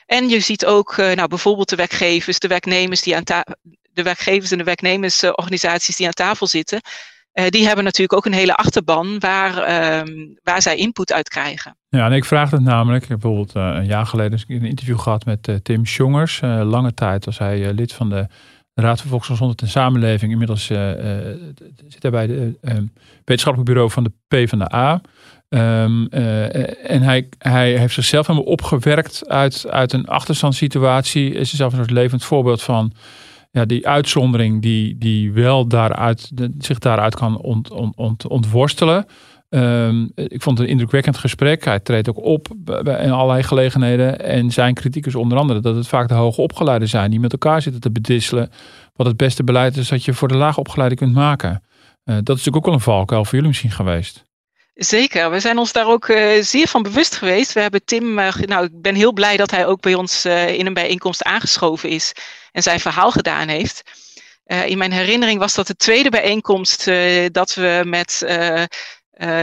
En 0.06 0.28
je 0.28 0.40
ziet 0.40 0.66
ook 0.66 0.96
uh, 0.96 1.12
nou, 1.12 1.28
bijvoorbeeld 1.28 1.68
de 1.68 1.76
werkgevers, 1.76 2.38
de 2.38 2.48
werknemers 2.48 3.02
die 3.02 3.16
aan 3.16 3.24
de 3.92 4.02
werkgevers 4.02 4.50
en 4.50 4.58
de 4.58 4.64
werknemersorganisaties 4.64 5.96
die 5.96 6.06
aan 6.06 6.12
tafel 6.12 6.46
zitten. 6.46 6.80
Uh, 7.34 7.46
die 7.48 7.66
hebben 7.66 7.84
natuurlijk 7.84 8.12
ook 8.12 8.26
een 8.26 8.32
hele 8.32 8.54
achterban 8.54 9.18
waar, 9.18 9.54
um, 10.00 10.38
waar 10.42 10.62
zij 10.62 10.76
input 10.76 11.12
uit 11.12 11.28
krijgen. 11.28 11.76
Ja, 11.88 12.06
en 12.06 12.12
ik 12.12 12.24
vraag 12.24 12.50
het 12.50 12.60
namelijk. 12.60 13.02
Ik 13.02 13.08
heb 13.08 13.20
bijvoorbeeld 13.20 13.56
uh, 13.56 13.74
een 13.74 13.86
jaar 13.86 14.06
geleden 14.06 14.40
een 14.46 14.64
interview 14.64 14.98
gehad 14.98 15.24
met 15.24 15.60
Tim 15.62 15.82
Jongers. 15.82 16.40
lange 16.40 16.94
tijd 16.94 17.24
was 17.24 17.38
hij 17.38 17.72
lid 17.72 17.92
van 17.92 18.08
de 18.08 18.26
Raad 18.74 19.00
voor 19.00 19.10
Volksgezondheid 19.10 19.60
en 19.60 19.68
Samenleving. 19.68 20.32
Inmiddels 20.32 20.66
zit 20.66 22.02
hij 22.02 22.10
bij 22.10 22.26
het 22.26 22.56
ehm, 22.60 22.86
wetenschappelijk 23.24 23.70
bureau 23.70 23.90
van 23.90 24.04
de 24.04 24.12
PvdA. 24.28 25.00
Um, 25.54 26.08
en 26.08 27.02
hij, 27.02 27.28
hij 27.38 27.78
heeft 27.78 27.94
zichzelf 27.94 28.26
helemaal 28.26 28.48
opgewerkt 28.48 29.28
uit, 29.28 29.66
uit 29.70 29.92
een 29.92 30.06
achterstandssituatie. 30.06 31.34
Is 31.34 31.54
zelf 31.54 31.72
een 31.72 31.78
soort 31.78 31.90
levend 31.90 32.24
voorbeeld 32.24 32.62
van 32.62 32.92
ja, 33.50 33.64
die 33.64 33.88
uitzondering 33.88 34.62
die, 34.62 34.98
die 34.98 35.32
wel 35.32 35.66
daaruit, 35.66 36.30
zich 36.58 36.78
daaruit 36.78 37.14
kan 37.14 37.38
ont, 37.38 37.70
ont, 37.70 37.96
ont, 37.96 38.26
ontworstelen. 38.26 39.06
Um, 39.48 40.12
ik 40.14 40.42
vond 40.42 40.58
het 40.58 40.66
een 40.66 40.72
indrukwekkend 40.72 41.16
gesprek. 41.16 41.64
Hij 41.64 41.80
treedt 41.80 42.08
ook 42.08 42.24
op 42.24 42.48
in 42.84 43.10
allerlei 43.10 43.42
gelegenheden. 43.42 44.20
En 44.20 44.50
zijn 44.50 44.74
kritiek 44.74 45.06
is 45.06 45.14
onder 45.14 45.38
andere 45.38 45.60
dat 45.60 45.76
het 45.76 45.88
vaak 45.88 46.08
de 46.08 46.14
hoogopgeleiden 46.14 46.88
zijn 46.88 47.10
die 47.10 47.20
met 47.20 47.32
elkaar 47.32 47.62
zitten 47.62 47.80
te 47.80 47.90
bedisselen. 47.90 48.50
Wat 48.94 49.06
het 49.06 49.16
beste 49.16 49.44
beleid 49.44 49.76
is 49.76 49.88
dat 49.88 50.04
je 50.04 50.14
voor 50.14 50.28
de 50.28 50.36
laagopgeleide 50.36 50.94
kunt 50.94 51.14
maken. 51.14 51.50
Uh, 51.50 51.56
dat 52.04 52.16
is 52.16 52.26
natuurlijk 52.26 52.56
ook 52.56 52.64
wel 52.64 52.74
een 52.74 52.80
valkuil 52.80 53.24
voor 53.24 53.32
jullie 53.32 53.48
misschien 53.48 53.70
geweest. 53.70 54.24
Zeker, 54.74 55.30
we 55.30 55.40
zijn 55.40 55.58
ons 55.58 55.72
daar 55.72 55.86
ook 55.86 56.08
uh, 56.08 56.42
zeer 56.42 56.68
van 56.68 56.82
bewust 56.82 57.14
geweest. 57.14 57.52
We 57.52 57.60
hebben 57.60 57.84
Tim, 57.84 58.18
uh, 58.18 58.34
nou 58.34 58.64
ik 58.64 58.82
ben 58.82 58.94
heel 58.94 59.12
blij 59.12 59.36
dat 59.36 59.50
hij 59.50 59.66
ook 59.66 59.80
bij 59.80 59.94
ons 59.94 60.26
uh, 60.26 60.48
in 60.48 60.66
een 60.66 60.74
bijeenkomst 60.74 61.22
aangeschoven 61.22 61.88
is 61.88 62.12
en 62.52 62.62
zijn 62.62 62.80
verhaal 62.80 63.10
gedaan 63.10 63.48
heeft. 63.48 63.82
in 64.44 64.78
mijn 64.78 64.92
herinnering 64.92 65.38
was 65.38 65.54
dat 65.54 65.66
de 65.66 65.76
tweede 65.76 66.10
bijeenkomst 66.10 66.84
dat 67.32 67.54
we 67.54 67.82
met 67.84 68.22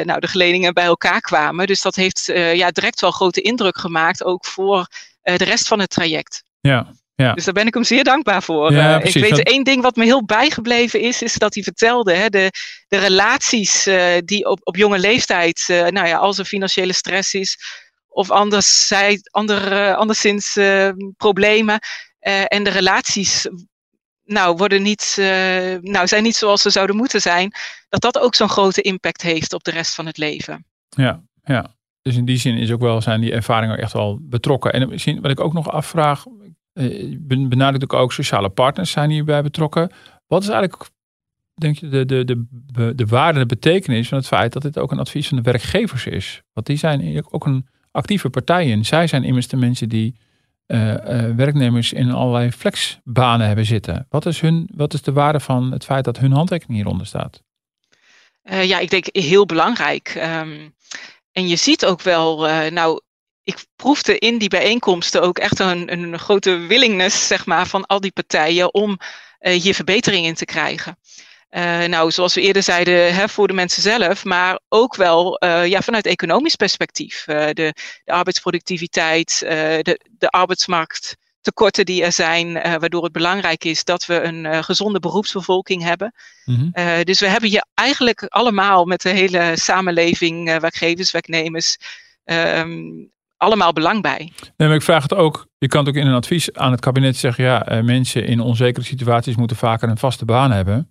nou, 0.03 0.19
de 0.19 0.27
geledingen 0.27 0.73
bij 0.73 0.85
elkaar 0.85 1.21
kwamen. 1.21 1.67
Dus 1.67 1.81
dat 1.81 1.95
heeft 1.95 2.25
ja, 2.33 2.71
direct 2.71 3.01
wel 3.01 3.11
grote 3.11 3.41
indruk 3.41 3.77
gemaakt, 3.77 4.23
ook 4.23 4.45
voor 4.45 4.87
de 5.21 5.43
rest 5.43 5.67
van 5.67 5.79
het 5.79 5.89
traject. 5.89 6.43
Ja, 6.59 6.93
ja. 7.23 7.33
Dus 7.33 7.45
daar 7.45 7.53
ben 7.53 7.67
ik 7.67 7.73
hem 7.73 7.83
zeer 7.83 8.03
dankbaar 8.03 8.43
voor. 8.43 8.73
Ja, 8.73 8.99
uh, 8.99 9.05
ik 9.05 9.13
weet 9.13 9.43
één 9.43 9.63
ding 9.63 9.81
wat 9.81 9.95
me 9.95 10.03
heel 10.03 10.25
bijgebleven 10.25 11.01
is, 11.01 11.21
is 11.21 11.33
dat 11.33 11.53
hij 11.53 11.63
vertelde, 11.63 12.13
hè, 12.13 12.29
de, 12.29 12.51
de 12.87 12.97
relaties 12.97 13.87
uh, 13.87 14.17
die 14.25 14.45
op, 14.45 14.59
op 14.63 14.75
jonge 14.75 14.99
leeftijd, 14.99 15.67
uh, 15.71 15.87
nou 15.87 16.07
ja, 16.07 16.17
als 16.17 16.37
er 16.37 16.45
financiële 16.45 16.93
stress 16.93 17.33
is, 17.33 17.57
of 18.07 18.31
anders, 18.31 18.93
ander, 19.31 19.93
anderszins 19.95 20.57
problemen, 21.17 21.79
en 22.47 22.63
de 22.63 22.69
relaties 22.69 23.47
nou, 24.23 24.55
worden 24.55 24.81
niet, 24.81 25.13
nou, 25.81 26.07
zijn 26.07 26.23
niet 26.23 26.35
zoals 26.35 26.61
ze 26.61 26.69
zouden 26.69 26.95
moeten 26.95 27.21
zijn, 27.21 27.51
dat 27.89 28.01
dat 28.01 28.19
ook 28.19 28.35
zo'n 28.35 28.49
grote 28.49 28.81
impact 28.81 29.21
heeft 29.21 29.53
op 29.53 29.63
de 29.63 29.71
rest 29.71 29.95
van 29.95 30.05
het 30.05 30.17
leven. 30.17 30.65
Ja, 30.89 31.23
ja. 31.43 31.77
Dus 32.01 32.15
in 32.15 32.25
die 32.25 32.37
zin 32.37 32.57
is 32.57 32.71
ook 32.71 32.81
wel, 32.81 33.01
zijn 33.01 33.21
die 33.21 33.31
ervaringen 33.31 33.77
echt 33.77 33.93
wel 33.93 34.17
betrokken. 34.21 34.73
En 34.73 34.89
misschien 34.89 35.21
wat 35.21 35.31
ik 35.31 35.39
ook 35.39 35.53
nog 35.53 35.71
afvraag, 35.71 36.25
benadrukt 37.49 37.93
ook 37.93 38.13
sociale 38.13 38.49
partners 38.49 38.91
zijn 38.91 39.09
hierbij 39.09 39.41
betrokken. 39.41 39.91
Wat 40.27 40.43
is 40.43 40.49
eigenlijk, 40.49 40.89
denk 41.53 41.77
je, 41.77 41.87
de, 41.87 42.05
de, 42.05 42.23
de, 42.49 42.95
de 42.95 43.05
waarde 43.05 43.39
de 43.39 43.45
betekenis 43.45 44.07
van 44.07 44.17
het 44.17 44.27
feit 44.27 44.53
dat 44.53 44.61
dit 44.61 44.77
ook 44.77 44.91
een 44.91 44.99
advies 44.99 45.27
van 45.27 45.37
de 45.37 45.43
werkgevers 45.43 46.05
is? 46.05 46.41
Want 46.53 46.67
die 46.67 46.77
zijn 46.77 47.25
ook 47.29 47.45
een 47.45 47.67
actieve 47.91 48.29
partij 48.29 48.67
in. 48.67 48.85
Zij 48.85 49.07
zijn 49.07 49.23
immers 49.23 49.47
de 49.47 49.57
mensen 49.57 49.89
die 49.89 50.15
uh, 50.67 50.93
uh, 50.93 51.35
werknemers 51.35 51.93
in 51.93 52.11
allerlei 52.11 52.51
flexbanen 52.51 53.47
hebben 53.47 53.65
zitten. 53.65 54.05
Wat 54.09 54.25
is, 54.25 54.39
hun, 54.39 54.69
wat 54.75 54.93
is 54.93 55.01
de 55.01 55.11
waarde 55.11 55.39
van 55.39 55.71
het 55.71 55.85
feit 55.85 56.03
dat 56.03 56.17
hun 56.17 56.31
handtekening 56.31 56.75
hieronder 56.75 57.07
staat? 57.07 57.43
ja, 58.43 58.79
ik 58.79 58.89
denk 58.89 59.05
heel 59.11 59.45
belangrijk. 59.45 60.15
Um, 60.15 60.73
en 61.31 61.47
je 61.47 61.55
ziet 61.55 61.85
ook 61.85 62.01
wel, 62.01 62.39
nou, 62.69 63.01
ik 63.49 63.65
proefde 63.75 64.17
in 64.17 64.37
die 64.37 64.49
bijeenkomsten 64.49 65.21
ook 65.21 65.39
echt 65.39 65.59
een, 65.59 65.91
een 65.91 66.19
grote 66.19 66.57
willingness 66.57 67.27
zeg 67.27 67.45
maar, 67.45 67.67
van 67.67 67.85
al 67.85 67.99
die 67.99 68.11
partijen 68.11 68.73
om 68.73 68.89
uh, 69.41 69.61
hier 69.61 69.73
verbetering 69.73 70.25
in 70.25 70.33
te 70.33 70.45
krijgen. 70.45 70.97
Uh, 71.51 71.83
nou, 71.83 72.11
zoals 72.11 72.33
we 72.33 72.41
eerder 72.41 72.63
zeiden, 72.63 73.15
hè, 73.15 73.29
voor 73.29 73.47
de 73.47 73.53
mensen 73.53 73.81
zelf, 73.81 74.23
maar 74.23 74.59
ook 74.67 74.95
wel 74.95 75.43
uh, 75.43 75.65
ja, 75.65 75.81
vanuit 75.81 76.05
economisch 76.05 76.55
perspectief. 76.55 77.23
de, 77.25 77.53
de, 77.53 77.73
arbeidsproductiviteit, 78.05 79.39
de, 79.39 79.99
de 80.17 80.29
arbeidsmarkttekorten 80.29 81.85
die 81.85 82.03
er 82.03 82.11
zijn, 82.11 82.53
waardoor 82.53 83.03
het 83.03 83.11
belangrijk 83.11 83.63
is 83.63 83.83
dat 83.83 84.05
we 84.05 84.21
een 84.21 84.63
gezonde 84.63 84.99
beroepsbevolking 84.99 85.83
hebben. 85.83 86.13
Mm 86.45 86.71
-hmm. 86.73 87.03
dus 87.03 87.19
we 87.19 87.27
hebben 87.27 87.49
hier 87.49 87.65
eigenlijk 87.73 88.23
allemaal 88.23 88.85
met 88.85 89.01
de 89.01 89.09
hele 89.09 89.51
samenleving, 89.55 90.59
werkgevers, 90.59 91.11
werknemers, 91.11 91.77
um, 92.25 93.11
allemaal 93.39 93.73
belang 93.73 94.01
bij. 94.01 94.31
Nee, 94.57 94.67
maar 94.67 94.77
ik 94.77 94.83
vraag 94.83 95.03
het 95.03 95.13
ook. 95.13 95.47
Je 95.57 95.67
kan 95.67 95.79
het 95.79 95.89
ook 95.89 96.01
in 96.01 96.07
een 96.07 96.15
advies 96.15 96.53
aan 96.53 96.71
het 96.71 96.79
kabinet 96.79 97.17
zeggen: 97.17 97.43
ja, 97.43 97.65
eh, 97.65 97.83
mensen 97.83 98.25
in 98.25 98.39
onzekere 98.39 98.85
situaties 98.85 99.35
moeten 99.35 99.57
vaker 99.57 99.89
een 99.89 99.97
vaste 99.97 100.25
baan 100.25 100.51
hebben. 100.51 100.73
Nou, 100.73 100.89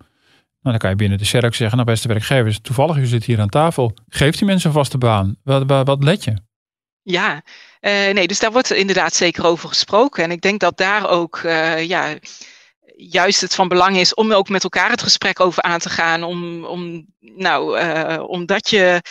dan 0.61 0.79
kan 0.79 0.91
je 0.91 0.97
binnen 0.97 1.19
de 1.19 1.25
CERC 1.25 1.55
zeggen: 1.55 1.77
nou, 1.77 1.91
beste 1.91 2.09
werkgevers, 2.09 2.61
toevallig 2.61 2.97
u 2.97 3.07
zit 3.07 3.25
hier 3.25 3.41
aan 3.41 3.49
tafel. 3.49 3.95
Geef 4.09 4.37
die 4.37 4.47
mensen 4.47 4.69
een 4.69 4.77
vaste 4.77 4.99
baan. 4.99 5.37
Wat, 5.43 5.63
wat, 5.67 5.87
wat 5.87 6.05
let 6.05 6.25
je? 6.25 6.35
Ja, 7.03 7.43
uh, 7.81 7.91
nee, 7.91 8.27
dus 8.27 8.39
daar 8.39 8.53
wordt 8.53 8.73
inderdaad 8.73 9.15
zeker 9.15 9.47
over 9.47 9.69
gesproken. 9.69 10.25
En 10.25 10.31
ik 10.31 10.41
denk 10.41 10.61
dat 10.61 10.77
daar 10.77 11.09
ook, 11.09 11.41
uh, 11.45 11.83
ja, 11.89 12.15
juist 12.97 13.41
het 13.41 13.55
van 13.55 13.69
belang 13.69 13.97
is 13.97 14.15
om 14.15 14.33
ook 14.33 14.49
met 14.49 14.63
elkaar 14.63 14.91
het 14.91 15.03
gesprek 15.03 15.41
over 15.41 15.63
aan 15.63 15.79
te 15.79 15.91
gaan. 15.91 16.23
Om, 16.23 16.65
om 16.65 17.07
nou, 17.21 17.81
uh, 17.81 18.23
omdat 18.27 18.71
je 18.71 19.03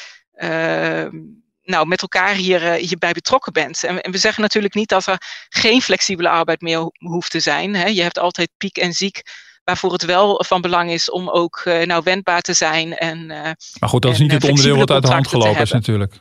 nou, 1.68 1.88
met 1.88 2.02
elkaar 2.02 2.34
hier, 2.34 2.64
uh, 2.64 2.88
hierbij 2.88 3.12
betrokken 3.12 3.54
bent. 3.54 3.84
En, 3.84 4.02
en, 4.02 4.12
we 4.12 4.18
zeggen 4.18 4.42
natuurlijk 4.42 4.74
niet 4.74 4.90
dat 4.90 5.06
er 5.06 5.22
geen 5.50 5.82
flexibele 5.82 6.30
arbeid 6.30 6.62
meer 6.62 6.92
hoeft 6.98 7.32
te 7.32 7.40
zijn. 7.40 7.76
Hè. 7.76 7.86
Je 7.86 8.02
hebt 8.02 8.20
altijd 8.20 8.50
piek 8.58 8.78
en 8.78 8.94
ziek 8.94 9.22
waarvoor 9.64 9.92
het 9.92 10.06
wel 10.06 10.44
van 10.48 10.62
belang 10.62 10.92
is 10.92 11.10
om 11.10 11.30
ook 11.30 11.62
uh, 11.66 11.86
nou 11.86 12.02
wendbaar 12.04 12.42
te 12.42 12.54
zijn. 12.54 12.98
En, 12.98 13.18
uh, 13.18 13.42
maar 13.80 13.90
goed, 13.90 14.02
dat 14.02 14.12
is 14.12 14.20
niet 14.20 14.32
het 14.32 14.44
onderdeel 14.44 14.78
wat 14.78 14.92
uit 14.92 15.04
de 15.04 15.12
hand 15.12 15.28
gelopen 15.28 15.62
is 15.62 15.72
natuurlijk. 15.72 16.20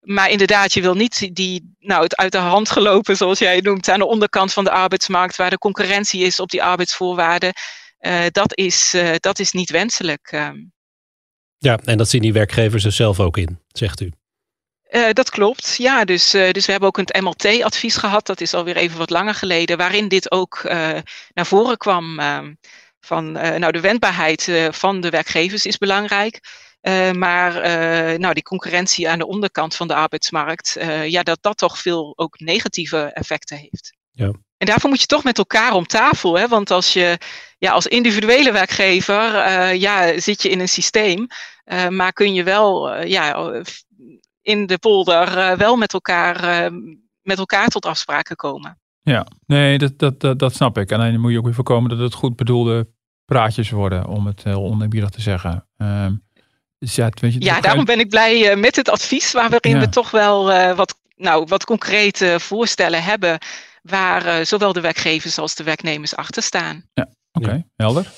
maar 0.00 0.30
inderdaad, 0.30 0.72
je 0.72 0.80
wil 0.80 0.94
niet 0.94 1.30
die, 1.32 1.74
nou, 1.78 2.02
het 2.02 2.16
uit 2.16 2.32
de 2.32 2.38
hand 2.38 2.70
gelopen, 2.70 3.16
zoals 3.16 3.38
jij 3.38 3.54
het 3.54 3.64
noemt, 3.64 3.88
aan 3.88 3.98
de 3.98 4.06
onderkant 4.06 4.52
van 4.52 4.64
de 4.64 4.70
arbeidsmarkt, 4.70 5.36
waar 5.36 5.50
de 5.50 5.58
concurrentie 5.58 6.22
is 6.22 6.40
op 6.40 6.50
die 6.50 6.62
arbeidsvoorwaarden. 6.62 7.52
Uh, 8.00 8.24
dat, 8.30 8.58
is, 8.58 8.92
uh, 8.96 9.14
dat 9.16 9.38
is 9.38 9.52
niet 9.52 9.70
wenselijk. 9.70 10.28
Ehm. 10.30 10.56
Ja, 11.58 11.78
en 11.84 11.98
dat 11.98 12.08
zien 12.08 12.22
die 12.22 12.32
werkgevers 12.32 12.84
er 12.84 12.92
zelf 12.92 13.20
ook 13.20 13.36
in, 13.36 13.58
zegt 13.68 14.00
u. 14.00 14.12
Uh, 14.94 15.10
dat 15.12 15.30
klopt, 15.30 15.74
ja. 15.76 16.04
Dus, 16.04 16.30
dus 16.30 16.66
we 16.66 16.70
hebben 16.70 16.88
ook 16.88 16.98
een 16.98 17.24
MLT-advies 17.24 17.96
gehad, 17.96 18.26
dat 18.26 18.40
is 18.40 18.54
alweer 18.54 18.76
even 18.76 18.98
wat 18.98 19.10
langer 19.10 19.34
geleden, 19.34 19.76
waarin 19.76 20.08
dit 20.08 20.30
ook 20.30 20.62
naar 21.34 21.46
voren 21.46 21.76
kwam. 21.76 22.18
Ehm, 22.18 22.54
van, 23.00 23.32
nou, 23.32 23.72
de 23.72 23.80
wendbaarheid 23.80 24.52
van 24.70 25.00
de 25.00 25.10
werkgevers 25.10 25.66
is 25.66 25.78
belangrijk. 25.78 26.40
Maar 27.12 27.52
nou, 28.18 28.34
die 28.34 28.42
concurrentie 28.42 29.08
aan 29.08 29.18
de 29.18 29.26
onderkant 29.26 29.74
van 29.74 29.88
de 29.88 29.94
arbeidsmarkt, 29.94 30.76
ja, 31.06 31.22
dat 31.22 31.38
dat 31.40 31.58
toch 31.58 31.78
veel 31.78 32.12
ook 32.16 32.38
negatieve 32.38 32.98
effecten 32.98 33.56
heeft. 33.56 33.96
Ja. 34.10 34.32
En 34.56 34.66
daarvoor 34.66 34.90
moet 34.90 35.00
je 35.00 35.06
toch 35.06 35.24
met 35.24 35.38
elkaar 35.38 35.72
om 35.72 35.86
tafel. 35.86 36.38
Hè? 36.38 36.48
Want 36.48 36.70
als 36.70 36.92
je 36.92 37.18
ja, 37.58 37.72
als 37.72 37.86
individuele 37.86 38.52
werkgever 38.52 39.20
ja, 39.74 40.20
zit 40.20 40.42
je 40.42 40.50
in 40.50 40.60
een 40.60 40.68
systeem, 40.68 41.26
maar 41.88 42.12
kun 42.12 42.34
je 42.34 42.42
wel 42.42 43.02
ja, 43.02 43.62
in 44.44 44.66
de 44.66 44.78
polder 44.78 45.56
wel 45.56 45.76
met 45.76 45.92
elkaar, 45.92 46.70
met 47.22 47.38
elkaar 47.38 47.68
tot 47.68 47.86
afspraken 47.86 48.36
komen. 48.36 48.78
Ja, 49.02 49.26
nee, 49.46 49.78
dat, 49.78 49.98
dat, 49.98 50.20
dat, 50.20 50.38
dat 50.38 50.54
snap 50.54 50.78
ik. 50.78 50.90
En 50.90 50.98
dan 50.98 51.20
moet 51.20 51.32
je 51.32 51.38
ook 51.38 51.44
weer 51.44 51.54
voorkomen 51.54 51.90
dat 51.90 51.98
het 51.98 52.14
goed 52.14 52.36
bedoelde 52.36 52.88
praatjes 53.24 53.70
worden, 53.70 54.06
om 54.06 54.26
het 54.26 54.44
heel 54.44 54.64
oneerbiedig 54.64 55.10
te 55.10 55.20
zeggen. 55.20 55.68
Uh, 55.78 56.06
dus 56.78 56.94
ja, 56.94 57.08
weet 57.20 57.32
je, 57.32 57.40
ja 57.40 57.60
daarom 57.60 57.84
ben 57.84 57.98
ik 57.98 58.08
blij 58.08 58.50
uh, 58.50 58.60
met 58.60 58.76
het 58.76 58.88
advies, 58.88 59.32
waarin 59.32 59.78
we 59.78 59.88
toch 59.88 60.10
wel 60.10 60.52
uh, 60.52 60.76
wat, 60.76 60.98
nou, 61.16 61.44
wat 61.48 61.64
concrete 61.64 62.36
voorstellen 62.40 63.02
hebben, 63.02 63.38
waar 63.82 64.26
uh, 64.26 64.44
zowel 64.44 64.72
de 64.72 64.80
werkgevers 64.80 65.38
als 65.38 65.54
de 65.54 65.64
werknemers 65.64 66.16
achter 66.16 66.42
staan. 66.42 66.84
Ja, 66.94 67.08
oké, 67.32 67.46
okay, 67.46 67.56
ja. 67.56 67.64
helder. 67.76 68.10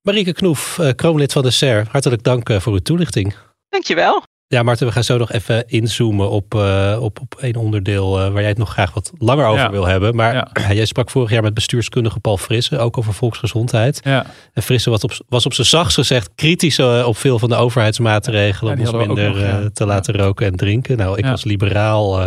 Marieke 0.00 0.32
Knoef, 0.32 0.80
kroonlid 0.96 1.32
van 1.32 1.42
de 1.42 1.50
SER, 1.50 1.86
hartelijk 1.90 2.22
dank 2.22 2.52
voor 2.52 2.72
uw 2.72 2.78
toelichting. 2.78 3.34
Dankjewel. 3.68 4.22
Ja, 4.54 4.62
Marten, 4.62 4.86
we 4.86 4.92
gaan 4.92 5.04
zo 5.04 5.18
nog 5.18 5.32
even 5.32 5.68
inzoomen 5.68 6.30
op, 6.30 6.54
uh, 6.54 6.98
op, 7.00 7.20
op 7.20 7.34
één 7.40 7.56
onderdeel 7.56 8.20
uh, 8.20 8.32
waar 8.32 8.40
jij 8.40 8.48
het 8.48 8.58
nog 8.58 8.70
graag 8.70 8.94
wat 8.94 9.12
langer 9.18 9.46
over 9.46 9.70
wil 9.70 9.86
hebben. 9.86 10.14
Maar 10.16 10.34
ja. 10.34 10.72
jij 10.74 10.84
sprak 10.84 11.10
vorig 11.10 11.30
jaar 11.30 11.42
met 11.42 11.54
bestuurskundige 11.54 12.20
Paul 12.20 12.36
Frisse, 12.36 12.78
ook 12.78 12.98
over 12.98 13.14
volksgezondheid. 13.14 14.00
Ja. 14.04 14.26
En 14.52 14.62
Frisse 14.62 14.90
was 14.90 15.02
op, 15.02 15.12
was 15.28 15.46
op 15.46 15.54
zijn 15.54 15.66
zachtst 15.66 15.94
gezegd 15.94 16.30
kritisch 16.34 16.78
uh, 16.78 17.04
op 17.06 17.16
veel 17.16 17.38
van 17.38 17.48
de 17.48 17.54
overheidsmaatregelen 17.54 18.72
om 18.72 18.80
ons 18.80 18.92
minder 18.92 19.60
nog, 19.60 19.70
te 19.72 19.86
laten 19.86 20.14
roken 20.14 20.46
en 20.46 20.56
drinken. 20.56 20.96
Nou, 20.96 21.18
ik 21.18 21.24
was 21.24 21.44
liberaal, 21.44 22.20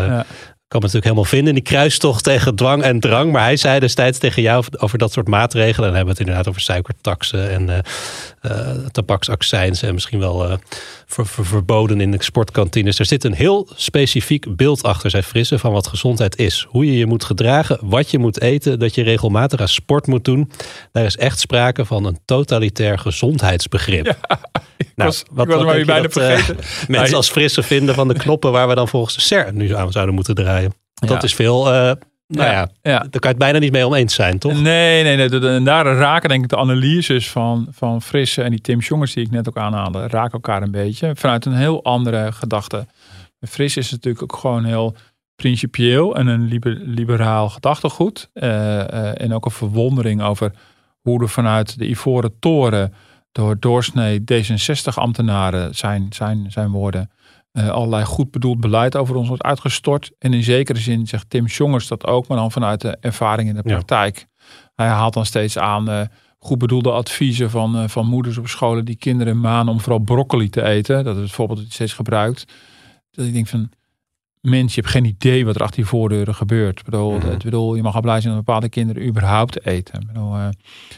kan 0.68 0.80
me 0.80 0.86
natuurlijk 0.86 1.04
helemaal 1.04 1.24
vinden 1.24 1.56
in 1.56 1.64
die 1.64 1.72
kruistocht 1.74 2.24
tegen 2.24 2.56
dwang 2.56 2.84
en 2.84 3.00
drang. 3.00 3.32
Maar 3.32 3.44
hij 3.44 3.58
zei 3.58 3.80
destijds 3.80 4.18
tegen 4.18 4.42
jou 4.42 4.64
over 4.78 4.98
dat 4.98 5.12
soort 5.12 5.28
maatregelen. 5.28 5.76
En 5.76 5.86
dan 5.86 5.96
hebben 5.96 6.04
we 6.06 6.20
het 6.20 6.20
inderdaad 6.20 6.48
over 6.48 6.62
suikertaxen 6.62 7.50
en 7.50 7.84
uh, 8.46 8.70
tabaksaccijns 8.92 9.82
en 9.82 9.94
misschien 9.94 10.20
wel 10.20 10.60
ver, 11.06 11.26
verboden 11.26 12.02
in 12.02 12.12
de 12.12 12.24
sportkantines. 12.24 13.00
Er 13.00 13.06
zit 13.06 13.24
een 13.24 13.34
heel 13.34 13.70
specifiek 13.76 14.56
beeld 14.56 14.84
achter, 14.84 15.10
zei 15.10 15.24
Frisse, 15.24 15.60
van 15.60 15.72
wat 15.72 15.88
gezondheid 15.88 16.38
is. 16.38 16.66
Hoe 16.70 16.86
je 16.86 16.98
je 16.98 17.06
moet 17.06 17.24
gedragen, 17.24 17.80
wat 17.82 18.12
je 18.12 18.18
moet 18.18 18.42
eten, 18.42 18.80
dat 18.80 18.96
je 18.96 19.04
regelmatig 19.04 19.60
aan 19.60 19.68
sport 19.68 20.08
moet 20.08 20.26
doen. 20.26 20.52
Daar 20.92 21.06
is 21.06 21.18
echt 21.18 21.40
sprake 21.40 21.86
van 21.86 22.06
een 22.06 22.20
totalitair 22.26 23.00
gezondheidsbegrip. 23.00 24.06
Ja, 24.06 24.40
nou, 24.98 25.10
was, 25.10 25.24
wat, 25.32 25.48
wat 25.48 25.66
maar 25.66 25.86
bijna 25.86 26.10
vergeten. 26.10 26.58
mensen 26.88 27.18
als 27.18 27.30
Frisse 27.30 27.64
vinden 27.64 27.96
van 27.96 28.08
de 28.08 28.14
knoppen 28.14 28.52
waar 28.52 28.68
we 28.68 28.76
dan 28.76 28.88
volgens 28.88 29.16
de 29.16 29.22
CER 29.22 29.54
nu 29.54 29.76
aan 29.76 29.92
zouden 29.92 30.16
moeten 30.16 30.36
draaien. 30.36 30.74
Dat 30.94 31.24
is 31.24 31.36
veel 31.36 31.74
uh, 31.74 31.92
nou 32.28 32.50
ja, 32.50 32.70
ja, 32.82 33.00
daar 33.00 33.10
kan 33.10 33.20
je 33.22 33.28
het 33.28 33.38
bijna 33.38 33.60
niet 33.60 33.72
mee 33.72 33.86
oneens 33.86 34.14
zijn, 34.14 34.40
toch? 34.40 34.62
Nee, 34.62 35.04
nee, 35.04 35.16
nee. 35.16 35.50
En 35.50 35.64
daar 35.64 35.86
raken 35.86 36.30
denk 36.30 36.44
ik 36.44 36.50
de 36.50 36.58
analyses 36.58 37.30
van, 37.30 37.68
van 37.72 38.02
Frisse 38.02 38.42
en 38.42 38.50
die 38.50 38.62
Tim 38.62 38.80
Jongers 38.80 39.14
die 39.14 39.26
ik 39.26 39.32
net 39.32 39.48
ook 39.48 39.58
aanhaalde, 39.58 40.08
raken 40.08 40.32
elkaar 40.32 40.62
een 40.62 40.72
beetje. 40.72 41.12
Vanuit 41.16 41.46
een 41.46 41.56
heel 41.56 41.84
andere 41.84 42.32
gedachte. 42.32 42.86
Fris 43.42 43.78
is 43.78 43.92
natuurlijk 43.92 44.24
ook 44.24 44.40
gewoon 44.40 44.64
heel 44.64 44.96
principieel 45.36 46.16
en 46.16 46.28
een 46.28 46.48
liber, 46.48 46.82
liberaal 46.86 47.50
gedachtegoed. 47.50 48.30
Uh, 48.34 48.44
uh, 48.44 49.22
en 49.22 49.34
ook 49.34 49.46
een 49.46 49.52
verwondering 49.52 50.22
over 50.22 50.52
hoe 51.02 51.22
er 51.22 51.30
vanuit 51.30 51.80
de 51.80 51.90
Ivoren 51.90 52.40
Toren 52.40 52.94
door 53.38 53.60
doorsnee 53.60 54.20
D66-ambtenaren 54.20 55.76
zijn, 55.76 56.06
zijn, 56.10 56.46
zijn 56.52 56.72
woorden 56.72 57.12
uh, 57.54 57.70
allerlei 57.70 58.04
goed 58.04 58.32
bedoeld 58.32 58.60
beleid 58.60 58.96
over 58.96 59.16
ons 59.16 59.28
wordt 59.28 59.44
uitgestort. 59.44 60.12
En 60.20 60.34
in 60.34 60.44
zekere 60.44 60.80
zin 60.80 61.08
zegt 61.08 61.30
Tim 61.30 61.46
Jongers 61.46 61.88
dat 61.88 62.06
ook, 62.06 62.28
maar 62.28 62.38
dan 62.38 62.52
vanuit 62.52 62.82
de 62.82 62.98
ervaring 63.00 63.50
in 63.50 63.56
de 63.56 63.62
praktijk. 63.62 64.28
Hij 64.76 64.88
haalt 64.88 65.14
dan 65.14 65.26
steeds 65.26 65.58
aan 65.58 65.90
uh, 65.90 66.02
goed 66.38 66.58
bedoelde 66.58 66.92
adviezen 66.92 67.50
van, 67.50 67.76
uh, 67.76 67.88
van 67.88 68.06
moeders 68.08 68.38
op 68.38 68.48
scholen 68.48 68.86
die 68.86 68.96
kinderen 68.96 69.40
manen 69.40 69.74
om 69.74 69.80
vooral 69.80 70.00
broccoli 70.00 70.50
te 70.50 70.64
eten. 70.64 71.04
Dat 71.04 71.16
is 71.16 71.22
bijvoorbeeld 71.22 71.66
steeds 71.70 71.94
gebruikt. 71.94 72.54
Dat 73.12 73.26
ik 73.26 73.34
denk 73.34 73.48
van, 73.48 73.70
mens, 74.50 74.76
je 74.76 74.82
hebt 74.82 74.94
geen 74.94 75.06
idee 75.06 75.46
wat 75.46 75.56
er 75.56 75.62
achter 75.62 75.76
die 75.76 75.86
voordeuren 75.86 76.36
gebeurt. 76.36 76.80
Ik 76.80 76.86
bedoel, 76.86 77.12
mm 77.12 77.20
-hmm. 77.20 77.38
bedoel, 77.38 77.76
je 77.76 77.82
mag 77.82 77.96
al 77.96 78.02
blij 78.02 78.22
zijn 78.22 78.36
dat 78.36 78.46
bepaalde 78.46 78.70
kinderen 78.70 79.08
überhaupt 79.08 79.66
eten. 79.66 80.02
Ik 80.02 80.08
bedoel, 80.08 80.36
uh, 80.36 80.48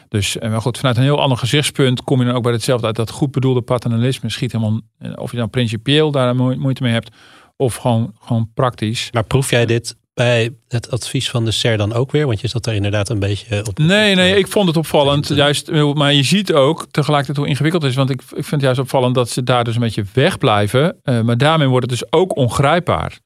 dus 0.10 0.38
maar 0.40 0.62
goed, 0.62 0.78
vanuit 0.78 0.98
een 0.98 1.04
heel 1.04 1.22
ander 1.22 1.38
gezichtspunt 1.38 2.04
kom 2.04 2.20
je 2.20 2.26
dan 2.26 2.36
ook 2.36 2.44
bij 2.44 2.52
hetzelfde 2.52 2.88
uit. 2.88 2.96
Dat 2.96 3.10
goed 3.10 3.32
bedoelde 3.32 3.62
paternalisme 3.62 4.30
schiet 4.30 4.52
helemaal, 4.52 4.82
of 5.16 5.32
je 5.32 5.38
dan 5.38 5.50
principieel 5.50 6.12
daar 6.12 6.36
moeite 6.36 6.84
mee 6.84 6.94
hebt, 6.94 7.16
of 7.56 7.76
gewoon, 7.76 8.14
gewoon 8.20 8.52
praktisch. 8.54 9.10
Maar 9.12 9.24
proef 9.24 9.50
jij 9.50 9.66
dit 9.66 9.96
bij 10.20 10.54
het 10.68 10.92
advies 10.92 11.30
van 11.30 11.46
de 11.46 11.52
SER 11.52 11.78
dan 11.78 11.94
ook 11.94 12.12
weer? 12.12 12.26
Want 12.26 12.42
je 12.42 12.48
zat 12.48 12.64
daar 12.64 12.76
inderdaad 12.76 13.10
een 13.10 13.20
beetje 13.20 13.66
op. 13.66 13.78
Nee, 13.78 14.16
nee, 14.16 14.38
ik 14.38 14.48
vond 14.48 14.68
het 14.68 14.78
opvallend. 14.78 15.28
Juist, 15.28 15.72
maar 15.72 16.14
je 16.14 16.24
ziet 16.24 16.54
ook 16.54 16.88
tegelijkertijd 16.92 17.38
hoe 17.38 17.48
ingewikkeld 17.48 17.82
het 17.82 17.92
is. 17.92 17.98
Want 17.98 18.10
ik, 18.10 18.22
ik 18.22 18.28
vind 18.32 18.52
het 18.52 18.62
juist 18.62 18.80
opvallend 18.80 19.16
dat 19.16 19.30
ze 19.30 19.44
daar 19.44 19.64
dus 19.64 19.76
een 19.76 19.82
beetje 19.82 20.06
wegblijven. 20.14 20.96
Uh, 21.04 21.22
maar 21.22 21.38
daarmee 21.38 21.68
wordt 21.68 21.90
het 21.90 22.00
dus 22.00 22.12
ook 22.12 22.36
ongrijpbaar. 22.36 23.20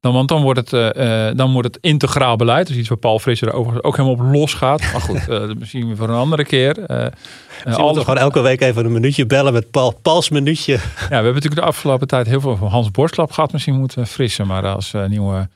Dan, 0.00 0.12
want 0.12 0.28
dan 0.28 0.42
wordt, 0.42 0.70
het, 0.70 0.96
uh, 0.96 1.30
dan 1.34 1.52
wordt 1.52 1.74
het 1.74 1.78
integraal 1.80 2.36
beleid. 2.36 2.66
Dus 2.66 2.76
iets 2.76 2.88
waar 2.88 2.98
Paul 2.98 3.18
Frisser 3.18 3.48
er 3.48 3.54
overigens 3.54 3.84
ook 3.84 3.96
helemaal 3.96 4.26
op 4.26 4.32
los 4.32 4.54
gaat. 4.54 4.80
Maar 4.80 5.00
goed, 5.00 5.28
uh, 5.28 5.42
misschien 5.58 5.96
voor 5.96 6.08
een 6.08 6.14
andere 6.14 6.44
keer. 6.44 6.78
Uh, 6.78 7.76
alles... 7.76 7.98
gewoon 7.98 8.18
elke 8.18 8.40
week 8.40 8.60
even 8.60 8.84
een 8.84 8.92
minuutje 8.92 9.26
bellen 9.26 9.52
met 9.52 9.70
Paul. 9.70 9.98
Pauls 10.02 10.28
minuutje. 10.28 10.72
Ja, 10.72 10.78
we 11.08 11.14
hebben 11.14 11.34
natuurlijk 11.34 11.60
de 11.60 11.66
afgelopen 11.66 12.06
tijd 12.06 12.26
heel 12.26 12.40
veel 12.40 12.56
van 12.56 12.68
Hans 12.68 12.90
Borstlap 12.90 13.32
gehad. 13.32 13.52
Misschien 13.52 13.78
moeten 13.78 14.06
frissen. 14.06 14.46
Maar 14.46 14.66
als 14.66 14.92
nieuwe 15.08 15.48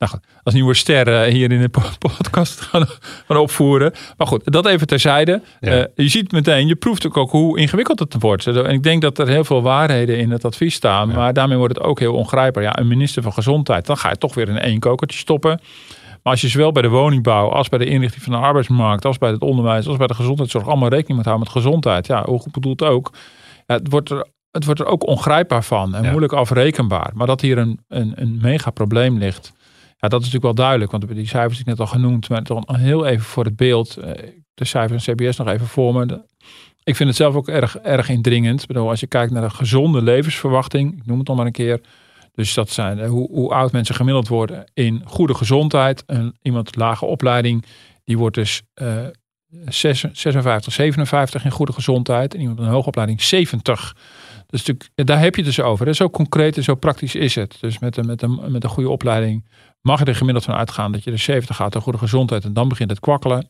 nou 0.00 0.12
goed, 0.12 0.20
als 0.42 0.54
nieuwe 0.54 0.74
sterren 0.74 1.30
hier 1.30 1.52
in 1.52 1.60
de 1.60 1.68
podcast 1.98 2.60
gaan, 2.70 2.86
gaan 3.26 3.36
opvoeren. 3.36 3.92
Maar 4.16 4.26
goed, 4.26 4.52
dat 4.52 4.66
even 4.66 4.86
terzijde. 4.86 5.42
Ja. 5.60 5.78
Uh, 5.78 5.84
je 5.94 6.08
ziet 6.08 6.32
meteen, 6.32 6.66
je 6.66 6.76
proeft 6.76 7.06
ook, 7.06 7.16
ook 7.16 7.30
hoe 7.30 7.58
ingewikkeld 7.58 7.98
het 7.98 8.16
wordt. 8.18 8.46
En 8.46 8.64
ik 8.64 8.82
denk 8.82 9.02
dat 9.02 9.18
er 9.18 9.28
heel 9.28 9.44
veel 9.44 9.62
waarheden 9.62 10.18
in 10.18 10.30
het 10.30 10.44
advies 10.44 10.74
staan. 10.74 11.08
Ja. 11.08 11.14
Maar 11.14 11.32
daarmee 11.32 11.58
wordt 11.58 11.76
het 11.76 11.84
ook 11.84 11.98
heel 11.98 12.14
ongrijpbaar. 12.14 12.62
Ja, 12.62 12.78
een 12.78 12.88
minister 12.88 13.22
van 13.22 13.32
Gezondheid, 13.32 13.86
dan 13.86 13.96
ga 13.96 14.08
je 14.08 14.16
toch 14.16 14.34
weer 14.34 14.48
in 14.48 14.58
één 14.58 14.78
kokertje 14.78 15.18
stoppen. 15.18 15.60
Maar 16.22 16.32
als 16.32 16.40
je 16.40 16.48
zowel 16.48 16.72
bij 16.72 16.82
de 16.82 16.88
woningbouw 16.88 17.48
als 17.48 17.68
bij 17.68 17.78
de 17.78 17.86
inrichting 17.86 18.22
van 18.22 18.32
de 18.32 18.38
arbeidsmarkt, 18.38 19.04
als 19.04 19.18
bij 19.18 19.30
het 19.30 19.42
onderwijs, 19.42 19.86
als 19.86 19.96
bij 19.96 20.06
de 20.06 20.14
gezondheidszorg 20.14 20.66
allemaal 20.66 20.88
rekening 20.88 21.16
moet 21.16 21.26
houden 21.26 21.46
met 21.46 21.62
gezondheid. 21.62 22.06
Ja, 22.06 22.24
hoe 22.24 22.38
goed 22.38 22.52
bedoeld 22.52 22.82
ook. 22.82 23.12
Ja, 23.66 23.74
het 23.74 23.90
wordt 23.90 24.10
er 24.10 24.26
het 24.50 24.64
wordt 24.64 24.80
er 24.80 24.86
ook 24.86 25.06
ongrijpbaar 25.06 25.64
van 25.64 25.94
en 25.94 26.02
ja. 26.02 26.08
moeilijk 26.08 26.32
afrekenbaar. 26.32 27.10
Maar 27.14 27.26
dat 27.26 27.40
hier 27.40 27.58
een, 27.58 27.80
een, 27.88 28.12
een 28.14 28.38
mega 28.42 28.70
probleem 28.70 29.18
ligt. 29.18 29.52
Ja, 30.00 30.08
dat 30.08 30.20
is 30.20 30.26
natuurlijk 30.26 30.56
wel 30.56 30.66
duidelijk, 30.66 30.90
want 30.90 31.08
die 31.08 31.26
cijfers 31.26 31.52
die 31.52 31.60
ik 31.60 31.66
net 31.66 31.80
al 31.80 31.86
genoemd, 31.86 32.28
maar 32.28 32.42
toch 32.42 32.64
heel 32.66 33.06
even 33.06 33.24
voor 33.24 33.44
het 33.44 33.56
beeld, 33.56 33.96
eh, 33.96 34.12
de 34.54 34.64
cijfers 34.64 35.04
van 35.04 35.14
CBS 35.14 35.36
nog 35.36 35.48
even 35.48 35.66
voor 35.66 35.94
me. 35.94 36.22
Ik 36.84 36.96
vind 36.96 37.08
het 37.08 37.18
zelf 37.18 37.34
ook 37.34 37.48
erg, 37.48 37.76
erg 37.76 38.08
indringend. 38.08 38.60
Ik 38.60 38.66
bedoel, 38.66 38.88
als 38.88 39.00
je 39.00 39.06
kijkt 39.06 39.32
naar 39.32 39.42
de 39.42 39.54
gezonde 39.54 40.02
levensverwachting, 40.02 40.96
ik 40.96 41.06
noem 41.06 41.18
het 41.18 41.26
nog 41.26 41.36
maar 41.36 41.46
een 41.46 41.52
keer. 41.52 41.80
Dus 42.34 42.54
dat 42.54 42.70
zijn 42.70 42.98
eh, 42.98 43.08
hoe, 43.08 43.28
hoe 43.30 43.50
oud 43.50 43.72
mensen 43.72 43.94
gemiddeld 43.94 44.28
worden 44.28 44.70
in 44.74 45.02
goede 45.04 45.34
gezondheid. 45.34 46.04
En 46.06 46.36
iemand 46.42 46.76
lage 46.76 47.04
opleiding, 47.04 47.64
die 48.04 48.18
wordt 48.18 48.34
dus 48.34 48.62
uh, 48.82 49.06
56, 49.66 50.72
57 50.72 51.44
in 51.44 51.50
goede 51.50 51.72
gezondheid. 51.72 52.34
En 52.34 52.40
iemand 52.40 52.58
met 52.58 52.66
een 52.66 52.74
hoge 52.74 52.88
opleiding 52.88 53.22
70. 53.22 53.96
Dus 54.46 54.70
daar 54.94 55.20
heb 55.20 55.34
je 55.34 55.42
het 55.42 55.54
dus 55.56 55.64
over. 55.64 55.94
Zo 55.94 56.10
concreet 56.10 56.56
en 56.56 56.62
zo 56.62 56.74
praktisch 56.74 57.14
is 57.14 57.34
het. 57.34 57.56
Dus 57.60 57.78
met 57.78 57.96
een, 57.96 58.06
met 58.06 58.22
een, 58.22 58.40
met 58.48 58.64
een 58.64 58.70
goede 58.70 58.90
opleiding 58.90 59.44
mag 59.80 59.98
je 59.98 60.04
er 60.04 60.14
gemiddeld 60.14 60.44
van 60.44 60.54
uitgaan 60.54 60.92
dat 60.92 61.04
je 61.04 61.10
de 61.10 61.16
70 61.16 61.56
gaat, 61.56 61.74
een 61.74 61.80
goede 61.80 61.98
gezondheid 61.98 62.44
en 62.44 62.52
dan 62.52 62.68
begint 62.68 62.90
het 62.90 63.00
kwakkelen. 63.00 63.48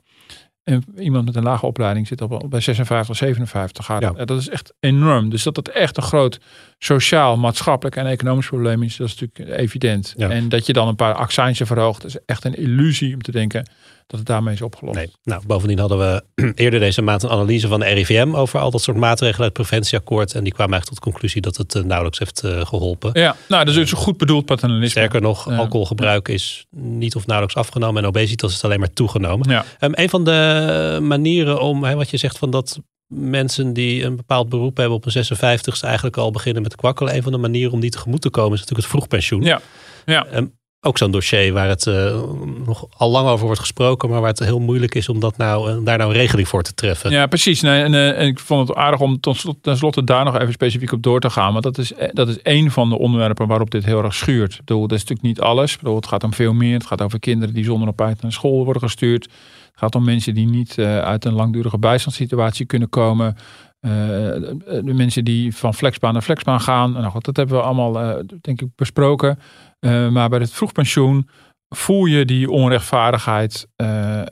En 0.65 0.85
iemand 0.99 1.25
met 1.25 1.37
een 1.37 1.43
lage 1.43 1.67
opleiding 1.67 2.07
zit 2.07 2.21
op, 2.21 2.47
bij 2.49 2.61
56, 2.61 3.17
57 3.17 3.85
gaat. 3.85 4.01
Ja. 4.01 4.25
Dat 4.25 4.41
is 4.41 4.49
echt 4.49 4.73
enorm. 4.81 5.31
Dus 5.31 5.43
dat 5.43 5.55
dat 5.55 5.69
echt 5.69 5.97
een 5.97 6.03
groot 6.03 6.41
sociaal, 6.79 7.37
maatschappelijk 7.37 7.97
en 7.97 8.07
economisch 8.07 8.47
probleem 8.47 8.83
is, 8.83 8.97
dat 8.97 9.09
is 9.09 9.21
natuurlijk 9.21 9.59
evident. 9.61 10.15
Ja. 10.17 10.31
En 10.31 10.49
dat 10.49 10.67
je 10.67 10.73
dan 10.73 10.89
een 10.89 10.97
paar 10.97 11.15
accijnsen 11.15 11.67
verhoogt, 11.67 12.05
is 12.05 12.17
echt 12.27 12.45
een 12.45 12.55
illusie 12.55 13.15
om 13.15 13.23
te 13.23 13.33
denken 13.33 13.69
dat 14.11 14.19
het 14.19 14.29
daarmee 14.29 14.55
is 14.55 14.63
opgelost. 14.63 14.97
Nee. 14.97 15.11
Nou, 15.23 15.43
bovendien 15.47 15.79
hadden 15.79 15.99
we 15.99 16.25
eerder 16.55 16.81
deze 16.81 17.03
maand 17.03 17.23
een 17.23 17.31
analyse 17.31 17.69
van 17.69 17.81
de 17.81 17.87
RIVM 17.87 18.35
over 18.35 18.61
al 18.61 18.71
dat 18.71 18.83
soort 18.83 18.97
maatregelen 18.97 19.43
uit 19.49 19.57
het 19.57 19.67
preventieakkoord. 19.67 20.35
En 20.35 20.45
die 20.45 20.53
kwamen 20.53 20.73
eigenlijk 20.73 20.87
tot 20.87 21.05
de 21.05 21.11
conclusie 21.11 21.41
dat 21.41 21.57
het 21.57 21.87
nauwelijks 21.87 22.19
heeft 22.19 22.43
geholpen. 22.69 23.11
Ja, 23.13 23.37
nou, 23.49 23.65
dat 23.65 23.75
is 23.75 23.91
dus 23.91 23.93
goed 23.93 24.17
bedoeld 24.17 24.45
paternalisme. 24.45 24.91
Sterker 24.91 25.21
nog, 25.21 25.51
alcoholgebruik 25.51 26.29
is 26.29 26.67
niet 26.71 27.15
of 27.15 27.27
nauwelijks 27.27 27.61
afgenomen 27.61 28.03
en 28.03 28.09
obesitas 28.09 28.53
is 28.53 28.65
alleen 28.65 28.81
maar 28.81 28.93
toegenomen. 28.93 29.51
Ja. 29.51 29.65
Um, 29.81 29.93
een 29.95 30.09
van 30.09 30.25
de 30.25 30.99
manieren 31.03 31.61
om, 31.61 31.85
hè, 31.85 31.95
wat 31.95 32.11
je 32.11 32.17
zegt 32.17 32.39
van 32.39 32.51
dat 32.51 32.81
mensen 33.11 33.73
die 33.73 34.05
een 34.05 34.17
bepaald 34.17 34.49
beroep 34.49 34.77
hebben 34.77 34.97
op 34.97 35.07
een 35.07 35.25
56ste 35.25 35.85
eigenlijk 35.85 36.17
al 36.17 36.31
beginnen 36.31 36.63
met 36.63 36.77
kwakkelen. 36.77 37.15
Een 37.15 37.23
van 37.23 37.33
de 37.33 37.39
manieren 37.39 37.73
om 37.73 37.81
die 37.81 37.91
tegemoet 37.91 38.21
te 38.21 38.31
komen 38.31 38.53
is 38.53 38.61
natuurlijk 38.61 38.87
het 38.89 38.97
vroegpensioen. 38.97 39.43
Ja. 39.43 39.61
ja. 40.05 40.27
Um, 40.35 40.59
ook 40.83 40.99
zo'n 40.99 41.11
dossier 41.11 41.53
waar 41.53 41.69
het 41.69 41.87
uh, 41.87 42.23
nog 42.67 42.87
al 42.97 43.11
lang 43.11 43.29
over 43.29 43.45
wordt 43.45 43.61
gesproken, 43.61 44.09
maar 44.09 44.21
waar 44.21 44.31
het 44.31 44.39
heel 44.39 44.61
moeilijk 44.61 44.95
is 44.95 45.09
om 45.09 45.21
dat 45.21 45.37
nou, 45.37 45.71
uh, 45.71 45.85
daar 45.85 45.99
nou 45.99 46.11
een 46.11 46.17
regeling 46.17 46.49
voor 46.49 46.63
te 46.63 46.75
treffen. 46.75 47.11
Ja, 47.11 47.27
precies. 47.27 47.63
En, 47.63 47.93
uh, 47.93 48.19
en 48.19 48.27
ik 48.27 48.39
vond 48.39 48.69
het 48.69 48.77
aardig 48.77 49.01
om 49.01 49.21
tenslotte 49.61 50.05
daar 50.05 50.25
nog 50.25 50.39
even 50.39 50.53
specifiek 50.53 50.93
op 50.93 51.03
door 51.03 51.21
te 51.21 51.31
gaan. 51.31 51.53
Want 51.53 51.65
dat 51.65 51.79
is, 51.79 51.93
dat 52.13 52.29
is 52.29 52.43
één 52.43 52.71
van 52.71 52.89
de 52.89 52.99
onderwerpen 52.99 53.47
waarop 53.47 53.71
dit 53.71 53.85
heel 53.85 54.05
erg 54.05 54.15
schuurt. 54.15 54.53
Ik 54.53 54.59
bedoel, 54.59 54.81
dat 54.81 54.99
is 54.99 55.05
natuurlijk 55.05 55.29
niet 55.29 55.41
alles. 55.41 55.73
Ik 55.73 55.79
bedoel, 55.79 55.97
het 55.97 56.07
gaat 56.07 56.25
om 56.25 56.35
veel 56.35 56.53
meer. 56.53 56.75
Het 56.75 56.87
gaat 56.87 57.03
over 57.03 57.19
kinderen 57.19 57.55
die 57.55 57.65
zonder 57.65 57.89
op 57.89 58.01
uit 58.01 58.23
naar 58.23 58.33
school 58.33 58.65
worden 58.65 58.83
gestuurd. 58.83 59.25
Het 59.25 59.79
gaat 59.79 59.95
om 59.95 60.05
mensen 60.05 60.35
die 60.35 60.47
niet 60.47 60.79
uit 60.79 61.25
een 61.25 61.33
langdurige 61.33 61.79
bijstandssituatie 61.79 62.67
kunnen 62.67 62.89
komen. 62.89 63.37
de 63.81 64.93
mensen 64.95 65.25
die 65.25 65.57
van 65.57 65.75
flexbaan 65.75 66.13
naar 66.13 66.23
flexbaan 66.23 66.61
gaan. 66.61 66.93
Nou, 66.93 67.13
dat 67.21 67.37
hebben 67.37 67.57
we 67.57 67.63
allemaal, 67.63 68.23
denk 68.41 68.61
ik, 68.61 68.69
besproken. 68.77 69.39
Uh, 69.81 70.09
maar 70.09 70.29
bij 70.29 70.39
het 70.39 70.53
vroegpensioen 70.53 71.29
voel 71.75 72.05
je 72.05 72.25
die 72.25 72.51
onrechtvaardigheid. 72.51 73.69
Uh, 73.77 74.23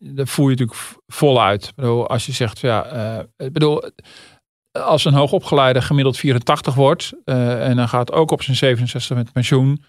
dat 0.00 0.28
voel 0.28 0.48
je 0.48 0.56
natuurlijk 0.56 0.78
voluit. 1.06 1.66
Ik 1.66 1.74
bedoel, 1.74 2.08
als 2.08 2.26
je 2.26 2.32
zegt, 2.32 2.58
ja, 2.58 2.94
uh, 3.36 3.50
bedoel, 3.52 3.90
als 4.72 5.04
een 5.04 5.14
hoogopgeleide 5.14 5.82
gemiddeld 5.82 6.16
84 6.16 6.74
wordt 6.74 7.12
en 7.24 7.76
dan 7.76 7.88
gaat 7.88 8.12
ook 8.12 8.30
op 8.30 8.42
zijn 8.42 8.56
67 8.56 9.16
met 9.16 9.32
pensioen, 9.32 9.82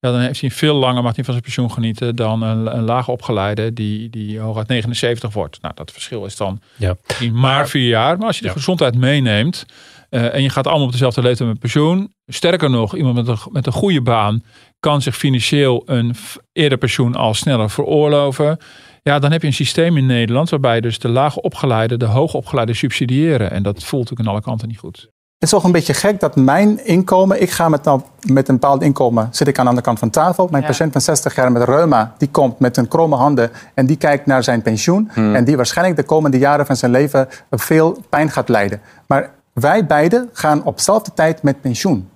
ja, 0.00 0.10
dan 0.10 0.20
heeft 0.20 0.40
hij 0.40 0.50
veel 0.50 0.74
langer 0.74 1.02
mag 1.02 1.14
hij 1.14 1.24
van 1.24 1.32
zijn 1.32 1.44
pensioen 1.44 1.72
genieten 1.72 2.16
dan 2.16 2.42
een, 2.42 2.76
een 2.76 2.84
laagopgeleide 2.84 3.72
die, 3.72 4.10
die 4.10 4.38
hooguit 4.38 4.68
79 4.68 5.32
wordt. 5.32 5.62
Nou, 5.62 5.74
dat 5.74 5.92
verschil 5.92 6.24
is 6.24 6.36
dan 6.36 6.60
ja. 6.76 6.96
maar 7.32 7.68
vier 7.68 7.88
jaar. 7.88 8.18
Maar 8.18 8.26
als 8.26 8.36
je 8.36 8.42
de 8.42 8.48
ja. 8.48 8.54
gezondheid 8.54 8.96
meeneemt, 8.96 9.64
uh, 10.10 10.34
en 10.34 10.42
je 10.42 10.50
gaat 10.50 10.66
allemaal 10.66 10.86
op 10.86 10.92
dezelfde 10.92 11.22
leeftijd 11.22 11.48
met 11.48 11.58
pensioen. 11.58 12.14
Sterker 12.26 12.70
nog, 12.70 12.96
iemand 12.96 13.14
met 13.14 13.28
een, 13.28 13.38
met 13.50 13.66
een 13.66 13.72
goede 13.72 14.02
baan 14.02 14.42
kan 14.80 15.02
zich 15.02 15.16
financieel 15.16 15.82
een 15.86 16.14
eerder 16.52 16.78
pensioen 16.78 17.14
al 17.14 17.34
sneller 17.34 17.70
veroorloven. 17.70 18.58
Ja, 19.02 19.18
dan 19.18 19.32
heb 19.32 19.40
je 19.40 19.46
een 19.46 19.52
systeem 19.52 19.96
in 19.96 20.06
Nederland 20.06 20.50
waarbij 20.50 20.80
dus 20.80 20.98
de 20.98 21.08
lage 21.08 21.40
opgeleide 21.40 21.96
de 21.96 22.04
hoogopgeleide 22.04 22.74
subsidiëren. 22.74 23.50
En 23.50 23.62
dat 23.62 23.84
voelt 23.84 24.02
natuurlijk 24.02 24.28
aan 24.28 24.34
alle 24.34 24.44
kanten 24.44 24.68
niet 24.68 24.78
goed. 24.78 25.08
Het 25.38 25.44
is 25.44 25.50
toch 25.50 25.64
een 25.64 25.72
beetje 25.72 25.94
gek 25.94 26.20
dat 26.20 26.36
mijn 26.36 26.86
inkomen, 26.86 27.42
ik 27.42 27.50
ga 27.50 27.68
met, 27.68 27.84
nou, 27.84 28.00
met 28.32 28.48
een 28.48 28.54
bepaald 28.54 28.82
inkomen, 28.82 29.28
zit 29.30 29.48
ik 29.48 29.58
aan 29.58 29.62
de 29.64 29.68
andere 29.68 29.86
kant 29.86 29.98
van 29.98 30.10
tafel. 30.10 30.48
Mijn 30.50 30.62
ja. 30.62 30.68
patiënt 30.68 30.92
van 30.92 31.00
60 31.00 31.34
jaar 31.34 31.52
met 31.52 31.62
reuma, 31.62 32.14
die 32.18 32.28
komt 32.28 32.58
met 32.58 32.76
een 32.76 32.88
kromme 32.88 33.16
handen 33.16 33.50
en 33.74 33.86
die 33.86 33.96
kijkt 33.96 34.26
naar 34.26 34.44
zijn 34.44 34.62
pensioen. 34.62 35.10
Hmm. 35.12 35.34
En 35.34 35.44
die 35.44 35.56
waarschijnlijk 35.56 35.96
de 35.96 36.02
komende 36.02 36.38
jaren 36.38 36.66
van 36.66 36.76
zijn 36.76 36.90
leven 36.90 37.28
veel 37.50 37.98
pijn 38.08 38.30
gaat 38.30 38.48
lijden. 38.48 38.80
Maar 39.06 39.30
wij 39.60 39.86
beiden 39.86 40.30
gaan 40.32 40.64
op 40.64 40.76
dezelfde 40.76 41.12
tijd 41.14 41.42
met 41.42 41.60
pensioen. 41.60 42.08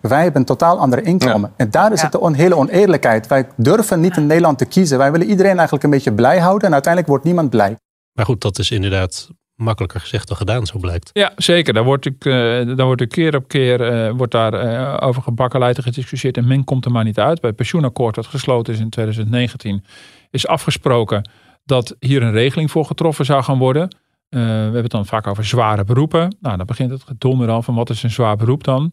Wij 0.00 0.22
hebben 0.22 0.40
een 0.40 0.46
totaal 0.46 0.78
andere 0.78 1.02
inkomen. 1.02 1.50
Ja. 1.50 1.64
En 1.64 1.70
daar 1.70 1.92
is 1.92 1.98
ja. 1.98 2.04
het 2.04 2.12
de 2.12 2.20
on 2.20 2.34
hele 2.34 2.56
oneerlijkheid. 2.56 3.26
Wij 3.26 3.48
durven 3.56 4.00
niet 4.00 4.16
in 4.16 4.26
Nederland 4.26 4.58
te 4.58 4.64
kiezen. 4.64 4.98
Wij 4.98 5.12
willen 5.12 5.26
iedereen 5.26 5.54
eigenlijk 5.54 5.84
een 5.84 5.90
beetje 5.90 6.12
blij 6.12 6.38
houden. 6.38 6.66
En 6.66 6.72
uiteindelijk 6.72 7.12
wordt 7.12 7.24
niemand 7.24 7.50
blij. 7.50 7.76
Maar 8.12 8.24
goed, 8.24 8.40
dat 8.40 8.58
is 8.58 8.70
inderdaad 8.70 9.28
makkelijker 9.54 10.00
gezegd 10.00 10.28
dan 10.28 10.36
gedaan, 10.36 10.66
zo 10.66 10.78
blijkt. 10.78 11.10
Ja, 11.12 11.32
zeker. 11.36 11.74
Daar 11.74 11.84
wordt, 11.84 12.06
ik, 12.06 12.24
uh, 12.24 12.34
daar 12.76 12.86
wordt 12.86 13.00
er 13.00 13.06
keer 13.06 13.36
op 13.36 13.48
keer 13.48 14.06
uh, 14.06 14.16
wordt 14.16 14.32
daar, 14.32 14.64
uh, 14.64 15.06
over 15.08 15.22
gebakkenleid 15.22 15.82
gediscussieerd. 15.82 16.36
En 16.36 16.46
men 16.46 16.64
komt 16.64 16.84
er 16.84 16.90
maar 16.90 17.04
niet 17.04 17.18
uit. 17.18 17.40
Bij 17.40 17.48
het 17.48 17.58
pensioenakkoord 17.58 18.14
dat 18.14 18.26
gesloten 18.26 18.72
is 18.72 18.80
in 18.80 18.90
2019 18.90 19.84
is 20.30 20.46
afgesproken 20.46 21.30
dat 21.64 21.96
hier 21.98 22.22
een 22.22 22.32
regeling 22.32 22.70
voor 22.70 22.84
getroffen 22.84 23.24
zou 23.24 23.42
gaan 23.42 23.58
worden. 23.58 23.96
Uh, 24.30 24.40
we 24.40 24.46
hebben 24.46 24.82
het 24.82 24.90
dan 24.90 25.06
vaak 25.06 25.26
over 25.26 25.44
zware 25.44 25.84
beroepen. 25.84 26.36
Nou, 26.40 26.56
dan 26.56 26.66
begint 26.66 26.90
het 26.90 27.02
gedonder 27.02 27.48
al 27.48 27.62
van 27.62 27.74
wat 27.74 27.90
is 27.90 28.02
een 28.02 28.10
zwaar 28.10 28.36
beroep 28.36 28.64
dan. 28.64 28.92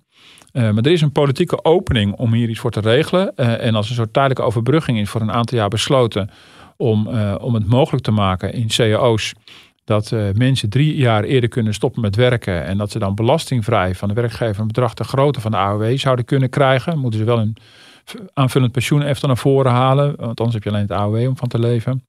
Uh, 0.54 0.62
maar 0.64 0.84
er 0.84 0.92
is 0.92 1.02
een 1.02 1.12
politieke 1.12 1.64
opening 1.64 2.16
om 2.16 2.34
hier 2.34 2.50
iets 2.50 2.60
voor 2.60 2.72
te 2.72 2.80
regelen. 2.80 3.34
Uh, 3.36 3.66
en 3.66 3.76
als 3.76 3.90
een 3.90 3.96
soort 3.96 4.14
tijdelijke 4.14 4.44
overbrugging 4.44 5.00
is 5.00 5.10
voor 5.10 5.22
een 5.22 5.32
aantal 5.32 5.58
jaar 5.58 5.70
besloten 5.70 6.30
om, 6.78 7.08
om 7.38 7.54
het 7.54 7.68
mogelijk 7.68 8.04
te 8.04 8.12
maken 8.12 8.54
in 8.54 8.68
cao's 8.68 9.34
dat 9.84 10.12
mensen 10.34 10.70
drie 10.70 10.96
jaar 10.96 11.24
eerder 11.24 11.50
kunnen 11.50 11.74
stoppen 11.74 12.02
met 12.02 12.16
werken 12.16 12.66
en 12.66 12.78
dat 12.78 12.92
ze 12.92 13.00
dan 13.00 13.16
belastingvrij 13.16 13.96
van 13.96 14.08
de 14.08 14.14
werkgever 14.14 14.62
een 14.62 14.68
bedrag 14.68 14.94
te 14.94 15.04
grootte 15.04 15.42
van 15.42 15.52
de 15.52 15.58
AOW 15.58 15.98
zouden 15.98 16.26
kunnen 16.26 16.50
krijgen. 16.50 17.00
Moeten 17.00 17.20
ze 17.20 17.26
wel 17.26 17.40
een 17.40 17.58
aanvullend 18.34 18.72
pensioen 18.72 19.02
even 19.02 19.28
naar 19.28 19.38
voren 19.38 19.72
halen, 19.72 20.16
want 20.16 20.40
anders 20.40 20.54
heb 20.54 20.64
je 20.64 20.70
alleen 20.70 20.82
het 20.82 20.92
AOW 20.92 21.28
om 21.28 21.38
van 21.38 21.48
te 21.48 21.60
leven. 21.60 22.06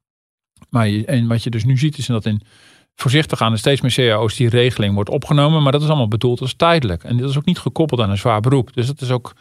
Maar 0.71 0.87
en 0.89 1.27
wat 1.29 1.43
je 1.43 1.51
dus 1.51 1.65
nu 1.65 1.79
ziet 1.79 1.99
is 1.99 2.07
dat 2.07 2.27
in 2.27 2.43
voorzichtig 2.95 3.41
aan 3.41 3.53
en 3.53 3.59
steeds 3.59 3.81
meer 3.81 3.95
cao's 3.95 4.37
die 4.37 4.49
regeling 4.49 4.95
wordt 4.95 5.11
opgenomen. 5.11 5.63
Maar 5.63 5.73
dat 5.73 5.83
is 5.83 5.89
allemaal 5.89 6.09
bedoeld 6.09 6.41
als 6.41 6.55
tijdelijk. 6.55 7.05
En 7.05 7.17
dat 7.17 7.31
is 7.31 7.39
ook 7.39 7.45
niet 7.45 7.59
gekoppeld 7.59 8.01
aan 8.01 8.11
een 8.11 8.19
zwaar 8.19 8.41
beroep. 8.41 8.75
Dus 8.75 8.87
dat 8.87 9.01
is 9.01 9.11
ook, 9.11 9.33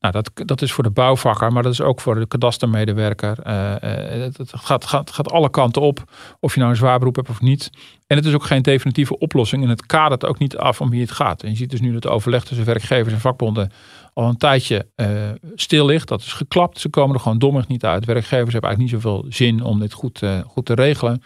nou, 0.00 0.12
dat, 0.12 0.30
dat 0.34 0.62
is 0.62 0.72
voor 0.72 0.84
de 0.84 0.90
bouwvakker, 0.90 1.52
maar 1.52 1.62
dat 1.62 1.72
is 1.72 1.80
ook 1.80 2.00
voor 2.00 2.14
de 2.14 2.26
kadastermedewerker. 2.26 3.36
Uh, 3.46 3.74
het, 3.80 4.36
het 4.36 4.50
gaat, 4.54 4.84
gaat, 4.86 5.10
gaat 5.10 5.30
alle 5.30 5.50
kanten 5.50 5.82
op, 5.82 6.04
of 6.40 6.52
je 6.54 6.58
nou 6.58 6.70
een 6.70 6.78
zwaar 6.78 6.98
beroep 6.98 7.16
hebt 7.16 7.28
of 7.28 7.40
niet. 7.40 7.70
En 8.06 8.16
het 8.16 8.26
is 8.26 8.34
ook 8.34 8.44
geen 8.44 8.62
definitieve 8.62 9.18
oplossing. 9.18 9.62
En 9.62 9.68
het 9.68 9.86
kadert 9.86 10.24
ook 10.24 10.38
niet 10.38 10.56
af 10.56 10.80
om 10.80 10.90
wie 10.90 11.00
het 11.00 11.10
gaat. 11.10 11.42
En 11.42 11.50
je 11.50 11.56
ziet 11.56 11.70
dus 11.70 11.80
nu 11.80 11.92
dat 11.92 12.02
het 12.02 12.12
overleg 12.12 12.44
tussen 12.44 12.66
werkgevers 12.66 13.14
en 13.14 13.20
vakbonden 13.20 13.72
al 14.12 14.28
een 14.28 14.36
tijdje 14.36 14.86
uh, 14.96 15.08
stil 15.54 15.86
ligt. 15.86 16.08
Dat 16.08 16.20
is 16.20 16.32
geklapt. 16.32 16.80
Ze 16.80 16.88
komen 16.88 17.14
er 17.14 17.20
gewoon 17.20 17.38
dommig 17.38 17.68
niet 17.68 17.84
uit. 17.84 18.04
Werkgevers 18.04 18.52
hebben 18.52 18.70
eigenlijk 18.70 18.92
niet 18.92 19.02
zoveel 19.02 19.24
zin 19.28 19.62
om 19.62 19.80
dit 19.80 19.92
goed, 19.92 20.22
goed 20.46 20.66
te 20.66 20.74
regelen. 20.74 21.22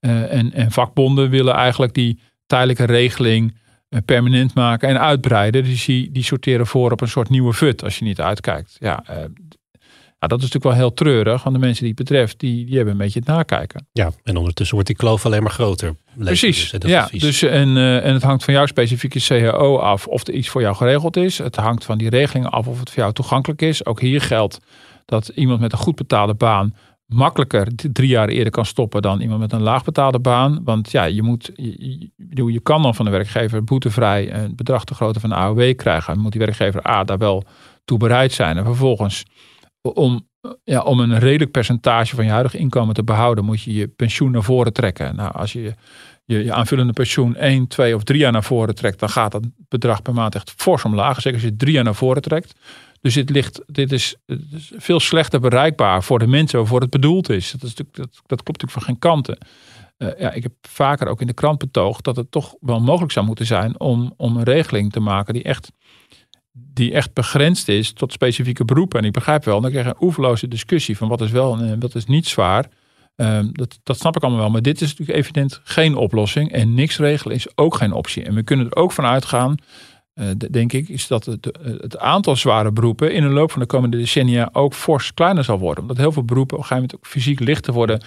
Uh, 0.00 0.32
en, 0.32 0.52
en, 0.52 0.70
vakbonden 0.70 1.30
willen 1.30 1.54
eigenlijk 1.54 1.94
die 1.94 2.20
tijdelijke 2.46 2.84
regeling 2.84 3.58
uh, 3.88 4.00
permanent 4.04 4.54
maken 4.54 4.88
en 4.88 5.00
uitbreiden. 5.00 5.64
Dus 5.64 5.84
die, 5.84 6.10
die 6.10 6.22
sorteren 6.22 6.66
voor 6.66 6.92
op 6.92 7.00
een 7.00 7.08
soort 7.08 7.28
nieuwe 7.28 7.52
fut 7.52 7.84
als 7.84 7.98
je 7.98 8.04
niet 8.04 8.20
uitkijkt. 8.20 8.76
Ja, 8.78 9.04
uh, 9.10 9.16
nou, 10.18 10.32
dat 10.32 10.38
is 10.38 10.50
natuurlijk 10.50 10.64
wel 10.64 10.86
heel 10.86 10.94
treurig, 10.94 11.42
want 11.42 11.54
de 11.54 11.60
mensen 11.60 11.84
die 11.84 11.94
het 11.96 12.04
betreft, 12.04 12.38
die, 12.38 12.64
die 12.64 12.74
hebben 12.74 12.92
een 12.92 12.98
beetje 13.00 13.18
het 13.18 13.28
nakijken. 13.28 13.88
Ja, 13.92 14.10
en 14.22 14.36
ondertussen 14.36 14.74
wordt 14.74 14.88
die 14.88 14.98
kloof 14.98 15.26
alleen 15.26 15.42
maar 15.42 15.52
groter. 15.52 15.94
Precies, 16.18 16.70
dus, 16.70 16.90
ja. 16.90 17.08
Dus, 17.12 17.42
en, 17.42 17.76
en 17.76 18.12
het 18.12 18.22
hangt 18.22 18.44
van 18.44 18.54
jouw 18.54 18.66
specifieke 18.66 19.18
CHO 19.20 19.78
af 19.78 20.06
of 20.06 20.26
er 20.26 20.34
iets 20.34 20.48
voor 20.48 20.60
jou 20.60 20.76
geregeld 20.76 21.16
is. 21.16 21.38
Het 21.38 21.56
hangt 21.56 21.84
van 21.84 21.98
die 21.98 22.10
regelingen 22.10 22.50
af 22.50 22.66
of 22.66 22.80
het 22.80 22.90
voor 22.90 23.02
jou 23.02 23.12
toegankelijk 23.12 23.62
is. 23.62 23.86
Ook 23.86 24.00
hier 24.00 24.20
geldt 24.20 24.58
dat 25.04 25.28
iemand 25.28 25.60
met 25.60 25.72
een 25.72 25.78
goed 25.78 25.96
betaalde 25.96 26.34
baan 26.34 26.74
makkelijker 27.14 27.68
drie 27.92 28.08
jaar 28.08 28.28
eerder 28.28 28.52
kan 28.52 28.66
stoppen 28.66 29.02
dan 29.02 29.20
iemand 29.20 29.40
met 29.40 29.52
een 29.52 29.62
laagbetaalde 29.62 30.18
baan. 30.18 30.60
Want 30.64 30.90
ja, 30.90 31.04
je, 31.04 31.22
moet, 31.22 31.50
je, 31.54 32.10
je, 32.52 32.60
kan 32.60 32.82
dan 32.82 32.94
van 32.94 33.04
de 33.04 33.10
werkgever 33.10 33.64
boetevrij 33.64 34.34
een 34.34 34.56
bedrag 34.56 34.84
te 34.84 34.94
grootte 34.94 35.20
van 35.20 35.28
de 35.28 35.34
AOW 35.34 35.74
krijgen. 35.76 36.14
Dan 36.14 36.22
moet 36.22 36.32
die 36.32 36.40
werkgever 36.40 36.86
A 36.86 37.04
daar 37.04 37.18
wel 37.18 37.44
toe 37.84 37.98
bereid 37.98 38.32
zijn. 38.32 38.56
En 38.56 38.64
vervolgens, 38.64 39.24
om, 39.82 40.28
ja, 40.64 40.82
om 40.82 41.00
een 41.00 41.18
redelijk 41.18 41.50
percentage 41.50 42.14
van 42.14 42.24
je 42.24 42.30
huidige 42.30 42.58
inkomen 42.58 42.94
te 42.94 43.04
behouden, 43.04 43.44
moet 43.44 43.62
je 43.62 43.72
je 43.72 43.88
pensioen 43.88 44.30
naar 44.30 44.42
voren 44.42 44.72
trekken. 44.72 45.16
Nou, 45.16 45.32
als 45.32 45.52
je 45.52 45.74
je, 46.24 46.52
aanvullende 46.52 46.92
pensioen 46.92 47.36
1, 47.36 47.66
2 47.66 47.94
of 47.94 48.02
3 48.02 48.18
jaar 48.18 48.32
naar 48.32 48.44
voren 48.44 48.74
trekt, 48.74 48.98
dan 48.98 49.08
gaat 49.08 49.32
dat 49.32 49.46
bedrag 49.68 50.02
per 50.02 50.14
maand 50.14 50.34
echt 50.34 50.52
fors 50.56 50.84
omlaag. 50.84 51.20
Zeker 51.20 51.40
als 51.40 51.48
je 51.48 51.56
drie 51.56 51.72
jaar 51.72 51.84
naar 51.84 51.94
voren 51.94 52.22
trekt. 52.22 52.54
Dus 53.00 53.14
dit, 53.14 53.30
ligt, 53.30 53.60
dit 53.66 53.92
is, 53.92 54.16
veel 54.76 55.00
slechter 55.00 55.40
bereikbaar 55.40 56.02
voor 56.02 56.18
de 56.18 56.26
mensen 56.26 56.58
waarvoor 56.58 56.80
het 56.80 56.90
bedoeld 56.90 57.28
is. 57.28 57.50
Dat, 57.50 57.62
is 57.62 57.74
dat, 57.74 57.86
dat 57.92 58.12
klopt 58.42 58.46
natuurlijk 58.46 58.70
van 58.70 58.82
geen 58.82 58.98
kanten. 58.98 59.38
Uh, 59.98 60.08
ja, 60.18 60.32
ik 60.32 60.42
heb 60.42 60.52
vaker 60.62 61.08
ook 61.08 61.20
in 61.20 61.26
de 61.26 61.32
krant 61.32 61.58
betoogd 61.58 62.04
dat 62.04 62.16
het 62.16 62.30
toch 62.30 62.54
wel 62.60 62.80
mogelijk 62.80 63.12
zou 63.12 63.26
moeten 63.26 63.46
zijn 63.46 63.80
om, 63.80 64.14
om 64.16 64.36
een 64.36 64.42
regeling 64.42 64.92
te 64.92 65.00
maken 65.00 65.34
die 65.34 65.42
echt, 65.42 65.72
die 66.52 66.92
echt 66.92 67.12
begrensd 67.12 67.68
is 67.68 67.92
tot 67.92 68.12
specifieke 68.12 68.64
beroepen. 68.64 69.00
En 69.00 69.04
ik 69.04 69.12
begrijp 69.12 69.44
wel, 69.44 69.60
dan 69.60 69.70
krijg 69.70 69.86
je 69.86 69.90
een 69.90 70.04
oeverloze 70.04 70.48
discussie 70.48 70.96
van 70.96 71.08
wat 71.08 71.20
is 71.20 71.30
wel 71.30 71.58
en 71.58 71.80
wat 71.80 71.94
is 71.94 72.06
niet 72.06 72.26
zwaar. 72.26 72.68
Uh, 73.16 73.40
dat, 73.52 73.78
dat 73.82 73.98
snap 73.98 74.16
ik 74.16 74.22
allemaal 74.22 74.40
wel. 74.40 74.50
Maar 74.50 74.62
dit 74.62 74.80
is 74.80 74.88
natuurlijk 74.88 75.18
evident 75.18 75.60
geen 75.64 75.96
oplossing. 75.96 76.52
En 76.52 76.74
niks 76.74 76.98
regelen 76.98 77.36
is 77.36 77.56
ook 77.56 77.74
geen 77.74 77.92
optie. 77.92 78.24
En 78.24 78.34
we 78.34 78.42
kunnen 78.42 78.66
er 78.66 78.76
ook 78.76 78.92
van 78.92 79.04
uitgaan 79.04 79.54
denk 80.50 80.72
ik, 80.72 80.88
is 80.88 81.06
dat 81.06 81.24
het, 81.24 81.58
het, 81.62 81.98
aantal 81.98 82.36
zware 82.36 82.72
beroepen 82.72 83.12
in 83.12 83.22
de 83.22 83.28
loop 83.28 83.50
van 83.50 83.60
de 83.60 83.66
komende 83.66 83.96
decennia 83.96 84.48
ook 84.52 84.74
fors 84.74 85.14
kleiner 85.14 85.44
zal 85.44 85.58
worden. 85.58 85.82
Omdat 85.82 85.96
heel 85.96 86.12
veel 86.12 86.24
beroepen 86.24 86.56
op 86.56 86.62
een 86.62 86.68
gegeven 86.68 86.88
moment 86.90 87.06
ook 87.06 87.12
fysiek 87.12 87.40
lichter 87.40 87.72
worden 87.72 88.00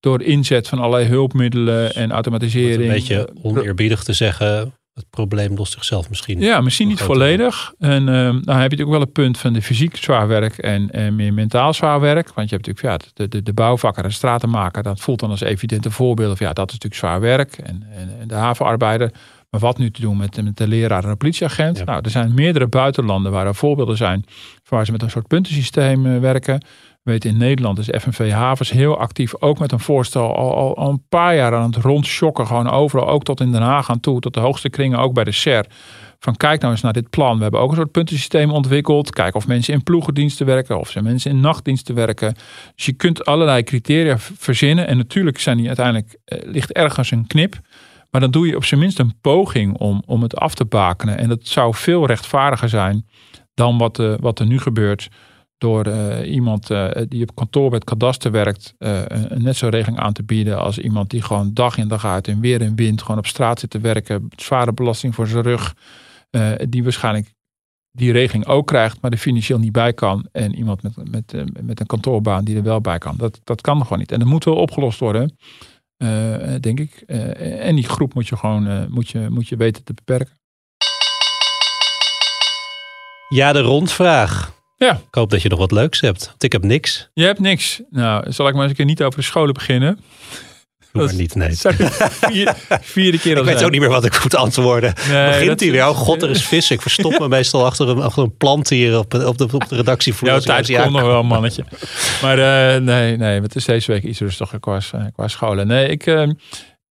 door 0.00 0.22
inzet 0.22 0.68
van 0.68 0.78
allerlei 0.78 1.08
hulpmiddelen 1.08 1.94
en 1.94 2.12
automatisering. 2.12 2.82
Een 2.82 2.88
beetje 2.88 3.28
oneerbiedig 3.42 4.02
te 4.02 4.12
zeggen, 4.12 4.72
het 4.94 5.10
probleem 5.10 5.56
lost 5.56 5.72
zichzelf 5.72 6.08
misschien. 6.08 6.40
Ja, 6.40 6.60
misschien 6.60 6.88
niet 6.88 7.00
volledig. 7.00 7.74
En 7.78 8.02
uh, 8.02 8.06
dan 8.06 8.32
heb 8.32 8.44
je 8.44 8.54
natuurlijk 8.54 8.90
wel 8.90 9.00
het 9.00 9.12
punt 9.12 9.38
van 9.38 9.52
de 9.52 9.62
fysiek 9.62 9.96
zwaar 9.96 10.28
werk 10.28 10.58
en, 10.58 10.90
en 10.90 11.16
meer 11.16 11.34
mentaal 11.34 11.74
zwaar 11.74 12.00
werk. 12.00 12.32
Want 12.34 12.50
je 12.50 12.56
hebt 12.56 12.66
natuurlijk 12.66 13.04
ja, 13.04 13.10
de, 13.14 13.28
de, 13.28 13.42
de 13.42 13.52
bouwvakker 13.52 14.04
en 14.04 14.12
stratenmaker, 14.12 14.82
dat 14.82 15.00
voelt 15.00 15.20
dan 15.20 15.30
als 15.30 15.40
evidente 15.40 15.90
voorbeeld. 15.90 16.32
Of 16.32 16.38
ja, 16.38 16.52
dat 16.52 16.66
is 16.66 16.72
natuurlijk 16.72 17.00
zwaar 17.00 17.20
werk. 17.20 17.58
En, 17.58 17.86
en, 17.94 18.10
en 18.20 18.28
de 18.28 18.34
havenarbeider. 18.34 19.12
Maar 19.50 19.60
wat 19.60 19.78
nu 19.78 19.90
te 19.90 20.00
doen 20.00 20.16
met, 20.16 20.42
met 20.42 20.56
de 20.56 20.68
leraar 20.68 21.04
en 21.04 21.10
de 21.10 21.16
politieagent? 21.16 21.84
Nou, 21.84 22.00
er 22.02 22.10
zijn 22.10 22.34
meerdere 22.34 22.66
buitenlanden 22.66 23.32
waar 23.32 23.46
er 23.46 23.54
voorbeelden 23.54 23.96
zijn 23.96 24.24
waar 24.68 24.84
ze 24.84 24.92
met 24.92 25.02
een 25.02 25.10
soort 25.10 25.26
puntensysteem 25.26 26.06
uh, 26.06 26.18
werken. 26.18 26.64
We 27.02 27.10
weten 27.10 27.30
in 27.30 27.36
Nederland 27.36 27.78
is 27.78 28.02
FNV 28.02 28.30
Havens 28.30 28.70
heel 28.70 28.98
actief, 28.98 29.40
ook 29.40 29.58
met 29.58 29.72
een 29.72 29.80
voorstel 29.80 30.36
al, 30.36 30.54
al, 30.54 30.76
al 30.76 30.90
een 30.90 31.04
paar 31.08 31.36
jaar 31.36 31.54
aan 31.54 31.72
het 31.72 31.76
rondschokken, 31.76 32.46
gewoon 32.46 32.70
overal, 32.70 33.08
ook 33.08 33.22
tot 33.24 33.40
in 33.40 33.52
Den 33.52 33.62
Haag 33.62 33.90
aan 33.90 34.00
toe, 34.00 34.20
tot 34.20 34.34
de 34.34 34.40
hoogste 34.40 34.68
kringen, 34.68 34.98
ook 34.98 35.14
bij 35.14 35.24
de 35.24 35.32
SER. 35.32 35.66
Van 36.18 36.36
kijk 36.36 36.60
nou 36.60 36.72
eens 36.72 36.82
naar 36.82 36.92
dit 36.92 37.10
plan. 37.10 37.36
We 37.36 37.42
hebben 37.42 37.60
ook 37.60 37.70
een 37.70 37.76
soort 37.76 37.90
puntensysteem 37.90 38.50
ontwikkeld. 38.50 39.10
Kijk 39.10 39.34
of 39.34 39.46
mensen 39.46 39.74
in 39.74 39.82
ploegendiensten 39.82 40.46
werken, 40.46 40.78
of 40.78 40.90
ze 40.90 41.02
mensen 41.02 41.30
in 41.30 41.40
nachtdiensten 41.40 41.94
werken. 41.94 42.34
Dus 42.74 42.86
je 42.86 42.92
kunt 42.92 43.24
allerlei 43.24 43.62
criteria 43.62 44.18
verzinnen. 44.18 44.86
En 44.86 44.96
natuurlijk 44.96 45.38
zijn 45.38 45.56
die 45.56 45.66
uiteindelijk, 45.66 46.16
eh, 46.24 46.38
ligt 46.42 46.72
ergens 46.72 47.10
een 47.10 47.26
knip. 47.26 47.60
Maar 48.10 48.20
dan 48.20 48.30
doe 48.30 48.46
je 48.46 48.56
op 48.56 48.64
zijn 48.64 48.80
minst 48.80 48.98
een 48.98 49.20
poging 49.20 49.78
om, 49.78 50.02
om 50.06 50.22
het 50.22 50.36
af 50.36 50.54
te 50.54 50.64
bakenen. 50.64 51.18
En 51.18 51.28
dat 51.28 51.46
zou 51.46 51.74
veel 51.74 52.06
rechtvaardiger 52.06 52.68
zijn 52.68 53.06
dan 53.54 53.78
wat, 53.78 53.98
uh, 53.98 54.14
wat 54.20 54.38
er 54.38 54.46
nu 54.46 54.58
gebeurt. 54.58 55.08
Door 55.58 55.86
uh, 55.86 56.32
iemand 56.32 56.70
uh, 56.70 56.90
die 57.08 57.22
op 57.22 57.34
kantoor 57.34 57.68
bij 57.68 57.78
het 57.78 57.88
kadaster 57.88 58.30
werkt, 58.30 58.74
een 58.78 59.42
net 59.42 59.56
zo'n 59.56 59.70
regeling 59.70 59.98
aan 59.98 60.12
te 60.12 60.22
bieden 60.22 60.58
als 60.58 60.78
iemand 60.78 61.10
die 61.10 61.22
gewoon 61.22 61.54
dag 61.54 61.76
in 61.76 61.88
dag 61.88 62.04
uit 62.04 62.28
in 62.28 62.40
weer 62.40 62.60
en 62.60 62.74
wind 62.74 63.02
gewoon 63.02 63.18
op 63.18 63.26
straat 63.26 63.60
zit 63.60 63.70
te 63.70 63.80
werken. 63.80 64.28
Zware 64.36 64.72
belasting 64.72 65.14
voor 65.14 65.26
zijn 65.26 65.42
rug. 65.42 65.74
die 66.68 66.82
waarschijnlijk 66.82 67.34
die 67.92 68.12
regeling 68.12 68.46
ook 68.46 68.66
krijgt, 68.66 69.00
maar 69.00 69.10
er 69.10 69.18
financieel 69.18 69.58
niet 69.58 69.72
bij 69.72 69.92
kan. 69.92 70.28
En 70.32 70.54
iemand 70.54 70.82
met, 70.82 71.10
met, 71.10 71.44
met 71.62 71.80
een 71.80 71.86
kantoorbaan 71.86 72.44
die 72.44 72.56
er 72.56 72.62
wel 72.62 72.80
bij 72.80 72.98
kan. 72.98 73.16
Dat, 73.16 73.40
dat 73.44 73.60
kan 73.60 73.82
gewoon 73.82 73.98
niet. 73.98 74.12
En 74.12 74.18
dat 74.18 74.28
moet 74.28 74.44
wel 74.44 74.56
opgelost 74.56 74.98
worden. 74.98 75.36
Uh, 76.02 76.54
denk 76.60 76.80
ik. 76.80 77.02
Uh, 77.06 77.66
en 77.66 77.74
die 77.74 77.88
groep 77.88 78.14
moet 78.14 78.28
je 78.28 78.36
gewoon 78.36 78.66
uh, 78.66 78.86
moet 78.88 79.08
je, 79.08 79.26
moet 79.30 79.48
je 79.48 79.56
weten 79.56 79.84
te 79.84 79.94
beperken. 79.94 80.38
Ja, 83.28 83.52
de 83.52 83.60
rondvraag. 83.60 84.52
Ja. 84.76 84.92
Ik 84.92 85.14
hoop 85.14 85.30
dat 85.30 85.42
je 85.42 85.48
nog 85.48 85.58
wat 85.58 85.72
leuks 85.72 86.00
hebt. 86.00 86.26
Want 86.26 86.42
ik 86.42 86.52
heb 86.52 86.62
niks. 86.62 87.10
Je 87.14 87.24
hebt 87.24 87.38
niks. 87.38 87.82
Nou, 87.90 88.32
zal 88.32 88.48
ik 88.48 88.52
maar 88.52 88.62
eens 88.62 88.70
een 88.70 88.76
keer 88.76 88.86
niet 88.86 89.02
over 89.02 89.18
de 89.18 89.24
scholen 89.24 89.54
beginnen? 89.54 90.00
Doe 90.92 91.04
maar 91.04 91.14
niet, 91.14 91.34
nee. 91.34 91.50
Vier, 91.52 92.54
vierde 92.80 93.18
keer 93.18 93.36
ik 93.38 93.44
weet 93.44 93.52
zijn. 93.52 93.64
ook 93.64 93.70
niet 93.70 93.80
meer 93.80 93.88
wat 93.88 94.04
ik 94.04 94.22
moet 94.22 94.34
antwoorden. 94.34 94.94
Nee, 95.08 95.38
Begint 95.38 95.60
hij 95.60 95.70
weer? 95.70 95.88
Oh 95.88 95.96
god, 95.96 96.22
er 96.22 96.30
is 96.30 96.46
vis. 96.46 96.70
Ik 96.70 96.82
verstop 96.82 97.18
me 97.18 97.28
meestal 97.28 97.64
achter 97.64 97.88
een, 97.88 98.00
achter 98.00 98.22
een 98.22 98.36
plant 98.36 98.68
hier 98.68 98.98
op, 98.98 99.14
op, 99.14 99.38
de, 99.38 99.48
op 99.52 99.68
de 99.68 99.76
redactievloer. 99.76 100.30
Jouw 100.30 100.38
tijd 100.38 100.72
komt 100.72 100.90
nog 100.90 101.02
wel, 101.02 101.22
mannetje. 101.22 101.64
Maar 102.22 102.38
uh, 102.38 102.82
nee, 102.82 103.16
nee, 103.16 103.40
het 103.40 103.56
is 103.56 103.64
deze 103.64 103.92
week 103.92 104.02
iets 104.02 104.20
rustiger 104.20 104.60
qua, 104.60 104.80
qua 105.12 105.28
scholen. 105.28 105.66
Nee, 105.66 105.88
ik, 105.88 106.06
uh, 106.06 106.30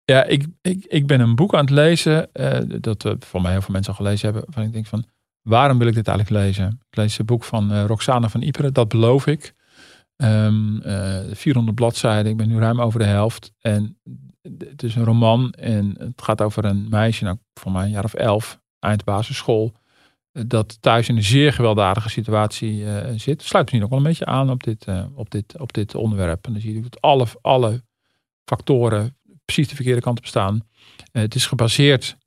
ja, 0.03 0.23
ik, 0.23 0.45
ik, 0.61 0.85
ik 0.87 1.07
ben 1.07 1.19
een 1.19 1.35
boek 1.35 1.53
aan 1.53 1.65
het 1.65 1.69
lezen. 1.69 2.29
Uh, 2.33 2.57
dat 2.65 3.05
uh, 3.05 3.11
voor 3.19 3.41
mij 3.41 3.51
heel 3.51 3.61
veel 3.61 3.73
mensen 3.73 3.91
al 3.93 3.97
gelezen 3.97 4.25
hebben. 4.25 4.43
Waarvan 4.45 4.63
ik 4.63 4.73
denk 4.73 4.85
van, 4.85 5.05
waarom 5.41 5.77
wil 5.77 5.87
ik 5.87 5.93
dit 5.93 6.07
eigenlijk 6.07 6.45
lezen? 6.45 6.79
Ik 6.89 6.97
lees 6.97 7.17
het 7.17 7.25
boek 7.25 7.43
van 7.43 7.85
Roxana 7.85 8.29
van 8.29 8.41
Iperen, 8.41 8.73
Dat 8.73 8.87
beloof 8.87 9.27
ik. 9.27 9.53
Um, 10.17 10.81
uh, 10.85 11.19
400 11.31 11.75
bladzijden, 11.75 12.31
ik 12.31 12.37
ben 12.37 12.47
nu 12.47 12.59
ruim 12.59 12.81
over 12.81 12.99
de 12.99 13.05
helft. 13.05 13.51
En 13.61 13.99
het 14.41 14.83
is 14.83 14.95
een 14.95 15.03
roman 15.03 15.51
en 15.51 15.95
het 15.97 16.21
gaat 16.21 16.41
over 16.41 16.65
een 16.65 16.89
meisje, 16.89 17.23
nou, 17.23 17.37
voor 17.53 17.71
mij 17.71 17.83
een 17.83 17.89
jaar 17.89 18.03
of 18.03 18.13
elf, 18.13 18.59
eindbasisschool, 18.79 19.73
dat 20.31 20.81
thuis 20.81 21.09
in 21.09 21.15
een 21.15 21.23
zeer 21.23 21.53
gewelddadige 21.53 22.09
situatie 22.09 22.79
uh, 22.79 22.97
zit. 23.15 23.43
Sluit 23.43 23.63
misschien 23.63 23.83
ook 23.83 23.89
wel 23.89 23.99
een 23.99 24.05
beetje 24.05 24.25
aan 24.25 24.49
op 24.49 24.63
dit, 24.63 24.85
op 25.15 25.29
dit, 25.31 25.59
op 25.59 25.73
dit 25.73 25.95
onderwerp. 25.95 26.45
En 26.45 26.51
dan 26.51 26.61
zie 26.61 26.73
je 26.73 26.81
dat 26.81 27.01
alle, 27.01 27.25
alle 27.41 27.83
factoren 28.45 29.17
precies 29.45 29.67
de 29.67 29.75
verkeerde 29.75 30.01
kant 30.01 30.17
op 30.17 30.25
staan. 30.25 30.67
Het 31.11 31.35
is 31.35 31.45
gebaseerd 31.45 32.17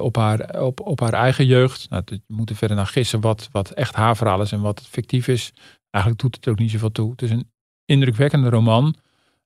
op, 0.00 0.16
haar, 0.16 0.62
op, 0.62 0.80
op 0.80 1.00
haar 1.00 1.12
eigen 1.12 1.46
jeugd. 1.46 1.90
Nou, 1.90 2.02
we 2.06 2.20
moeten 2.26 2.56
verder 2.56 2.76
naar 2.76 2.86
gissen 2.86 3.20
wat, 3.20 3.48
wat 3.52 3.70
echt 3.70 3.94
haar 3.94 4.16
verhaal 4.16 4.40
is 4.40 4.52
en 4.52 4.60
wat 4.60 4.86
fictief 4.88 5.28
is. 5.28 5.52
Eigenlijk 5.90 6.22
doet 6.22 6.34
het 6.36 6.48
ook 6.48 6.58
niet 6.58 6.70
zoveel 6.70 6.92
toe. 6.92 7.10
Het 7.10 7.22
is 7.22 7.30
een 7.30 7.50
indrukwekkende 7.84 8.48
roman 8.48 8.94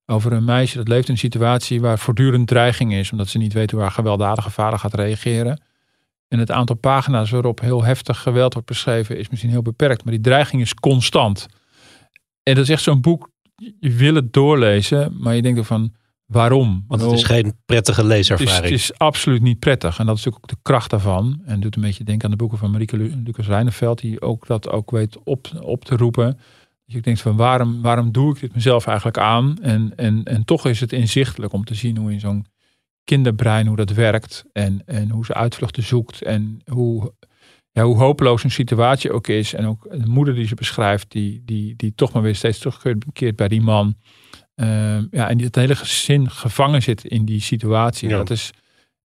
over 0.07 0.33
een 0.33 0.45
meisje 0.45 0.77
dat 0.77 0.89
leeft 0.89 1.07
in 1.07 1.13
een 1.13 1.19
situatie 1.19 1.81
waar 1.81 1.99
voortdurend 1.99 2.47
dreiging 2.47 2.95
is, 2.95 3.13
omdat 3.13 3.29
ze 3.29 3.39
niet 3.39 3.53
weet 3.53 3.71
hoe 3.71 3.81
haar 3.81 3.91
gewelddadige 3.91 4.51
vader 4.51 4.79
gaat 4.79 4.95
reageren. 4.95 5.63
En 6.29 6.39
het 6.39 6.51
aantal 6.51 6.77
pagina's 6.77 7.31
waarop 7.31 7.61
heel 7.61 7.85
heftig 7.85 8.19
geweld 8.19 8.53
wordt 8.53 8.69
beschreven 8.69 9.19
is 9.19 9.29
misschien 9.29 9.51
heel 9.51 9.63
beperkt, 9.63 10.05
maar 10.05 10.13
die 10.13 10.23
dreiging 10.23 10.63
is 10.63 10.75
constant. 10.75 11.47
En 12.43 12.55
dat 12.55 12.65
is 12.65 12.71
echt 12.71 12.83
zo'n 12.83 13.01
boek, 13.01 13.31
je 13.57 13.93
wil 13.93 14.15
het 14.15 14.33
doorlezen, 14.33 15.17
maar 15.21 15.35
je 15.35 15.43
denkt 15.43 15.59
er 15.59 15.65
van 15.65 15.95
waarom? 16.27 16.85
Want 16.89 17.01
het 17.01 17.13
is 17.13 17.25
geen 17.25 17.55
prettige 17.67 18.05
leeservaring. 18.05 18.55
Het 18.55 18.65
is, 18.65 18.71
het 18.71 18.91
is, 18.91 18.99
absoluut 18.99 19.43
niet 19.43 19.59
prettig. 19.59 19.99
En 19.99 20.07
dat 20.07 20.17
is 20.17 20.25
natuurlijk 20.25 20.53
ook 20.53 20.59
de 20.59 20.71
kracht 20.71 20.91
daarvan. 20.91 21.43
En 21.45 21.61
doet 21.61 21.77
een 21.77 21.83
beetje 21.83 22.05
denken 22.05 22.25
aan 22.25 22.31
de 22.31 22.37
boeken 22.37 22.59
van 22.59 22.71
Marieke 22.71 22.97
Lucas 22.97 23.47
Reineveld, 23.47 24.01
die 24.01 24.21
ook 24.21 24.47
dat 24.47 24.69
ook 24.69 24.91
weet 24.91 25.19
op, 25.25 25.49
op 25.61 25.85
te 25.85 25.97
roepen. 25.97 26.39
Dus 26.87 26.95
ik 26.95 27.05
denk 27.05 27.19
van 27.19 27.37
waarom, 27.37 27.83
waarom 27.83 28.13
doe 28.13 28.35
ik 28.35 28.41
dit 28.41 28.55
mezelf 28.55 28.87
eigenlijk 28.87 29.19
aan? 29.19 29.59
En, 29.63 29.93
en, 29.97 30.25
en 30.25 30.45
toch 30.45 30.67
is 30.67 30.81
het 30.81 30.93
inzichtelijk 30.93 31.53
om 31.53 31.65
te 31.65 31.75
zien 31.75 31.97
hoe 31.97 32.13
in 32.13 32.21
zo'n 32.21 32.47
kinderbrein 33.05 33.67
hoe 33.67 33.77
dat 33.77 33.91
werkt. 33.91 34.45
En, 34.53 34.83
en 34.87 35.11
hoe 35.11 35.25
ze 35.25 35.35
uitvluchten 35.35 35.83
zoekt. 35.83 36.23
En 36.23 36.61
hoe, 36.71 37.15
ja, 37.71 37.83
hoe 37.83 37.97
hopeloos 37.97 38.45
een 38.45 38.51
situatie 38.51 39.13
ook 39.13 39.29
is. 39.29 39.55
En 39.55 39.67
ook 39.67 39.87
de 39.91 40.07
moeder 40.07 40.35
die 40.35 40.47
ze 40.47 40.55
beschrijft, 40.55 41.11
die, 41.11 41.43
die, 41.45 41.77
die 41.77 41.95
toch 41.95 42.13
maar 42.13 42.23
weer 42.23 42.35
steeds 42.35 42.59
terugkeert 42.59 43.37
bij 43.37 43.49
die 43.49 43.63
man. 43.63 43.97
Uh, 44.57 45.03
ja, 45.11 45.29
en 45.29 45.37
die 45.37 45.47
het 45.47 45.55
hele 45.55 45.77
gezin 45.77 46.31
gevangen 46.31 46.83
zit 46.83 47.05
in 47.05 47.25
die 47.25 47.41
situatie. 47.41 48.09
Ja. 48.09 48.17
Dat 48.17 48.31
is 48.31 48.51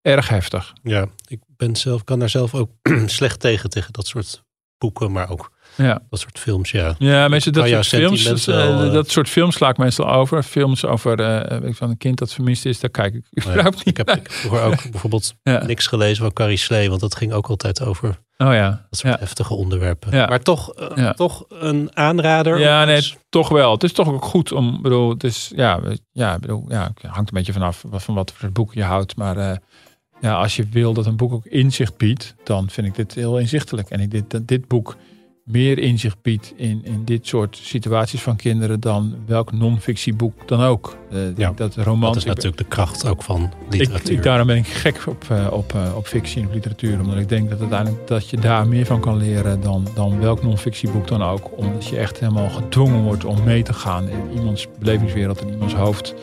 erg 0.01 0.29
heftig. 0.29 0.73
Ja, 0.83 1.07
ik 1.27 1.39
ben 1.47 1.75
zelf, 1.75 2.03
kan 2.03 2.19
daar 2.19 2.29
zelf 2.29 2.55
ook 2.55 2.71
slecht 3.05 3.39
tegen, 3.39 3.69
tegen 3.69 3.93
dat 3.93 4.07
soort 4.07 4.43
boeken, 4.77 5.11
maar 5.11 5.29
ook 5.29 5.51
ja. 5.75 6.01
dat 6.09 6.19
soort 6.19 6.39
films. 6.39 6.71
Ja, 6.71 6.95
ja 6.97 7.27
mensen, 7.27 7.53
dat, 7.53 7.67
soort 7.67 7.87
films, 7.87 8.23
dat, 8.23 8.47
uh, 8.47 8.91
dat 8.91 9.09
soort 9.09 9.29
films 9.29 9.55
sla 9.55 9.69
ik 9.69 9.77
meestal 9.77 10.11
over. 10.11 10.43
Films 10.43 10.85
over 10.85 11.19
uh, 11.19 11.73
van 11.73 11.89
een 11.89 11.97
kind 11.97 12.17
dat 12.17 12.33
vermist 12.33 12.65
is, 12.65 12.79
daar 12.79 12.89
kijk 12.89 13.13
ik 13.13 13.25
überhaupt 13.39 13.77
ja, 13.77 13.81
niet 13.85 13.99
Ik 13.99 14.07
heb 14.07 14.17
ik 14.17 14.31
vroeger 14.31 14.61
ook 14.61 14.83
bijvoorbeeld 14.91 15.33
ja. 15.43 15.65
niks 15.65 15.87
gelezen 15.87 16.23
van 16.23 16.33
Carrie 16.33 16.57
Slee, 16.57 16.89
want 16.89 17.01
dat 17.01 17.15
ging 17.15 17.33
ook 17.33 17.47
altijd 17.47 17.81
over 17.81 18.09
oh, 18.37 18.53
ja. 18.53 18.85
dat 18.89 18.99
soort 18.99 19.19
heftige 19.19 19.53
onderwerpen. 19.53 20.11
Maar 20.11 20.41
toch, 20.41 20.91
uh, 20.95 21.09
toch 21.09 21.45
een 21.49 21.89
aanrader. 21.93 22.59
Ja, 22.59 22.85
nee, 22.85 23.13
toch 23.29 23.49
wel. 23.49 23.71
Het 23.71 23.83
is 23.83 23.93
toch 23.93 24.07
ook 24.07 24.25
goed 24.25 24.51
om, 24.51 24.81
bedoel, 24.81 25.09
het 25.09 25.23
is, 25.23 25.51
ja, 25.55 25.79
ja, 26.11 26.39
bedoel, 26.39 26.65
ja, 26.67 26.91
het 26.93 27.11
hangt 27.11 27.29
een 27.29 27.37
beetje 27.37 27.53
vanaf 27.53 27.83
van 27.91 28.15
wat 28.15 28.33
voor 28.35 28.51
boek 28.51 28.73
je 28.73 28.83
houdt, 28.83 29.15
maar 29.15 29.59
ja, 30.21 30.33
als 30.33 30.55
je 30.55 30.67
wil 30.71 30.93
dat 30.93 31.05
een 31.05 31.17
boek 31.17 31.33
ook 31.33 31.45
inzicht 31.45 31.97
biedt, 31.97 32.35
dan 32.43 32.69
vind 32.69 32.87
ik 32.87 32.95
dit 32.95 33.13
heel 33.13 33.39
inzichtelijk. 33.39 33.89
En 33.89 33.99
ik, 33.99 34.11
dit, 34.11 34.47
dit 34.47 34.67
boek 34.67 34.95
meer 35.51 35.79
inzicht 35.79 36.21
biedt 36.21 36.53
in, 36.55 36.81
in 36.83 37.05
dit 37.05 37.27
soort 37.27 37.59
situaties 37.61 38.21
van 38.21 38.35
kinderen 38.35 38.79
dan 38.79 39.15
welk 39.25 39.51
non-fictieboek 39.51 40.47
dan 40.47 40.61
ook. 40.61 40.97
Uh, 41.13 41.37
ja, 41.37 41.51
dat, 41.55 41.75
roman, 41.75 42.07
dat 42.07 42.15
is 42.15 42.25
natuurlijk 42.25 42.57
de 42.57 42.63
kracht 42.63 43.07
ook 43.07 43.23
van 43.23 43.51
literatuur. 43.69 44.11
Ik, 44.11 44.17
ik, 44.17 44.23
daarom 44.23 44.47
ben 44.47 44.57
ik 44.57 44.67
gek 44.67 45.03
op, 45.07 45.25
uh, 45.31 45.47
op, 45.51 45.73
uh, 45.75 45.95
op 45.95 46.07
fictie 46.07 46.41
en 46.41 46.47
op 46.47 46.53
literatuur. 46.53 46.99
Omdat 46.99 47.17
ik 47.17 47.29
denk 47.29 47.49
dat 47.49 47.59
uiteindelijk 47.59 48.07
dat 48.07 48.29
je 48.29 48.37
daar 48.37 48.67
meer 48.67 48.85
van 48.85 48.99
kan 48.99 49.17
leren 49.17 49.61
dan, 49.61 49.87
dan 49.93 50.19
welk 50.19 50.43
non-fictieboek 50.43 51.07
dan 51.07 51.23
ook. 51.23 51.57
Omdat 51.57 51.87
je 51.87 51.97
echt 51.97 52.19
helemaal 52.19 52.49
gedwongen 52.49 53.03
wordt 53.03 53.25
om 53.25 53.43
mee 53.43 53.63
te 53.63 53.73
gaan 53.73 54.09
in 54.09 54.21
iemands 54.35 54.67
belevingswereld, 54.79 55.41
in 55.41 55.49
iemands 55.49 55.73
hoofd. 55.73 56.13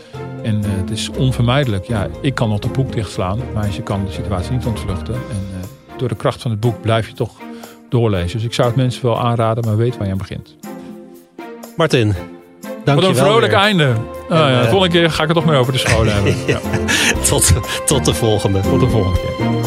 En 0.43 0.61
het 0.65 0.91
is 0.91 1.11
onvermijdelijk. 1.11 1.85
Ja, 1.85 2.09
ik 2.21 2.35
kan 2.35 2.49
nog 2.49 2.63
het 2.63 2.73
boek 2.73 2.93
dichtslaan, 2.93 3.39
maar 3.55 3.75
je 3.75 3.83
kan 3.83 4.05
de 4.05 4.13
situatie 4.13 4.53
niet 4.53 4.67
ontvluchten. 4.67 5.15
En 5.15 5.69
door 5.97 6.09
de 6.09 6.17
kracht 6.17 6.43
van 6.43 6.51
het 6.51 6.61
boek 6.61 6.81
blijf 6.81 7.09
je 7.09 7.15
toch 7.15 7.33
doorlezen. 7.89 8.33
Dus 8.37 8.45
ik 8.47 8.55
zou 8.55 8.69
het 8.69 8.77
mensen 8.77 9.05
wel 9.05 9.21
aanraden, 9.21 9.65
maar 9.67 9.77
weet 9.77 9.97
waar 9.97 10.07
je 10.07 10.13
aan 10.13 10.19
begint. 10.19 10.57
Martin, 11.77 12.15
dank 12.85 13.01
Wat 13.01 13.09
een 13.09 13.17
vrolijk 13.17 13.53
weer. 13.53 13.61
einde. 13.61 13.93
Oh, 14.31 14.37
ja, 14.37 14.63
de 14.63 14.69
volgende 14.69 14.95
keer 14.99 15.11
ga 15.11 15.23
ik 15.23 15.29
het 15.29 15.37
toch 15.37 15.47
meer 15.47 15.59
over 15.59 15.73
de 15.73 15.79
scholen 15.79 16.13
hebben. 16.15 16.35
ja. 16.47 16.61
tot, 17.29 17.53
tot 17.87 18.05
de 18.05 18.15
volgende. 18.15 18.61
Tot 18.61 18.81
de 18.81 18.89
volgende 18.89 19.19
keer. 19.21 19.66